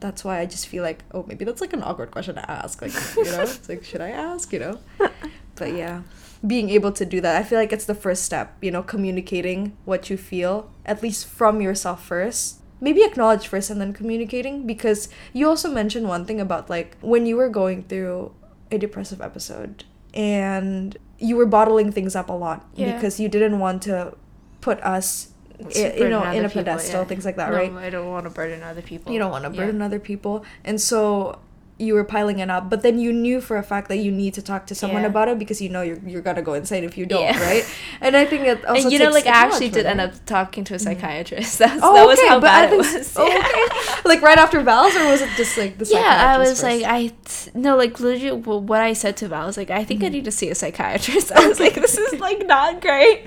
That's 0.00 0.24
why 0.24 0.38
I 0.40 0.46
just 0.46 0.66
feel 0.68 0.82
like, 0.82 1.04
oh, 1.12 1.24
maybe 1.26 1.44
that's 1.44 1.60
like 1.60 1.72
an 1.72 1.82
awkward 1.82 2.10
question 2.10 2.34
to 2.36 2.50
ask. 2.50 2.80
Like, 2.82 2.92
you 3.16 3.24
know? 3.24 3.42
It's 3.56 3.68
like, 3.68 3.84
should 3.84 4.00
I 4.00 4.10
ask, 4.10 4.52
you 4.52 4.58
know? 4.60 4.78
But 5.56 5.72
yeah, 5.76 6.02
being 6.44 6.68
able 6.70 6.90
to 6.92 7.04
do 7.06 7.20
that, 7.20 7.36
I 7.36 7.44
feel 7.44 7.58
like 7.60 7.72
it's 7.72 7.84
the 7.86 7.94
first 7.94 8.24
step, 8.24 8.56
you 8.60 8.70
know, 8.72 8.82
communicating 8.82 9.76
what 9.84 10.10
you 10.10 10.16
feel, 10.16 10.68
at 10.84 11.00
least 11.02 11.26
from 11.28 11.60
yourself 11.60 12.04
first. 12.04 12.60
Maybe 12.80 13.02
acknowledge 13.04 13.46
first 13.46 13.70
and 13.70 13.80
then 13.80 13.92
communicating 13.92 14.66
because 14.66 15.08
you 15.32 15.48
also 15.48 15.70
mentioned 15.70 16.08
one 16.08 16.26
thing 16.26 16.40
about 16.40 16.68
like 16.68 16.96
when 17.00 17.24
you 17.24 17.36
were 17.36 17.48
going 17.48 17.84
through 17.84 18.32
a 18.70 18.78
depressive 18.78 19.20
episode 19.20 19.84
and 20.12 20.96
you 21.18 21.36
were 21.36 21.46
bottling 21.46 21.90
things 21.92 22.14
up 22.16 22.28
a 22.28 22.32
lot 22.32 22.66
Yeah. 22.74 22.94
because 22.94 23.18
you 23.20 23.28
didn't 23.28 23.58
want 23.58 23.82
to 23.82 24.14
put 24.60 24.80
us 24.82 25.28
i- 25.76 25.94
you 25.96 26.08
know 26.08 26.22
in 26.24 26.44
a 26.44 26.48
people, 26.48 26.64
pedestal 26.64 27.00
yeah. 27.02 27.06
things 27.06 27.24
like 27.24 27.36
that 27.36 27.50
no, 27.50 27.56
right 27.56 27.72
I 27.72 27.90
don't 27.90 28.08
want 28.10 28.24
to 28.26 28.30
burden 28.30 28.62
other 28.62 28.82
people. 28.82 29.12
you 29.12 29.18
don't 29.18 29.30
want 29.30 29.44
to 29.44 29.50
Yeah. 29.50 29.64
burden 29.66 29.82
other 29.82 29.98
people 30.00 30.44
and 30.64 30.80
so 30.80 31.38
you 31.76 31.92
were 31.94 32.04
piling 32.04 32.38
it 32.38 32.48
up, 32.48 32.70
but 32.70 32.82
then 32.82 33.00
you 33.00 33.12
knew 33.12 33.40
for 33.40 33.56
a 33.56 33.62
fact 33.62 33.88
that 33.88 33.96
you 33.96 34.12
need 34.12 34.32
to 34.34 34.40
talk 34.42 34.64
to 34.66 34.74
someone 34.76 35.02
Yeah. 35.02 35.08
about 35.08 35.28
it 35.28 35.38
because 35.40 35.60
you 35.60 35.68
know 35.68 35.82
you're 35.82 35.98
you're 36.06 36.22
gonna 36.22 36.40
go 36.42 36.54
insane 36.54 36.84
if 36.84 36.96
you 36.96 37.04
don't, 37.04 37.22
Yeah. 37.22 37.40
right? 37.42 37.64
And 38.00 38.16
I 38.16 38.24
think 38.26 38.42
it 38.46 38.64
also 38.64 38.82
and 38.84 38.92
you 38.92 38.98
know, 39.00 39.10
like 39.10 39.26
I 39.26 39.30
actually 39.30 39.70
did 39.70 39.84
end 39.84 40.00
up 40.00 40.12
talking 40.24 40.62
to 40.64 40.74
a 40.74 40.78
psychiatrist. 40.78 41.58
That's, 41.62 41.80
Oh, 41.82 41.92
that 41.94 42.06
was 42.06 42.18
okay, 42.20 42.28
how 42.28 42.36
but 42.38 42.46
bad 42.46 42.72
it 42.72 42.76
was. 42.76 43.16
oh, 43.16 43.26
okay. 43.26 44.00
like 44.08 44.22
right 44.22 44.38
after 44.38 44.60
Val's, 44.60 44.94
or 44.94 45.08
was 45.10 45.20
it 45.22 45.30
just 45.36 45.58
like 45.58 45.78
the 45.78 45.86
Yeah, 45.86 46.34
I 46.34 46.38
was 46.38 46.62
like, 46.62 46.82
first? 46.82 46.92
I 46.92 47.00
t- 47.24 47.50
no, 47.58 47.76
like 47.76 47.96
wh- 47.98 48.46
What 48.70 48.80
I 48.80 48.92
said 48.92 49.16
to 49.18 49.28
Val 49.28 49.42
I 49.42 49.46
was 49.46 49.56
like, 49.56 49.70
I 49.70 49.82
think 49.84 50.00
Mm-hmm. 50.00 50.06
I 50.06 50.10
need 50.10 50.24
to 50.26 50.30
see 50.32 50.48
a 50.50 50.54
psychiatrist. 50.54 51.32
I 51.32 51.48
was 51.48 51.58
like, 51.58 51.74
this 51.74 51.98
is 51.98 52.20
like 52.20 52.46
not 52.46 52.80
great. 52.80 53.26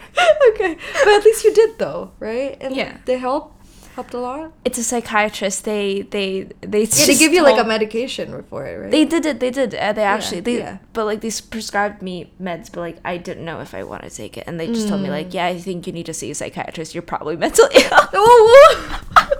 okay, 0.53 0.77
but 1.03 1.07
at 1.17 1.23
least 1.25 1.43
you 1.43 1.53
did 1.53 1.77
though, 1.79 2.11
right? 2.19 2.55
And 2.61 2.75
Yeah. 2.75 2.97
they 3.05 3.17
helped 3.17 3.56
helped 3.97 4.13
a 4.13 4.19
lot. 4.19 4.51
It's 4.63 4.77
a 4.77 4.83
psychiatrist. 4.83 5.65
They 5.65 6.03
they 6.15 6.29
they. 6.73 6.83
Yeah, 6.83 7.05
they 7.07 7.17
give 7.17 7.33
you 7.33 7.41
like 7.49 7.59
a 7.59 7.67
medication 7.75 8.27
for 8.49 8.65
it, 8.69 8.75
right? 8.81 8.91
They 8.95 9.03
did 9.13 9.25
it. 9.25 9.39
They 9.43 9.49
did. 9.59 9.73
Uh, 9.75 9.91
they 9.97 10.03
actually. 10.15 10.41
They. 10.41 10.59
yeah. 10.59 10.77
But 10.93 11.05
like 11.09 11.21
they 11.21 11.31
prescribed 11.55 12.01
me 12.09 12.15
meds, 12.47 12.65
but 12.71 12.81
like 12.87 12.97
I 13.03 13.17
didn't 13.17 13.43
know 13.49 13.59
if 13.59 13.73
I 13.73 13.81
want 13.83 14.03
to 14.03 14.11
take 14.21 14.37
it, 14.37 14.43
and 14.47 14.59
they 14.59 14.67
just 14.67 14.87
told 14.87 15.01
me 15.01 15.07
Mm. 15.09 15.17
like, 15.19 15.33
yeah, 15.33 15.47
I 15.47 15.57
think 15.67 15.87
you 15.87 15.93
need 15.93 16.05
to 16.05 16.13
see 16.13 16.29
a 16.31 16.35
psychiatrist. 16.35 16.93
You're 16.95 17.01
probably 17.13 17.35
mentally 17.37 17.69
ill. 17.75 18.03
Oh, 18.13 19.33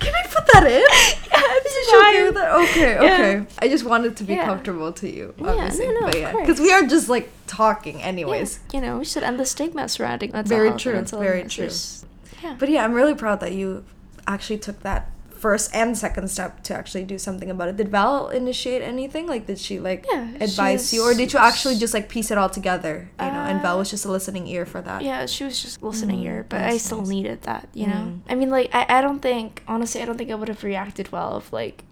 can 0.00 0.12
I 0.14 0.22
put 0.34 0.44
that 0.52 0.64
in? 0.66 0.80
yeah, 1.32 1.42
she 1.86 1.96
okay 1.96 2.22
with 2.24 2.34
that? 2.34 2.50
Okay, 2.62 2.94
Yeah. 3.06 3.44
I 3.60 3.68
just 3.68 3.84
wanted 3.84 4.16
to 4.18 4.24
be 4.24 4.34
Yeah. 4.34 4.46
comfortable 4.46 4.92
to 5.00 5.06
you, 5.08 5.34
Yeah, 5.38 5.44
no, 5.68 5.90
no, 6.00 6.00
but 6.06 6.18
yeah, 6.18 6.32
because 6.40 6.58
we 6.60 6.72
are 6.72 6.82
just 6.86 7.08
like 7.08 7.30
talking, 7.46 8.02
anyways. 8.02 8.58
You 8.72 8.80
know, 8.80 8.98
we 8.98 9.04
should 9.04 9.22
end 9.22 9.38
the 9.38 9.44
stigma 9.46 9.88
surrounding 9.88 10.32
mental 10.32 10.48
Very 10.56 10.68
health 10.68 10.80
true, 10.80 10.94
mental 10.94 11.20
very 11.20 11.38
illness. 11.40 11.54
true. 11.54 11.62
There's- 11.64 12.04
Yeah. 12.46 12.56
But 12.58 12.68
yeah, 12.68 12.84
I'm 12.84 12.94
really 12.94 13.14
proud 13.14 13.40
that 13.40 13.52
you 13.52 13.84
actually 14.26 14.58
took 14.58 14.80
that 14.82 15.10
first 15.30 15.70
and 15.74 15.96
second 15.96 16.28
step 16.28 16.62
to 16.62 16.72
actually 16.74 17.04
do 17.04 17.18
something 17.18 17.50
about 17.50 17.68
it. 17.68 17.76
Did 17.76 17.88
Val 17.90 18.28
initiate 18.28 18.80
anything? 18.82 19.26
Like, 19.26 19.46
did 19.46 19.58
she 19.58 19.78
like 19.78 20.06
Yeah, 20.10 20.28
advise 20.40 20.92
you, 20.94 21.02
or 21.06 21.12
did 21.14 21.32
you 21.34 21.38
actually 21.38 21.76
just 21.76 21.92
like 21.92 22.08
piece 22.08 22.30
it 22.30 22.38
all 22.38 22.48
together? 22.48 23.10
You 23.20 23.30
know, 23.34 23.44
and 23.50 23.60
Val 23.60 23.76
Uh, 23.76 23.78
was 23.80 23.90
just 23.90 24.04
a 24.06 24.10
listening 24.10 24.46
ear 24.48 24.64
for 24.64 24.80
that. 24.88 25.02
Yeah, 25.02 25.26
she 25.26 25.44
was 25.44 25.60
just 25.60 25.82
listening 25.82 26.18
Mm, 26.20 26.22
here, 26.28 26.46
but 26.48 26.62
I 26.62 26.78
still 26.78 26.98
nice. 27.04 27.08
needed 27.16 27.38
that, 27.42 27.68
you 27.74 27.86
know? 27.86 28.04
Mm. 28.16 28.32
I 28.32 28.34
mean, 28.34 28.50
like, 28.50 28.68
I, 28.74 28.86
I 28.96 29.00
don't 29.02 29.20
think, 29.20 29.62
honestly, 29.68 30.00
I 30.02 30.04
don't 30.06 30.16
think 30.16 30.30
I 30.30 30.34
would 30.40 30.48
have 30.48 30.64
reacted 30.64 31.12
well 31.12 31.36
if, 31.36 31.52
like, 31.52 31.84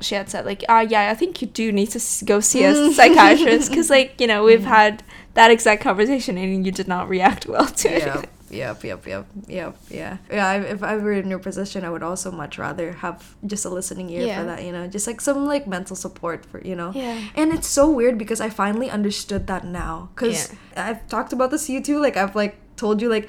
she 0.00 0.14
had 0.14 0.28
said, 0.30 0.44
like, 0.44 0.62
ah, 0.68 0.80
yeah, 0.80 1.10
I 1.10 1.14
think 1.14 1.40
you 1.42 1.48
do 1.48 1.72
need 1.72 1.90
to 1.96 1.98
s- 1.98 2.22
go 2.22 2.40
see 2.40 2.64
a 2.64 2.74
psychiatrist. 2.98 3.70
Because, 3.70 3.88
like, 3.90 4.20
you 4.20 4.26
know, 4.26 4.44
we've 4.44 4.60
Mm. 4.60 4.76
had 4.78 5.02
that 5.34 5.50
exact 5.50 5.82
conversation 5.82 6.36
and 6.38 6.64
you 6.66 6.72
did 6.72 6.86
not 6.88 7.08
react 7.08 7.46
well 7.46 7.66
to 7.66 7.88
it. 7.88 8.28
Yep, 8.50 8.82
yep, 8.84 9.06
yep, 9.06 9.26
yep, 9.46 9.76
yeah. 9.90 10.18
Yeah, 10.30 10.54
if 10.62 10.82
I 10.82 10.96
were 10.96 11.12
in 11.12 11.30
your 11.30 11.38
position, 11.38 11.84
I 11.84 11.90
would 11.90 12.02
also 12.02 12.30
much 12.30 12.58
rather 12.58 12.92
have 12.92 13.36
just 13.46 13.64
a 13.64 13.68
listening 13.70 14.10
ear 14.10 14.26
Yeah. 14.26 14.40
for 14.40 14.44
that, 14.46 14.64
you 14.64 14.72
know, 14.72 14.86
just 14.86 15.06
like 15.06 15.20
some 15.20 15.46
like 15.46 15.66
mental 15.66 15.96
support 15.96 16.44
for, 16.44 16.60
you 16.60 16.74
know. 16.76 16.92
Yeah. 16.94 17.18
And 17.34 17.52
it's 17.52 17.68
so 17.68 17.90
weird 17.90 18.18
because 18.18 18.40
I 18.40 18.50
finally 18.50 18.90
understood 18.90 19.46
that 19.46 19.64
now. 19.64 20.10
Because 20.14 20.52
I've 20.76 21.06
talked 21.08 21.32
about 21.32 21.50
this 21.50 21.66
to 21.66 21.72
you 21.72 21.80
too. 21.82 22.00
Like, 22.00 22.16
I've 22.16 22.34
like 22.34 22.58
told 22.80 23.00
you, 23.02 23.08
like, 23.08 23.28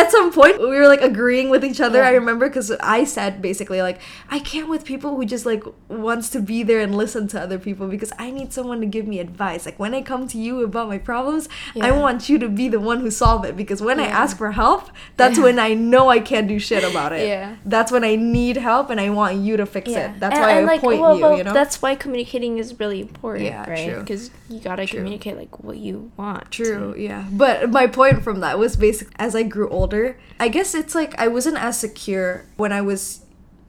at 0.00 0.10
some 0.10 0.32
point 0.32 0.58
we 0.60 0.66
were 0.66 0.88
like 0.88 1.02
agreeing 1.02 1.50
with 1.50 1.64
each 1.64 1.80
other. 1.80 1.98
Yeah. 2.00 2.08
I 2.08 2.12
remember 2.12 2.48
because 2.48 2.70
I 2.98 3.04
said 3.04 3.40
basically, 3.42 3.80
like, 3.82 4.00
I 4.30 4.38
can't 4.38 4.68
with 4.68 4.84
people 4.84 5.14
who 5.16 5.24
just 5.24 5.44
like 5.46 5.62
wants 5.88 6.28
to 6.30 6.40
be 6.40 6.62
there 6.62 6.80
and 6.80 6.94
listen 6.96 7.28
to 7.28 7.40
other 7.40 7.58
people 7.58 7.86
because 7.88 8.12
I 8.18 8.30
need 8.30 8.52
someone 8.52 8.80
to 8.80 8.86
give 8.86 9.06
me 9.06 9.18
advice. 9.20 9.66
Like, 9.66 9.78
when 9.78 9.94
I 9.94 10.02
come 10.02 10.26
to 10.28 10.38
you 10.38 10.64
about 10.64 10.88
my 10.88 10.98
problems, 10.98 11.48
I 11.80 11.90
want 11.92 12.28
you 12.28 12.38
to 12.38 12.48
be 12.48 12.68
the 12.68 12.80
one 12.80 13.00
who 13.00 13.10
solve 13.10 13.44
it 13.44 13.56
because 13.56 13.80
when 13.82 14.00
I 14.00 14.06
ask 14.06 14.36
for 14.36 14.52
help, 14.52 14.90
that's 15.16 15.36
Yeah. 15.38 15.44
when 15.44 15.58
I 15.58 15.74
know 15.74 16.08
I 16.08 16.20
can't 16.20 16.48
do 16.48 16.58
shit 16.58 16.84
about 16.84 17.12
it. 17.12 17.28
Yeah. 17.28 17.56
That's 17.64 17.92
when 17.92 18.04
I 18.04 18.16
need 18.16 18.56
help 18.56 18.90
and 18.90 19.00
I 19.00 19.10
want 19.10 19.36
you 19.36 19.56
to 19.58 19.66
fix 19.66 19.90
it. 19.90 20.18
That's 20.18 20.34
And- 20.34 20.42
why 20.42 20.50
and, 20.52 20.60
I 20.66 20.72
like, 20.72 20.80
point 20.80 21.00
well, 21.00 21.16
you, 21.16 21.22
well, 21.22 21.36
you 21.38 21.44
know? 21.44 21.52
That's 21.52 21.82
why 21.82 21.94
communicating 21.94 22.58
is 22.58 22.78
really 22.80 23.00
important, 23.00 23.44
Yeah, 23.46 23.68
right? 23.68 23.98
Because 23.98 24.30
you 24.48 24.60
gotta 24.60 24.86
True. 24.86 24.98
communicate, 25.00 25.36
like, 25.36 25.62
what 25.62 25.76
you 25.76 26.10
want. 26.16 26.50
True, 26.50 26.94
yeah. 26.96 27.24
But 27.30 27.70
my 27.70 27.86
point 27.86 28.22
from 28.22 28.40
that 28.40 28.58
was 28.62 28.76
basically 28.76 29.14
as 29.18 29.34
I 29.34 29.42
grew 29.42 29.68
older, 29.68 30.16
I 30.38 30.46
guess 30.48 30.72
it's 30.72 30.94
like 30.94 31.18
I 31.18 31.26
wasn't 31.26 31.58
as 31.58 31.80
secure 31.80 32.46
when 32.56 32.70
I 32.70 32.80
was 32.80 33.26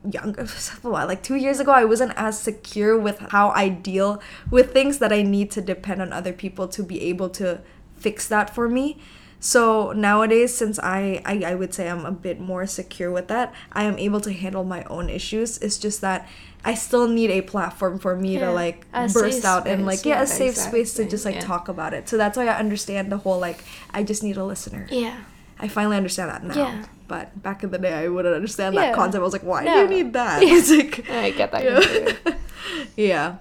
younger. 0.08 0.48
Like 0.84 1.24
two 1.24 1.36
years 1.36 1.60
ago, 1.60 1.72
I 1.72 1.86
wasn't 1.86 2.14
as 2.16 2.40
secure 2.40 2.96
with 2.98 3.18
how 3.32 3.50
I 3.50 3.70
deal 3.70 4.22
with 4.52 4.72
things 4.72 5.00
that 5.00 5.12
I 5.12 5.24
need 5.24 5.50
to 5.52 5.62
depend 5.62 6.00
on 6.02 6.14
other 6.14 6.34
people 6.34 6.68
to 6.68 6.84
be 6.84 7.02
able 7.10 7.30
to 7.42 7.62
fix 7.98 8.28
that 8.28 8.54
for 8.54 8.70
me. 8.70 8.98
So 9.44 9.92
nowadays, 9.92 10.56
since 10.56 10.80
I, 10.80 11.22
I 11.26 11.44
I 11.52 11.54
would 11.54 11.74
say 11.74 11.90
I'm 11.90 12.06
a 12.06 12.16
bit 12.16 12.40
more 12.40 12.66
secure 12.66 13.12
with 13.12 13.28
that, 13.28 13.54
I 13.74 13.84
am 13.84 14.00
able 14.00 14.22
to 14.22 14.32
handle 14.32 14.64
my 14.64 14.86
own 14.86 15.10
issues. 15.10 15.58
It's 15.58 15.78
just 15.78 16.00
that 16.00 16.30
I 16.64 16.76
still 16.76 17.10
need 17.10 17.30
a 17.30 17.42
platform 17.42 18.00
for 18.00 18.16
me 18.16 18.36
Yeah, 18.36 18.48
to 18.48 18.52
like 18.54 18.88
a 18.94 19.10
burst 19.10 19.44
out 19.44 19.68
and 19.68 19.86
like 19.86 20.06
yeah, 20.06 20.16
yeah, 20.16 20.22
a 20.24 20.28
safe 20.28 20.56
space 20.56 20.94
to 20.94 21.04
just 21.04 21.26
like 21.26 21.36
yeah. 21.36 21.42
talk 21.42 21.68
about 21.68 21.94
it. 21.94 22.08
So 22.08 22.16
that's 22.16 22.38
why 22.38 22.48
I 22.48 22.56
understand 22.56 23.12
the 23.12 23.18
whole 23.18 23.38
like 23.38 23.66
I 23.92 24.04
just 24.04 24.24
need 24.24 24.38
a 24.38 24.46
listener. 24.46 24.88
Yeah. 24.90 25.20
I 25.60 25.68
finally 25.68 25.98
understand 25.98 26.32
that 26.32 26.44
now. 26.44 26.56
Yeah. 26.56 26.86
But 27.10 27.44
back 27.44 27.64
in 27.64 27.72
the 27.72 27.78
day, 27.78 27.94
I 27.94 28.08
wouldn't 28.08 28.34
understand 28.34 28.78
that 28.78 28.96
concept. 28.96 29.20
I 29.20 29.24
was 29.24 29.34
like, 29.34 29.44
why 29.44 29.66
do 29.66 29.72
you 29.72 29.88
need 29.88 30.14
that? 30.14 30.42
It's 30.56 30.72
like, 30.72 31.10
I 31.10 31.32
get 31.32 31.52
that. 31.52 31.64
yeah. 32.26 32.36
yeah. 32.96 33.36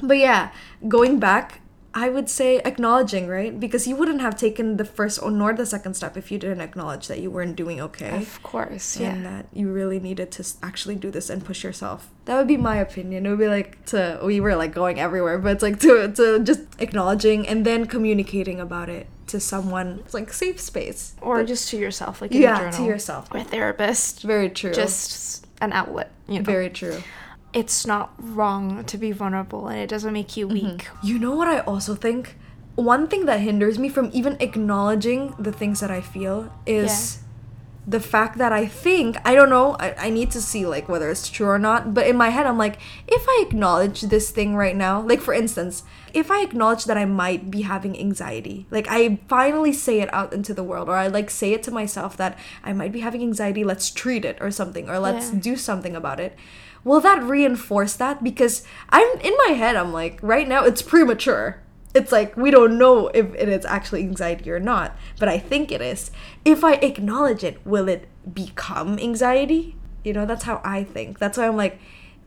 But 0.00 0.18
yeah, 0.18 0.52
going 0.86 1.18
back, 1.18 1.60
I 1.96 2.08
would 2.08 2.28
say 2.28 2.58
acknowledging, 2.64 3.28
right? 3.28 3.58
Because 3.58 3.86
you 3.86 3.94
wouldn't 3.94 4.20
have 4.20 4.36
taken 4.36 4.76
the 4.78 4.84
first 4.84 5.22
or 5.22 5.30
nor 5.30 5.52
the 5.54 5.64
second 5.64 5.94
step 5.94 6.16
if 6.16 6.32
you 6.32 6.38
didn't 6.38 6.60
acknowledge 6.60 7.06
that 7.06 7.20
you 7.20 7.30
weren't 7.30 7.54
doing 7.54 7.80
okay. 7.80 8.16
Of 8.16 8.42
course, 8.42 8.96
yeah. 8.98 9.12
And 9.12 9.24
that 9.24 9.46
you 9.52 9.70
really 9.72 10.00
needed 10.00 10.32
to 10.32 10.44
actually 10.60 10.96
do 10.96 11.10
this 11.12 11.30
and 11.30 11.44
push 11.44 11.62
yourself. 11.62 12.10
That 12.24 12.36
would 12.36 12.48
be 12.48 12.56
my 12.56 12.76
opinion. 12.76 13.26
It 13.26 13.30
would 13.30 13.38
be 13.38 13.46
like 13.46 13.84
to 13.86 14.18
we 14.24 14.40
were 14.40 14.56
like 14.56 14.74
going 14.74 14.98
everywhere, 14.98 15.38
but 15.38 15.52
it's 15.52 15.62
like 15.62 15.78
to 15.80 16.10
to 16.12 16.40
just 16.40 16.62
acknowledging 16.80 17.46
and 17.46 17.64
then 17.64 17.86
communicating 17.86 18.58
about 18.58 18.88
it 18.88 19.06
to 19.28 19.38
someone. 19.38 20.00
It's 20.04 20.14
like 20.14 20.32
safe 20.32 20.60
space. 20.60 21.14
or 21.22 21.38
But- 21.38 21.46
just 21.46 21.68
to 21.70 21.76
yourself, 21.78 22.20
like 22.20 22.32
in 22.32 22.38
a 22.38 22.40
yeah, 22.40 22.70
to 22.72 22.82
yourself. 22.84 23.28
Or 23.32 23.38
a 23.38 23.44
therapist. 23.44 24.22
Very 24.22 24.50
true. 24.50 24.72
Just 24.74 25.46
an 25.60 25.72
outlet, 25.72 26.10
you 26.28 26.40
know. 26.40 26.44
very 26.44 26.70
true. 26.70 26.98
It's 27.54 27.86
not 27.86 28.12
wrong 28.18 28.84
to 28.84 28.98
be 28.98 29.12
vulnerable 29.12 29.68
and 29.68 29.78
it 29.78 29.88
doesn't 29.88 30.12
make 30.12 30.36
you 30.36 30.46
Mm-hmm. 30.48 30.66
weak. 30.76 30.88
You 31.02 31.18
know 31.18 31.34
what 31.36 31.48
I 31.48 31.60
also 31.60 31.94
think? 31.94 32.36
One 32.74 33.06
thing 33.06 33.26
that 33.26 33.40
hinders 33.40 33.78
me 33.78 33.88
from 33.88 34.10
even 34.12 34.36
acknowledging 34.40 35.34
the 35.38 35.52
things 35.52 35.78
that 35.80 35.90
I 35.90 36.00
feel 36.00 36.52
is 36.66 37.20
the 37.86 38.00
fact 38.00 38.38
that 38.38 38.50
I 38.52 38.64
think, 38.66 39.16
I 39.24 39.34
don't 39.34 39.50
know, 39.50 39.76
I, 39.78 39.94
I 40.06 40.10
need 40.10 40.30
to 40.32 40.40
see 40.40 40.64
like 40.66 40.88
whether 40.88 41.10
it's 41.10 41.28
true 41.28 41.46
or 41.46 41.58
not, 41.58 41.92
but 41.94 42.06
in 42.06 42.16
my 42.16 42.30
head 42.30 42.46
I'm 42.46 42.56
like, 42.58 42.78
if 43.06 43.24
I 43.28 43.44
acknowledge 43.46 44.00
this 44.02 44.30
thing 44.30 44.56
right 44.56 44.74
now, 44.74 45.02
like 45.02 45.20
for 45.20 45.34
instance, 45.34 45.84
if 46.14 46.30
I 46.30 46.40
acknowledge 46.42 46.86
that 46.86 46.96
I 46.96 47.04
might 47.04 47.50
be 47.50 47.62
having 47.62 47.98
anxiety, 47.98 48.66
like 48.70 48.86
I 48.88 49.20
finally 49.28 49.72
say 49.72 50.00
it 50.00 50.12
out 50.14 50.32
into 50.32 50.54
the 50.54 50.64
world, 50.64 50.88
or 50.88 50.96
I 50.96 51.06
like 51.08 51.28
say 51.30 51.52
it 51.52 51.62
to 51.64 51.70
myself 51.70 52.16
that 52.16 52.38
I 52.64 52.72
might 52.72 52.90
be 52.90 53.00
having 53.00 53.22
anxiety, 53.22 53.62
let's 53.64 53.90
treat 53.90 54.24
it 54.24 54.38
or 54.40 54.50
something, 54.50 54.88
or 54.88 54.98
let's 54.98 55.32
Yeah. 55.32 55.38
do 55.40 55.54
something 55.56 55.94
about 55.94 56.18
it. 56.20 56.36
Will 56.84 57.00
that 57.00 57.22
reinforce 57.22 57.94
that? 57.94 58.22
Because 58.22 58.62
I'm 58.90 59.18
in 59.20 59.34
my 59.46 59.54
head, 59.54 59.76
I'm 59.76 59.92
like, 59.92 60.18
right 60.22 60.46
now 60.46 60.64
it's 60.64 60.82
premature. 60.82 61.60
It's 61.94 62.12
like 62.12 62.36
we 62.36 62.50
don't 62.50 62.76
know 62.76 63.08
if 63.08 63.34
it 63.34 63.48
is 63.48 63.64
actually 63.64 64.02
anxiety 64.02 64.50
or 64.50 64.60
not, 64.60 64.96
but 65.18 65.28
I 65.28 65.38
think 65.38 65.70
it 65.70 65.80
is. 65.80 66.10
If 66.44 66.64
I 66.64 66.74
acknowledge 66.74 67.44
it, 67.44 67.64
will 67.64 67.88
it 67.88 68.08
become 68.32 68.98
anxiety? 68.98 69.76
You 70.02 70.12
know, 70.12 70.26
that's 70.26 70.44
how 70.44 70.60
I 70.64 70.84
think. 70.84 71.18
That's 71.18 71.38
why 71.38 71.46
I'm 71.46 71.56
like, 71.56 71.78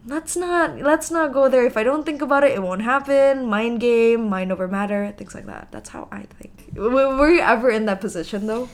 let's 0.06 0.38
not 0.38 0.80
let's 0.80 1.12
not 1.12 1.34
go 1.34 1.50
there. 1.50 1.66
If 1.66 1.76
I 1.76 1.84
don't 1.84 2.06
think 2.06 2.22
about 2.22 2.44
it, 2.44 2.54
it 2.54 2.64
won't 2.64 2.82
happen. 2.82 3.46
Mind 3.46 3.82
game, 3.82 4.30
mind 4.30 4.52
over 4.52 4.68
matter, 4.68 5.14
things 5.18 5.36
like 5.36 5.46
that. 5.48 5.68
That's 5.72 5.90
how 5.90 6.08
I 6.12 6.24
think. 6.24 6.72
Were 6.76 7.30
you 7.30 7.42
ever 7.42 7.70
in 7.70 7.86
that 7.86 8.00
position 8.00 8.48
though? 8.48 8.70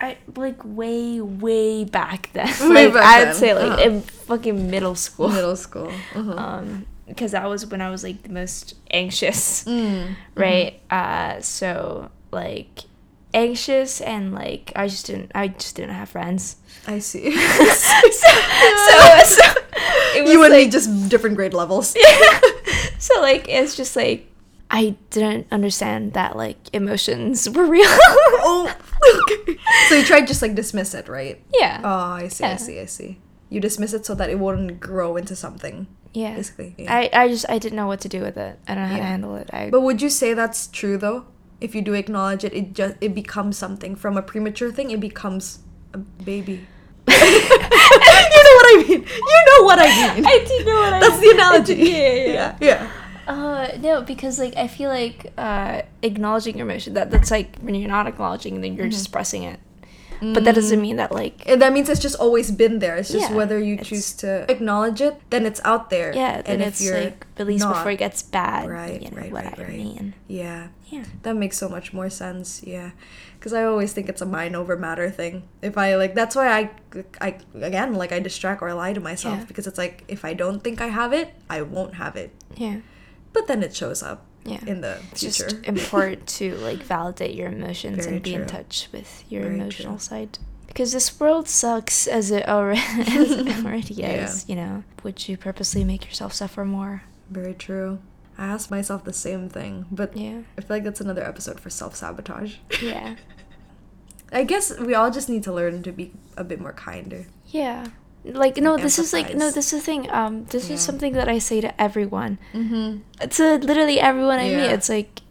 I 0.00 0.18
like 0.36 0.60
way, 0.64 1.20
way 1.20 1.84
back 1.84 2.30
then. 2.32 2.46
Way 2.72 2.86
like 2.86 2.94
back 2.94 3.04
I'd 3.04 3.24
then, 3.28 3.34
say 3.34 3.54
like 3.54 3.72
uh-huh. 3.72 3.82
in 3.82 4.00
fucking 4.02 4.70
middle 4.70 4.94
school. 4.94 5.28
Middle 5.28 5.56
school. 5.56 5.92
Uh-huh. 6.14 6.32
Um, 6.36 6.86
because 7.06 7.32
that 7.32 7.48
was 7.48 7.66
when 7.66 7.80
I 7.80 7.90
was 7.90 8.04
like 8.04 8.22
the 8.22 8.28
most 8.28 8.74
anxious, 8.90 9.64
Mm. 9.64 10.14
right? 10.34 10.80
Uh, 10.90 11.40
so 11.40 12.10
like 12.30 12.80
anxious 13.34 14.00
and 14.00 14.34
like 14.34 14.72
I 14.76 14.88
just 14.88 15.06
didn't, 15.06 15.32
I 15.34 15.48
just 15.48 15.74
didn't 15.76 15.94
have 15.94 16.10
friends. 16.10 16.56
I 16.86 16.98
see. 16.98 17.32
so, 17.32 17.70
so, 17.72 19.24
so 19.24 19.42
it 20.14 20.22
was 20.22 20.32
you 20.32 20.42
and 20.44 20.52
like, 20.52 20.66
me 20.66 20.70
just 20.70 21.08
different 21.08 21.36
grade 21.36 21.54
levels. 21.54 21.96
yeah. 21.98 22.40
so 22.98 23.20
like 23.20 23.48
it's 23.48 23.74
just 23.74 23.96
like 23.96 24.26
I 24.70 24.96
didn't 25.10 25.46
understand 25.50 26.12
that 26.12 26.36
like 26.36 26.58
emotions 26.74 27.48
were 27.48 27.64
real. 27.64 27.84
oh. 27.86 28.74
So 29.88 29.94
you 29.96 30.04
tried 30.04 30.26
just 30.26 30.42
like 30.42 30.54
dismiss 30.54 30.94
it, 30.94 31.08
right? 31.08 31.42
yeah. 31.58 31.80
Oh, 31.84 32.12
I 32.12 32.28
see, 32.28 32.44
I 32.44 32.56
see, 32.56 32.80
I 32.80 32.84
see. 32.86 33.20
You 33.50 33.60
dismiss 33.60 33.92
it 33.94 34.04
so 34.06 34.14
that 34.14 34.28
it 34.30 34.38
wouldn't 34.38 34.78
grow 34.80 35.16
into 35.16 35.34
something, 35.34 35.86
yeah. 36.12 36.34
basically. 36.36 36.74
Yeah. 36.78 36.94
I, 36.94 37.10
I 37.12 37.28
just 37.28 37.46
I 37.48 37.58
didn't 37.58 37.76
know 37.76 37.86
what 37.86 38.00
to 38.00 38.08
do 38.08 38.20
with 38.20 38.36
it. 38.36 38.58
I 38.68 38.74
don't 38.74 38.82
know 38.84 38.88
how 38.88 38.96
Yeah. 38.96 39.00
to 39.02 39.06
handle 39.08 39.36
it. 39.36 39.50
I 39.52 39.70
but 39.70 39.80
would 39.80 40.02
you 40.02 40.10
say 40.10 40.34
that's 40.34 40.66
true 40.66 40.98
though? 40.98 41.24
If 41.60 41.74
you 41.74 41.82
do 41.82 41.94
acknowledge 41.94 42.44
it, 42.44 42.52
it 42.54 42.72
just 42.74 42.96
it 43.00 43.14
becomes 43.14 43.56
something 43.58 43.96
from 43.96 44.16
a 44.16 44.22
premature 44.22 44.70
thing. 44.70 44.90
It 44.90 45.00
becomes 45.00 45.60
a 45.94 45.98
baby. 45.98 46.66
you 47.08 47.14
know 47.14 48.54
what 48.58 48.66
I 48.68 48.84
mean. 48.86 49.00
You 49.02 49.44
know 49.48 49.64
what 49.64 49.78
I 49.80 50.14
mean. 50.14 50.26
I 50.26 50.44
do 50.46 50.64
know 50.64 50.74
what 50.80 50.92
I 50.92 51.00
mean. 51.00 51.00
That's 51.00 51.20
the 51.20 51.30
analogy. 51.30 51.74
Yeah, 51.74 52.14
yeah, 52.26 52.56
yeah. 52.60 52.90
Uh, 53.28 53.68
no, 53.80 54.00
because 54.02 54.38
like 54.38 54.56
I 54.56 54.66
feel 54.68 54.88
like 54.90 55.32
uh, 55.36 55.82
acknowledging 56.02 56.56
your 56.58 56.66
emotion 56.66 56.94
that 56.94 57.10
that's 57.10 57.30
like 57.30 57.58
when 57.60 57.74
you're 57.74 57.88
not 57.98 58.06
acknowledging, 58.06 58.60
then 58.62 58.74
you're 58.74 58.86
Mm-hmm. 58.86 58.94
expressing 59.00 59.42
it. 59.44 59.60
But 60.20 60.42
that 60.46 60.56
doesn't 60.56 60.82
mean 60.82 60.96
that 60.96 61.12
like 61.12 61.46
And 61.46 61.62
that 61.62 61.72
means 61.72 61.88
it's 61.88 62.00
just 62.00 62.16
always 62.18 62.50
been 62.50 62.80
there. 62.80 62.96
It's 62.96 63.12
just 63.12 63.30
Yeah, 63.30 63.36
whether 63.36 63.56
you 63.60 63.76
choose 63.76 64.12
to 64.14 64.50
acknowledge 64.50 65.00
it, 65.00 65.14
then 65.30 65.46
it's 65.46 65.60
out 65.64 65.90
there. 65.90 66.12
yeah, 66.12 66.42
and 66.44 66.60
if 66.60 66.80
you're 66.80 66.98
like 66.98 67.24
released 67.38 67.62
not- 67.64 67.74
before 67.74 67.92
it 67.92 67.98
gets 67.98 68.20
bad. 68.22 68.68
Right, 68.68 69.00
you 69.00 69.10
know, 69.12 69.16
right, 69.16 69.30
what 69.30 69.44
right, 69.44 69.58
I 69.58 69.62
right. 69.62 69.76
mean. 69.76 70.14
Yeah. 70.26 70.68
Yeah. 70.86 71.04
That 71.22 71.36
makes 71.36 71.56
so 71.56 71.68
much 71.68 71.92
more 71.92 72.10
sense. 72.10 72.62
Yeah. 72.66 72.90
Because 73.38 73.52
I 73.52 73.62
always 73.62 73.92
think 73.92 74.08
it's 74.08 74.20
a 74.22 74.26
mind 74.26 74.56
over 74.56 74.74
matter 74.76 75.08
thing. 75.08 75.44
If 75.62 75.78
I 75.78 75.94
like, 75.94 76.14
that's 76.16 76.34
why 76.34 76.48
I, 76.50 76.70
I 77.20 77.36
again, 77.54 77.94
like 77.94 78.10
I 78.10 78.18
distract 78.18 78.60
or 78.60 78.74
lie 78.74 78.94
to 78.94 79.00
myself 79.00 79.38
Yeah. 79.38 79.44
because 79.44 79.68
it's 79.68 79.78
like 79.78 80.02
if 80.08 80.24
I 80.24 80.34
don't 80.34 80.64
think 80.64 80.80
I 80.80 80.88
have 80.88 81.12
it, 81.12 81.28
I 81.48 81.62
won't 81.62 81.94
have 81.94 82.16
it. 82.16 82.32
Yeah. 82.56 82.78
But 83.32 83.46
then 83.46 83.62
it 83.62 83.74
shows 83.76 84.02
up 84.02 84.24
Yeah. 84.44 84.60
in 84.66 84.80
the 84.80 84.98
It's 85.12 85.20
future. 85.20 85.50
just 85.50 85.64
important 85.66 86.26
to 86.38 86.56
like 86.68 86.78
validate 86.82 87.34
your 87.34 87.48
emotions 87.48 88.04
Very 88.04 88.16
and 88.16 88.22
be 88.22 88.34
in 88.34 88.46
touch 88.46 88.88
with 88.92 89.24
your 89.28 89.42
Very 89.42 89.54
emotional 89.56 89.94
true. 89.94 90.00
side. 90.00 90.38
Because 90.66 90.92
this 90.92 91.18
world 91.18 91.48
sucks 91.48 92.06
as 92.06 92.30
it 92.30 92.46
already, 92.48 92.80
as 92.98 93.30
it 93.30 93.48
already 93.64 93.94
Yeah. 93.94 94.24
is, 94.24 94.48
you 94.48 94.54
know. 94.56 94.84
Would 95.02 95.28
you 95.28 95.36
purposely 95.36 95.84
make 95.84 96.04
yourself 96.04 96.32
suffer 96.32 96.64
more? 96.64 97.02
Very 97.30 97.54
true. 97.54 97.98
I 98.36 98.46
asked 98.46 98.70
myself 98.70 99.02
the 99.04 99.12
same 99.12 99.48
thing, 99.48 99.86
but 99.90 100.16
Yeah. 100.16 100.42
I 100.56 100.60
feel 100.60 100.76
like 100.76 100.84
that's 100.84 101.00
another 101.00 101.24
episode 101.24 101.58
for 101.58 101.70
self 101.70 101.96
sabotage. 101.96 102.56
Yeah. 102.82 103.16
I 104.30 104.44
guess 104.44 104.78
we 104.78 104.94
all 104.94 105.10
just 105.10 105.28
need 105.28 105.42
to 105.44 105.52
learn 105.52 105.82
to 105.82 105.90
be 105.92 106.12
a 106.36 106.44
bit 106.44 106.60
more 106.60 106.72
kinder. 106.74 107.26
Yeah. 107.46 107.86
Like 108.32 108.56
no, 108.58 108.76
this 108.76 108.98
is 108.98 109.12
like 109.12 109.34
no, 109.34 109.50
this 109.50 109.72
is 109.72 109.80
the 109.80 109.84
thing. 109.84 110.10
Um, 110.10 110.44
this 110.46 110.68
Yeah. 110.68 110.74
is 110.74 110.80
something 110.82 111.12
that 111.14 111.28
I 111.28 111.38
say 111.38 111.60
to 111.60 111.70
everyone. 111.80 112.38
Mm-hmm. 112.54 113.28
To 113.28 113.56
literally 113.58 113.98
everyone 114.00 114.38
I 114.38 114.44
meet. 114.50 114.70
It's 114.70 114.88
like 114.88 115.22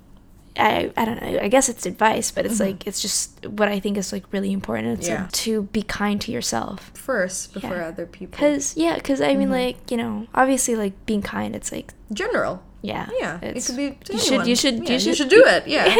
I 0.57 0.91
I 0.97 1.05
don't 1.05 1.21
know. 1.21 1.39
I 1.39 1.47
guess 1.49 1.69
it's 1.69 1.85
advice, 1.85 2.31
but 2.31 2.45
it's 2.45 2.57
Mhm. 2.57 2.65
like 2.67 2.87
it's 2.87 2.99
just 3.01 3.45
what 3.45 3.67
I 3.69 3.79
think 3.79 3.97
is 3.97 4.11
like 4.11 4.25
really 4.33 4.51
important. 4.51 4.97
It's 4.99 5.07
Yeah. 5.07 5.21
like, 5.23 5.31
to 5.45 5.63
be 5.69 5.83
kind 5.83 6.19
to 6.21 6.31
yourself. 6.31 6.89
First, 6.95 7.53
before 7.53 7.77
Yeah. 7.77 7.87
other 7.93 8.05
people. 8.07 8.39
Cause 8.39 8.73
yeah, 8.75 8.97
cause 8.99 9.21
I 9.21 9.35
mean 9.35 9.49
Mhm. 9.49 9.59
like 9.65 9.77
you 9.91 9.97
know 9.97 10.25
obviously 10.33 10.75
like 10.75 10.93
being 11.05 11.21
kind. 11.21 11.55
It's 11.55 11.71
like 11.71 11.93
General. 12.11 12.63
yeah 12.81 13.09
Yeah. 13.21 13.37
It 13.43 13.63
could 13.65 13.77
be. 13.77 13.97
You 14.09 14.17
should 14.19 14.47
you 14.47 14.55
should 14.55 14.77
Yeah, 14.89 14.97
you 14.97 15.13
should 15.13 15.29
do 15.29 15.43
it. 15.45 15.67
Yeah. 15.67 15.85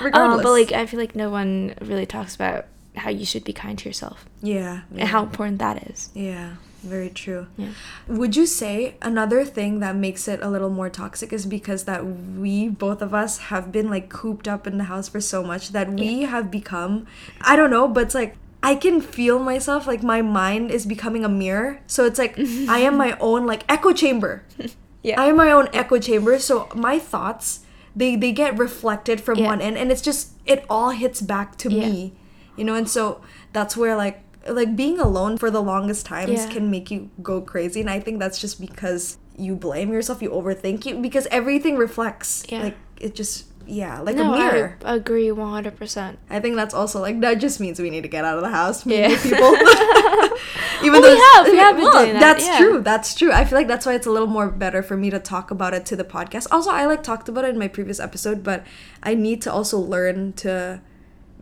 um, 0.00 0.04
Regardless. 0.06 0.42
but 0.42 0.52
like 0.52 0.72
I 0.72 0.86
feel 0.86 1.00
like 1.00 1.14
no 1.14 1.28
one 1.28 1.74
really 1.82 2.06
talks 2.06 2.34
about 2.34 2.64
how 2.96 3.10
you 3.10 3.24
should 3.24 3.44
be 3.44 3.52
kind 3.52 3.78
to 3.78 3.88
yourself 3.88 4.24
yeah. 4.40 4.82
yeah. 4.92 5.00
and 5.00 5.08
how 5.08 5.22
important 5.22 5.58
that 5.58 5.90
is. 5.90 6.10
Yeah, 6.14 6.54
very 6.82 7.10
true. 7.10 7.46
Yeah. 7.56 7.70
Would 8.06 8.36
you 8.36 8.46
say 8.46 8.94
another 9.02 9.44
thing 9.44 9.80
that 9.80 9.96
makes 9.96 10.28
it 10.28 10.40
a 10.42 10.48
little 10.48 10.70
more 10.70 10.88
toxic 10.90 11.32
is 11.32 11.44
because 11.46 11.84
that 11.84 12.06
we 12.06 12.68
both 12.68 13.02
of 13.02 13.12
us 13.12 13.38
have 13.50 13.72
been 13.72 13.90
like 13.90 14.08
cooped 14.08 14.46
up 14.46 14.66
in 14.66 14.78
the 14.78 14.84
house 14.84 15.08
for 15.08 15.20
so 15.20 15.42
much 15.42 15.70
that 15.70 15.90
we 15.92 16.22
have 16.22 16.50
become 16.50 17.06
I 17.40 17.56
don't 17.56 17.70
know, 17.70 17.88
but 17.88 18.04
it's 18.04 18.14
like 18.14 18.36
I 18.62 18.76
can 18.76 19.00
feel 19.00 19.38
myself 19.38 19.86
like 19.86 20.02
my 20.02 20.22
mind 20.22 20.70
is 20.70 20.86
becoming 20.86 21.24
a 21.24 21.28
mirror. 21.28 21.80
So 21.86 22.04
it's 22.06 22.18
like 22.18 22.38
I 22.38 22.78
am 22.78 22.96
my 22.96 23.16
own 23.20 23.46
like 23.46 23.64
echo 23.68 23.92
chamber. 23.92 24.42
Yeah. 25.06 25.20
I 25.20 25.26
am 25.26 25.36
my 25.36 25.52
own 25.52 25.68
echo 25.74 25.98
chamber. 25.98 26.38
So 26.38 26.66
my 26.74 26.98
thoughts 26.98 27.60
they 27.94 28.16
they 28.16 28.32
get 28.32 28.56
reflected 28.58 29.20
from 29.20 29.38
Yeah. 29.38 29.46
one 29.46 29.60
end 29.60 29.76
and 29.76 29.92
it's 29.92 30.00
just 30.00 30.30
it 30.46 30.64
all 30.70 30.90
hits 30.90 31.20
back 31.20 31.58
to 31.58 31.70
Yeah. 31.70 31.84
me. 31.90 32.12
You 32.56 32.64
know, 32.64 32.74
and 32.74 32.88
so 32.88 33.20
that's 33.52 33.76
where 33.76 33.96
like 33.96 34.20
like 34.48 34.76
being 34.76 35.00
alone 35.00 35.38
for 35.38 35.50
the 35.50 35.62
longest 35.62 36.04
times 36.06 36.30
Yeah. 36.30 36.48
can 36.50 36.70
make 36.70 36.90
you 36.90 37.10
go 37.22 37.40
crazy 37.40 37.80
and 37.80 37.88
I 37.88 37.98
think 37.98 38.18
that's 38.20 38.38
just 38.38 38.60
because 38.60 39.16
you 39.36 39.56
blame 39.56 39.90
yourself, 39.92 40.20
you 40.22 40.30
overthink 40.30 40.86
it 40.86 41.00
because 41.02 41.26
everything 41.30 41.76
reflects. 41.76 42.44
Yeah. 42.48 42.62
Like 42.64 42.76
it 43.00 43.14
just 43.14 43.46
yeah, 43.66 44.00
like 44.00 44.16
no, 44.16 44.34
a 44.34 44.36
mirror. 44.38 44.78
I 44.84 44.96
agree 44.96 45.32
one 45.32 45.50
hundred 45.50 45.76
percent. 45.76 46.18
I 46.28 46.38
think 46.40 46.56
that's 46.56 46.74
also 46.74 47.00
like 47.00 47.20
that 47.20 47.36
just 47.40 47.58
means 47.60 47.80
we 47.80 47.88
need 47.88 48.02
to 48.02 48.08
get 48.08 48.22
out 48.24 48.36
of 48.36 48.42
the 48.42 48.50
house, 48.50 48.84
meet 48.84 48.98
Yeah. 49.00 49.22
people. 49.22 49.56
Even 50.84 51.00
Well, 51.00 51.02
we 51.02 51.08
though 51.16 51.30
have- 51.34 51.46
we 51.50 51.56
have 51.56 51.76
been 51.76 51.90
doing 51.90 52.12
that, 52.12 52.20
That's 52.20 52.46
yeah. 52.46 52.58
true. 52.58 52.82
That's 52.82 53.14
true. 53.14 53.32
I 53.32 53.46
feel 53.46 53.56
like 53.58 53.68
that's 53.68 53.86
why 53.86 53.94
it's 53.94 54.06
a 54.06 54.10
little 54.10 54.28
more 54.28 54.50
better 54.50 54.82
for 54.82 54.96
me 54.98 55.08
to 55.08 55.18
talk 55.18 55.50
about 55.50 55.72
it 55.72 55.86
to 55.86 55.96
the 55.96 56.04
podcast. 56.04 56.46
Also, 56.50 56.70
I 56.70 56.84
like 56.84 57.02
talked 57.02 57.28
about 57.28 57.44
it 57.46 57.48
in 57.50 57.58
my 57.58 57.68
previous 57.68 57.98
episode, 57.98 58.42
but 58.42 58.62
I 59.02 59.14
need 59.14 59.40
to 59.42 59.52
also 59.52 59.78
learn 59.78 60.34
to 60.34 60.82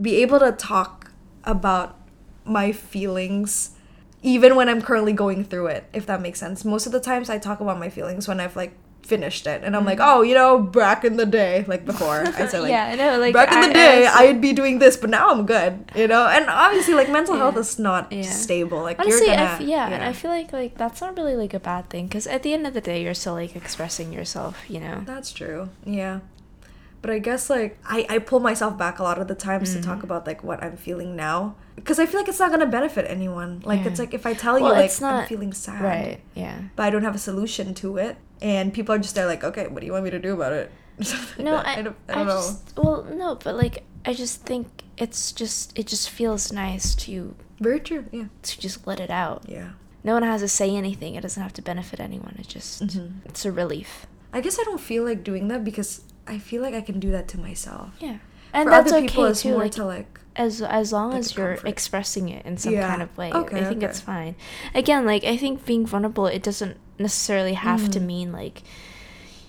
be 0.00 0.16
able 0.22 0.38
to 0.38 0.52
talk 0.52 1.01
about 1.44 1.98
my 2.44 2.72
feelings 2.72 3.70
even 4.22 4.54
when 4.54 4.68
I'm 4.68 4.80
currently 4.80 5.12
going 5.12 5.44
through 5.44 5.66
it, 5.66 5.84
if 5.92 6.06
that 6.06 6.20
makes 6.22 6.38
sense. 6.38 6.64
Most 6.64 6.86
of 6.86 6.92
the 6.92 7.00
times 7.00 7.28
I 7.28 7.38
talk 7.38 7.60
about 7.60 7.78
my 7.78 7.90
feelings 7.90 8.28
when 8.28 8.38
I've 8.38 8.54
like 8.54 8.72
finished 9.02 9.48
it 9.48 9.62
and 9.64 9.74
I'm 9.74 9.84
like, 9.84 9.98
mm. 9.98 10.06
oh, 10.06 10.22
you 10.22 10.34
know, 10.34 10.58
back 10.60 11.04
in 11.04 11.16
the 11.16 11.26
day, 11.26 11.64
like 11.66 11.84
before. 11.84 12.20
I 12.26 12.46
said 12.46 12.60
like 12.60 12.70
yeah, 12.70 12.84
I 12.86 12.94
know. 12.94 13.18
Like 13.18 13.34
back 13.34 13.50
in 13.50 13.58
I- 13.58 13.66
the 13.66 13.72
day 13.74 14.06
I 14.06 14.26
I'd 14.26 14.40
be 14.40 14.52
doing 14.52 14.78
this, 14.78 14.96
but 14.96 15.10
now 15.10 15.30
I'm 15.30 15.44
good, 15.44 15.90
you 15.96 16.06
know? 16.06 16.26
And 16.28 16.48
obviously 16.48 16.94
like 16.94 17.10
mental 17.10 17.34
health 17.36 17.56
is 17.56 17.80
not 17.80 18.12
Yeah. 18.12 18.22
stable. 18.22 18.82
Like 18.82 19.00
Honestly, 19.00 19.26
you're 19.26 19.34
gonna 19.34 19.48
f- 19.48 19.60
yeah, 19.60 19.88
and 19.88 20.04
I 20.04 20.12
feel 20.12 20.30
like 20.30 20.52
like 20.52 20.78
that's 20.78 21.00
not 21.00 21.16
really 21.16 21.34
like 21.34 21.52
a 21.52 21.60
bad 21.60 21.90
thing 21.90 22.06
because 22.06 22.28
at 22.28 22.44
the 22.44 22.54
end 22.54 22.64
of 22.64 22.74
the 22.74 22.80
day, 22.80 23.02
you're 23.02 23.14
still 23.14 23.34
like 23.34 23.56
expressing 23.56 24.12
yourself. 24.12 24.62
You 24.70 24.78
know. 24.80 25.02
That's 25.04 25.32
true. 25.32 25.70
Yeah. 25.84 26.20
But 27.02 27.10
I 27.10 27.18
guess 27.18 27.50
like 27.50 27.78
I, 27.84 28.06
I 28.08 28.18
pull 28.18 28.38
myself 28.40 28.78
back 28.78 28.98
a 29.00 29.02
lot 29.02 29.18
of 29.18 29.26
the 29.28 29.34
times 29.34 29.72
to 29.72 29.80
Mm-hmm. 29.80 29.90
talk 29.90 30.02
about 30.04 30.26
like 30.26 30.42
what 30.44 30.62
I'm 30.62 30.76
feeling 30.76 31.16
now 31.16 31.56
because 31.74 31.98
I 31.98 32.06
feel 32.06 32.20
like 32.20 32.28
it's 32.28 32.38
not 32.38 32.50
gonna 32.52 32.66
benefit 32.66 33.06
anyone. 33.08 33.60
Like 33.64 33.80
Yeah. 33.80 33.88
it's 33.88 33.98
like 33.98 34.14
if 34.14 34.24
I 34.24 34.34
tell 34.34 34.56
you 34.58 34.64
like 34.66 34.84
it's 34.86 35.02
I'm 35.02 35.16
not- 35.16 35.28
feeling 35.28 35.52
sad, 35.52 35.82
Right. 35.82 36.20
Yeah. 36.34 36.58
but 36.76 36.84
I 36.84 36.90
don't 36.90 37.02
have 37.02 37.14
a 37.16 37.18
solution 37.18 37.74
to 37.82 37.96
it, 37.96 38.16
and 38.40 38.72
people 38.72 38.94
are 38.94 38.98
just 38.98 39.14
there 39.16 39.26
like, 39.26 39.42
okay, 39.42 39.66
what 39.66 39.80
do 39.80 39.86
you 39.86 39.92
want 39.92 40.04
me 40.04 40.10
to 40.10 40.18
do 40.20 40.32
about 40.34 40.52
it? 40.52 40.70
No, 41.38 41.54
like. 41.56 41.66
I, 41.66 41.72
I 41.78 41.82
don't, 41.82 41.96
I 42.08 42.12
I 42.12 42.14
don't 42.16 42.26
know. 42.26 42.36
just 42.36 42.76
well, 42.78 43.04
no, 43.12 43.34
but 43.34 43.56
like 43.56 43.82
I 44.04 44.12
just 44.14 44.42
think 44.46 44.66
it's 44.96 45.32
just 45.32 45.76
it 45.78 45.86
just 45.88 46.08
feels 46.08 46.52
nice 46.52 46.94
to 47.06 47.34
Very 47.58 47.80
true. 47.80 48.04
Yeah. 48.12 48.26
to 48.42 48.60
just 48.60 48.86
let 48.86 49.00
it 49.00 49.10
out. 49.10 49.42
Yeah. 49.48 49.70
No 50.04 50.12
one 50.14 50.22
has 50.22 50.40
to 50.42 50.48
say 50.48 50.74
anything. 50.76 51.14
It 51.16 51.22
doesn't 51.22 51.42
have 51.42 51.52
to 51.54 51.62
benefit 51.62 51.98
anyone. 51.98 52.36
It 52.38 52.46
just 52.46 52.86
Mhm. 52.86 53.10
it's 53.24 53.44
a 53.44 53.50
relief. 53.50 54.06
I 54.32 54.40
guess 54.40 54.58
I 54.60 54.64
don't 54.64 54.80
feel 54.80 55.02
like 55.04 55.24
doing 55.24 55.48
that 55.48 55.64
because 55.64 56.02
I 56.26 56.38
feel 56.38 56.62
like 56.62 56.74
I 56.74 56.80
can 56.80 57.00
do 57.00 57.10
that 57.10 57.28
to 57.28 57.40
myself. 57.40 57.90
Yeah. 58.00 58.18
And 58.52 58.64
For 58.66 58.70
that's 58.70 58.92
other 58.92 59.02
people, 59.02 59.24
okay 59.24 59.30
it's 59.32 59.42
too. 59.42 59.50
more 59.50 59.62
Like, 59.62 59.72
to 59.72 59.84
like 59.84 60.20
as 60.36 60.62
as 60.62 60.92
long 60.92 61.10
like 61.10 61.18
as 61.20 61.36
you're 61.36 61.54
comfort. 61.54 61.68
expressing 61.68 62.28
it 62.28 62.44
in 62.46 62.56
some 62.56 62.72
Yeah. 62.74 62.88
kind 62.88 63.02
of 63.02 63.16
way, 63.18 63.32
Okay, 63.32 63.58
I 63.60 63.64
think 63.64 63.78
okay. 63.78 63.86
it's 63.86 64.00
fine. 64.00 64.34
Again, 64.74 65.04
like 65.06 65.24
I 65.24 65.36
think 65.36 65.64
being 65.66 65.86
vulnerable, 65.86 66.26
it 66.26 66.42
doesn't 66.42 66.76
necessarily 66.98 67.54
have 67.54 67.90
to 67.90 68.00
Mhm. 68.00 68.06
mean 68.06 68.32
like 68.32 68.62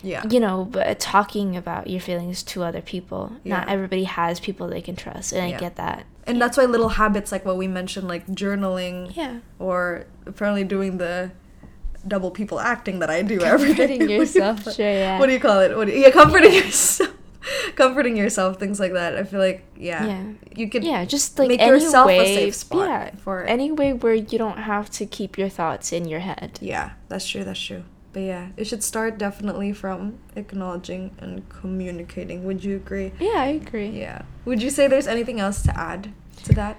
yeah. 0.01 0.24
you 0.30 0.39
know, 0.39 0.65
but 0.69 0.99
talking 0.99 1.55
about 1.55 1.89
your 1.89 2.01
feelings 2.01 2.43
to 2.43 2.63
other 2.63 2.82
people. 2.82 3.32
Not 3.45 3.69
everybody 3.69 4.03
has 4.05 4.39
people 4.39 4.67
they 4.67 4.82
can 4.82 4.95
trust, 4.97 5.32
and 5.34 5.49
Yeah. 5.49 5.55
I 5.55 5.59
get 5.59 5.76
that. 5.78 6.05
And 6.28 6.41
that's 6.41 6.57
why 6.57 6.65
little 6.65 6.89
habits 6.89 7.32
like 7.32 7.45
what 7.45 7.55
we 7.57 7.67
mentioned, 7.67 8.07
like 8.07 8.26
journaling, 8.28 9.15
Yeah. 9.15 9.39
or 9.59 10.05
apparently 10.26 10.63
doing 10.65 10.97
the 10.97 11.32
double 12.08 12.32
people 12.32 12.60
acting 12.60 12.99
that 12.99 13.10
I 13.10 13.22
do 13.22 13.39
every 13.41 13.74
day. 13.74 13.97
Comforting 13.97 13.99
What 13.99 14.08
do 14.08 14.14
you 14.14 14.20
yourself, 14.20 14.76
sure, 14.76 14.86
yeah. 14.91 15.20
What 15.20 15.28
do 15.28 15.34
you 15.34 15.39
call 15.39 15.60
it? 15.62 15.76
What 15.76 15.88
you, 15.88 15.95
yeah, 15.95 16.12
comforting 16.12 16.54
yourself. 16.54 17.10
comforting 17.76 18.16
yourself, 18.16 18.60
things 18.60 18.80
like 18.80 18.93
that. 18.93 19.18
I 19.18 19.24
feel 19.24 19.39
like 19.39 19.64
yeah, 19.76 20.06
Yeah. 20.06 20.24
you 20.56 20.70
could 20.70 20.84
yeah, 20.84 21.06
just 21.06 21.38
like 21.39 21.47
make 21.49 21.60
any 21.62 21.72
yourself 21.72 22.06
a 22.06 22.08
way, 22.08 22.36
safe 22.36 22.56
spot 22.56 22.88
Yeah, 22.88 23.16
for 23.18 23.43
it. 23.43 23.49
any 23.49 23.72
way 23.72 23.93
where 23.93 24.14
you 24.14 24.38
don't 24.38 24.60
have 24.60 24.89
to 24.91 25.06
keep 25.06 25.38
your 25.38 25.49
thoughts 25.49 25.91
in 25.91 26.08
your 26.08 26.20
head. 26.22 26.60
Yeah, 26.62 26.91
that's 27.10 27.28
true. 27.28 27.43
That's 27.43 27.60
true. 27.60 27.84
But 28.14 28.22
yeah, 28.22 28.47
it 28.58 28.66
should 28.68 28.84
start 28.84 29.18
definitely 29.18 29.74
from 29.74 30.20
acknowledging 30.36 31.16
and 31.20 31.47
communicating. 31.49 32.43
Would 32.45 32.64
you 32.64 32.76
agree? 32.76 33.12
Yeah, 33.20 33.38
I 33.38 33.47
agree. 33.47 33.89
Yeah. 33.89 34.22
Would 34.45 34.62
you 34.62 34.70
say 34.70 34.88
there's 34.88 35.08
anything 35.08 35.39
else 35.39 35.64
to 35.64 35.78
add 35.78 36.14
to 36.43 36.54
that? 36.54 36.78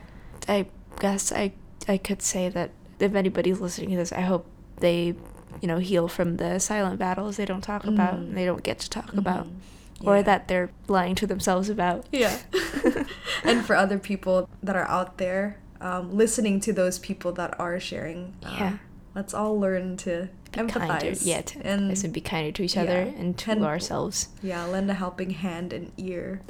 I 0.48 0.66
guess 1.00 1.32
I 1.32 1.52
I 1.88 1.98
could 1.98 2.22
say 2.22 2.48
that 2.50 2.70
if 3.00 3.14
anybody's 3.14 3.60
listening 3.60 3.90
to 3.90 3.96
this, 3.96 4.12
I 4.12 4.20
hope 4.20 4.46
they, 4.78 5.14
you 5.60 5.68
know, 5.68 5.78
heal 5.78 6.08
from 6.08 6.36
the 6.36 6.58
silent 6.58 6.98
battles 6.98 7.36
they 7.36 7.44
don't 7.44 7.62
talk 7.62 7.84
about, 7.84 8.14
Mhm. 8.14 8.18
and 8.28 8.36
they 8.36 8.44
don't 8.44 8.62
get 8.62 8.78
to 8.80 8.90
talk 8.90 9.12
about, 9.14 9.46
Mhm. 9.46 10.06
or 10.08 10.16
Yeah. 10.16 10.22
that 10.22 10.48
they're 10.48 10.70
lying 10.88 11.14
to 11.16 11.26
themselves 11.26 11.68
about. 11.68 12.06
Yeah. 12.12 12.36
and 13.44 13.64
for 13.64 13.76
other 13.76 13.98
people 13.98 14.48
that 14.62 14.76
are 14.76 14.88
out 14.88 15.18
there, 15.18 15.56
um, 15.80 16.16
listening 16.16 16.60
to 16.60 16.72
those 16.72 16.98
people 16.98 17.32
that 17.32 17.58
are 17.60 17.78
sharing, 17.80 18.34
uh, 18.44 18.56
Yeah. 18.58 18.72
let's 19.14 19.34
all 19.34 19.58
learn 19.58 19.96
to 19.98 20.28
Be 20.52 20.58
kinder, 20.58 20.80
empathize. 20.80 21.26
yeah, 21.26 21.40
to 21.42 21.58
and 21.66 21.90
and 21.90 22.12
be 22.12 22.20
kinder 22.20 22.52
to 22.52 22.62
each 22.62 22.76
other 22.76 23.02
yeah, 23.04 23.20
and 23.20 23.36
to 23.38 23.50
and- 23.52 23.64
ourselves. 23.64 24.28
yeah, 24.42 24.64
lend 24.64 24.90
a 24.90 24.94
helping 24.94 25.30
hand 25.30 25.72
and 25.72 25.90
ear 25.96 26.40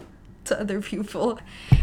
to 0.44 0.60
other 0.60 0.80
people. 0.80 1.38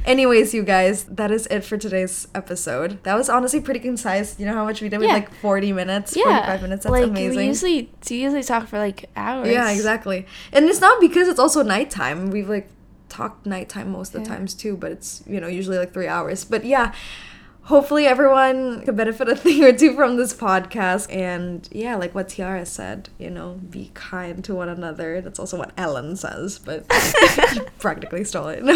Anyways, 0.06 0.54
you 0.54 0.64
guys, 0.64 1.04
that 1.06 1.32
is 1.32 1.48
it 1.48 1.64
for 1.64 1.78
today's 1.78 2.28
episode. 2.34 3.04
That 3.04 3.16
was 3.16 3.30
honestly 3.30 3.60
pretty 3.62 3.80
concise. 3.80 4.40
You 4.40 4.46
know 4.46 4.54
how 4.54 4.66
much 4.66 4.82
we 4.82 4.90
did 4.90 5.02
Yeah. 5.02 5.14
like 5.14 5.34
40 5.36 5.74
minutes, 5.74 6.16
Yeah, 6.16 6.24
45 6.24 6.62
minutes. 6.62 6.84
That's 6.84 6.92
like 6.92 7.04
amazing. 7.10 7.38
we 7.38 7.46
usually 7.46 7.90
we 8.10 8.16
usually 8.18 8.44
talk 8.44 8.68
for 8.68 8.78
like 8.80 9.10
hours. 9.16 9.48
Yeah, 9.50 9.70
exactly. 9.72 10.26
And 10.52 10.66
it's 10.70 10.82
not 10.82 11.00
because 11.02 11.28
it's 11.28 11.40
also 11.40 11.64
nighttime. 11.64 12.30
We've 12.32 12.50
like 12.50 12.70
talked 13.10 13.46
nighttime 13.46 13.92
most 13.92 14.16
of 14.16 14.24
the 14.24 14.30
times 14.30 14.54
too, 14.54 14.78
but 14.78 14.92
it's 14.92 15.24
you 15.28 15.40
know 15.42 15.48
usually 15.48 15.78
like 15.78 15.94
three 15.94 16.08
hours. 16.08 16.46
But 16.46 16.66
yeah, 16.66 16.94
hopefully 17.64 18.06
everyone 18.06 18.84
could 18.84 18.96
benefit 18.96 19.30
a 19.30 19.36
thing 19.36 19.64
or 19.64 19.72
two 19.72 19.96
from 19.96 20.18
this 20.18 20.34
podcast. 20.34 21.14
And 21.14 21.68
yeah, 21.72 21.96
like 21.96 22.14
what 22.16 22.30
Tiara 22.30 22.66
said, 22.66 23.10
you 23.18 23.30
know, 23.30 23.60
be 23.70 23.92
kind 23.94 24.44
to 24.46 24.56
one 24.56 24.70
another. 24.70 25.22
That's 25.22 25.40
also 25.40 25.58
what 25.58 25.72
Ellen 25.78 26.16
says, 26.16 26.60
but 26.60 26.88
practically 27.80 28.24
stole 28.24 28.48
it. 28.48 28.64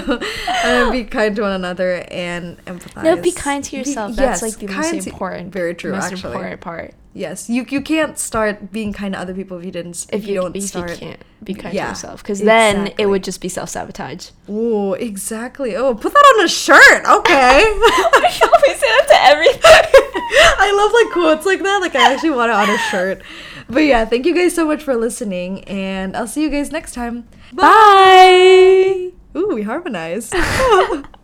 No, 0.65 0.87
uh, 0.87 0.91
be 0.91 1.03
kind 1.03 1.35
to 1.35 1.43
one 1.43 1.51
another 1.51 2.05
and 2.09 2.63
empathize. 2.65 3.03
No, 3.03 3.21
be 3.21 3.31
kind 3.31 3.63
to 3.63 3.77
yourself. 3.77 4.11
Be- 4.11 4.15
That's 4.17 4.41
yes, 4.41 4.59
like 4.59 4.59
the 4.67 4.73
most 4.73 5.07
important. 5.07 5.51
Very 5.53 5.73
true, 5.75 5.91
Most 5.91 6.11
actually. 6.11 6.33
important 6.33 6.61
part. 6.61 6.93
Yes, 7.17 7.49
you 7.49 7.65
you 7.69 7.79
can't 7.79 8.19
start 8.19 8.73
being 8.73 8.91
kind 8.91 9.13
to 9.13 9.19
other 9.21 9.33
people 9.33 9.57
if 9.57 9.63
you 9.63 9.71
didn't. 9.71 10.05
If 10.11 10.27
you, 10.27 10.35
don't 10.35 10.53
if 10.53 10.63
start. 10.63 10.89
you 10.91 10.97
can't 10.97 11.23
be 11.41 11.53
kind 11.53 11.73
Yeah, 11.73 11.85
to 11.85 11.89
yourself, 11.91 12.21
because 12.21 12.41
then 12.41 12.81
exactly. 12.81 13.03
it 13.03 13.07
would 13.07 13.23
just 13.23 13.39
be 13.39 13.47
self 13.47 13.69
sabotage. 13.69 14.31
Oh, 14.49 14.93
exactly. 14.95 15.77
Oh, 15.77 15.95
put 15.95 16.11
that 16.11 16.33
on 16.37 16.43
a 16.45 16.49
shirt. 16.49 17.05
Okay. 17.07 17.63
Oh 18.17 18.19
you 18.19 18.47
always 18.51 18.79
say 18.79 18.87
that 18.87 19.07
to 19.07 19.23
everything. 19.31 19.61
I 20.59 20.71
love 20.75 20.91
like 20.91 21.13
quotes 21.13 21.45
like 21.45 21.63
that. 21.63 21.77
Like 21.79 21.95
I 21.95 22.13
actually 22.13 22.31
want 22.31 22.49
it 22.51 22.55
on 22.55 22.69
a 22.69 22.77
shirt. 22.91 23.21
But 23.69 23.83
yeah, 23.85 24.03
thank 24.03 24.25
you 24.25 24.35
guys 24.35 24.53
so 24.53 24.65
much 24.67 24.83
for 24.83 24.95
listening, 24.95 25.63
and 25.65 26.17
I'll 26.17 26.27
see 26.27 26.41
you 26.43 26.49
guys 26.49 26.69
next 26.71 26.93
time. 26.93 27.27
Bye. 27.53 29.11
Ooh, 29.37 29.51
we 29.55 29.61
harmonized. 29.63 30.33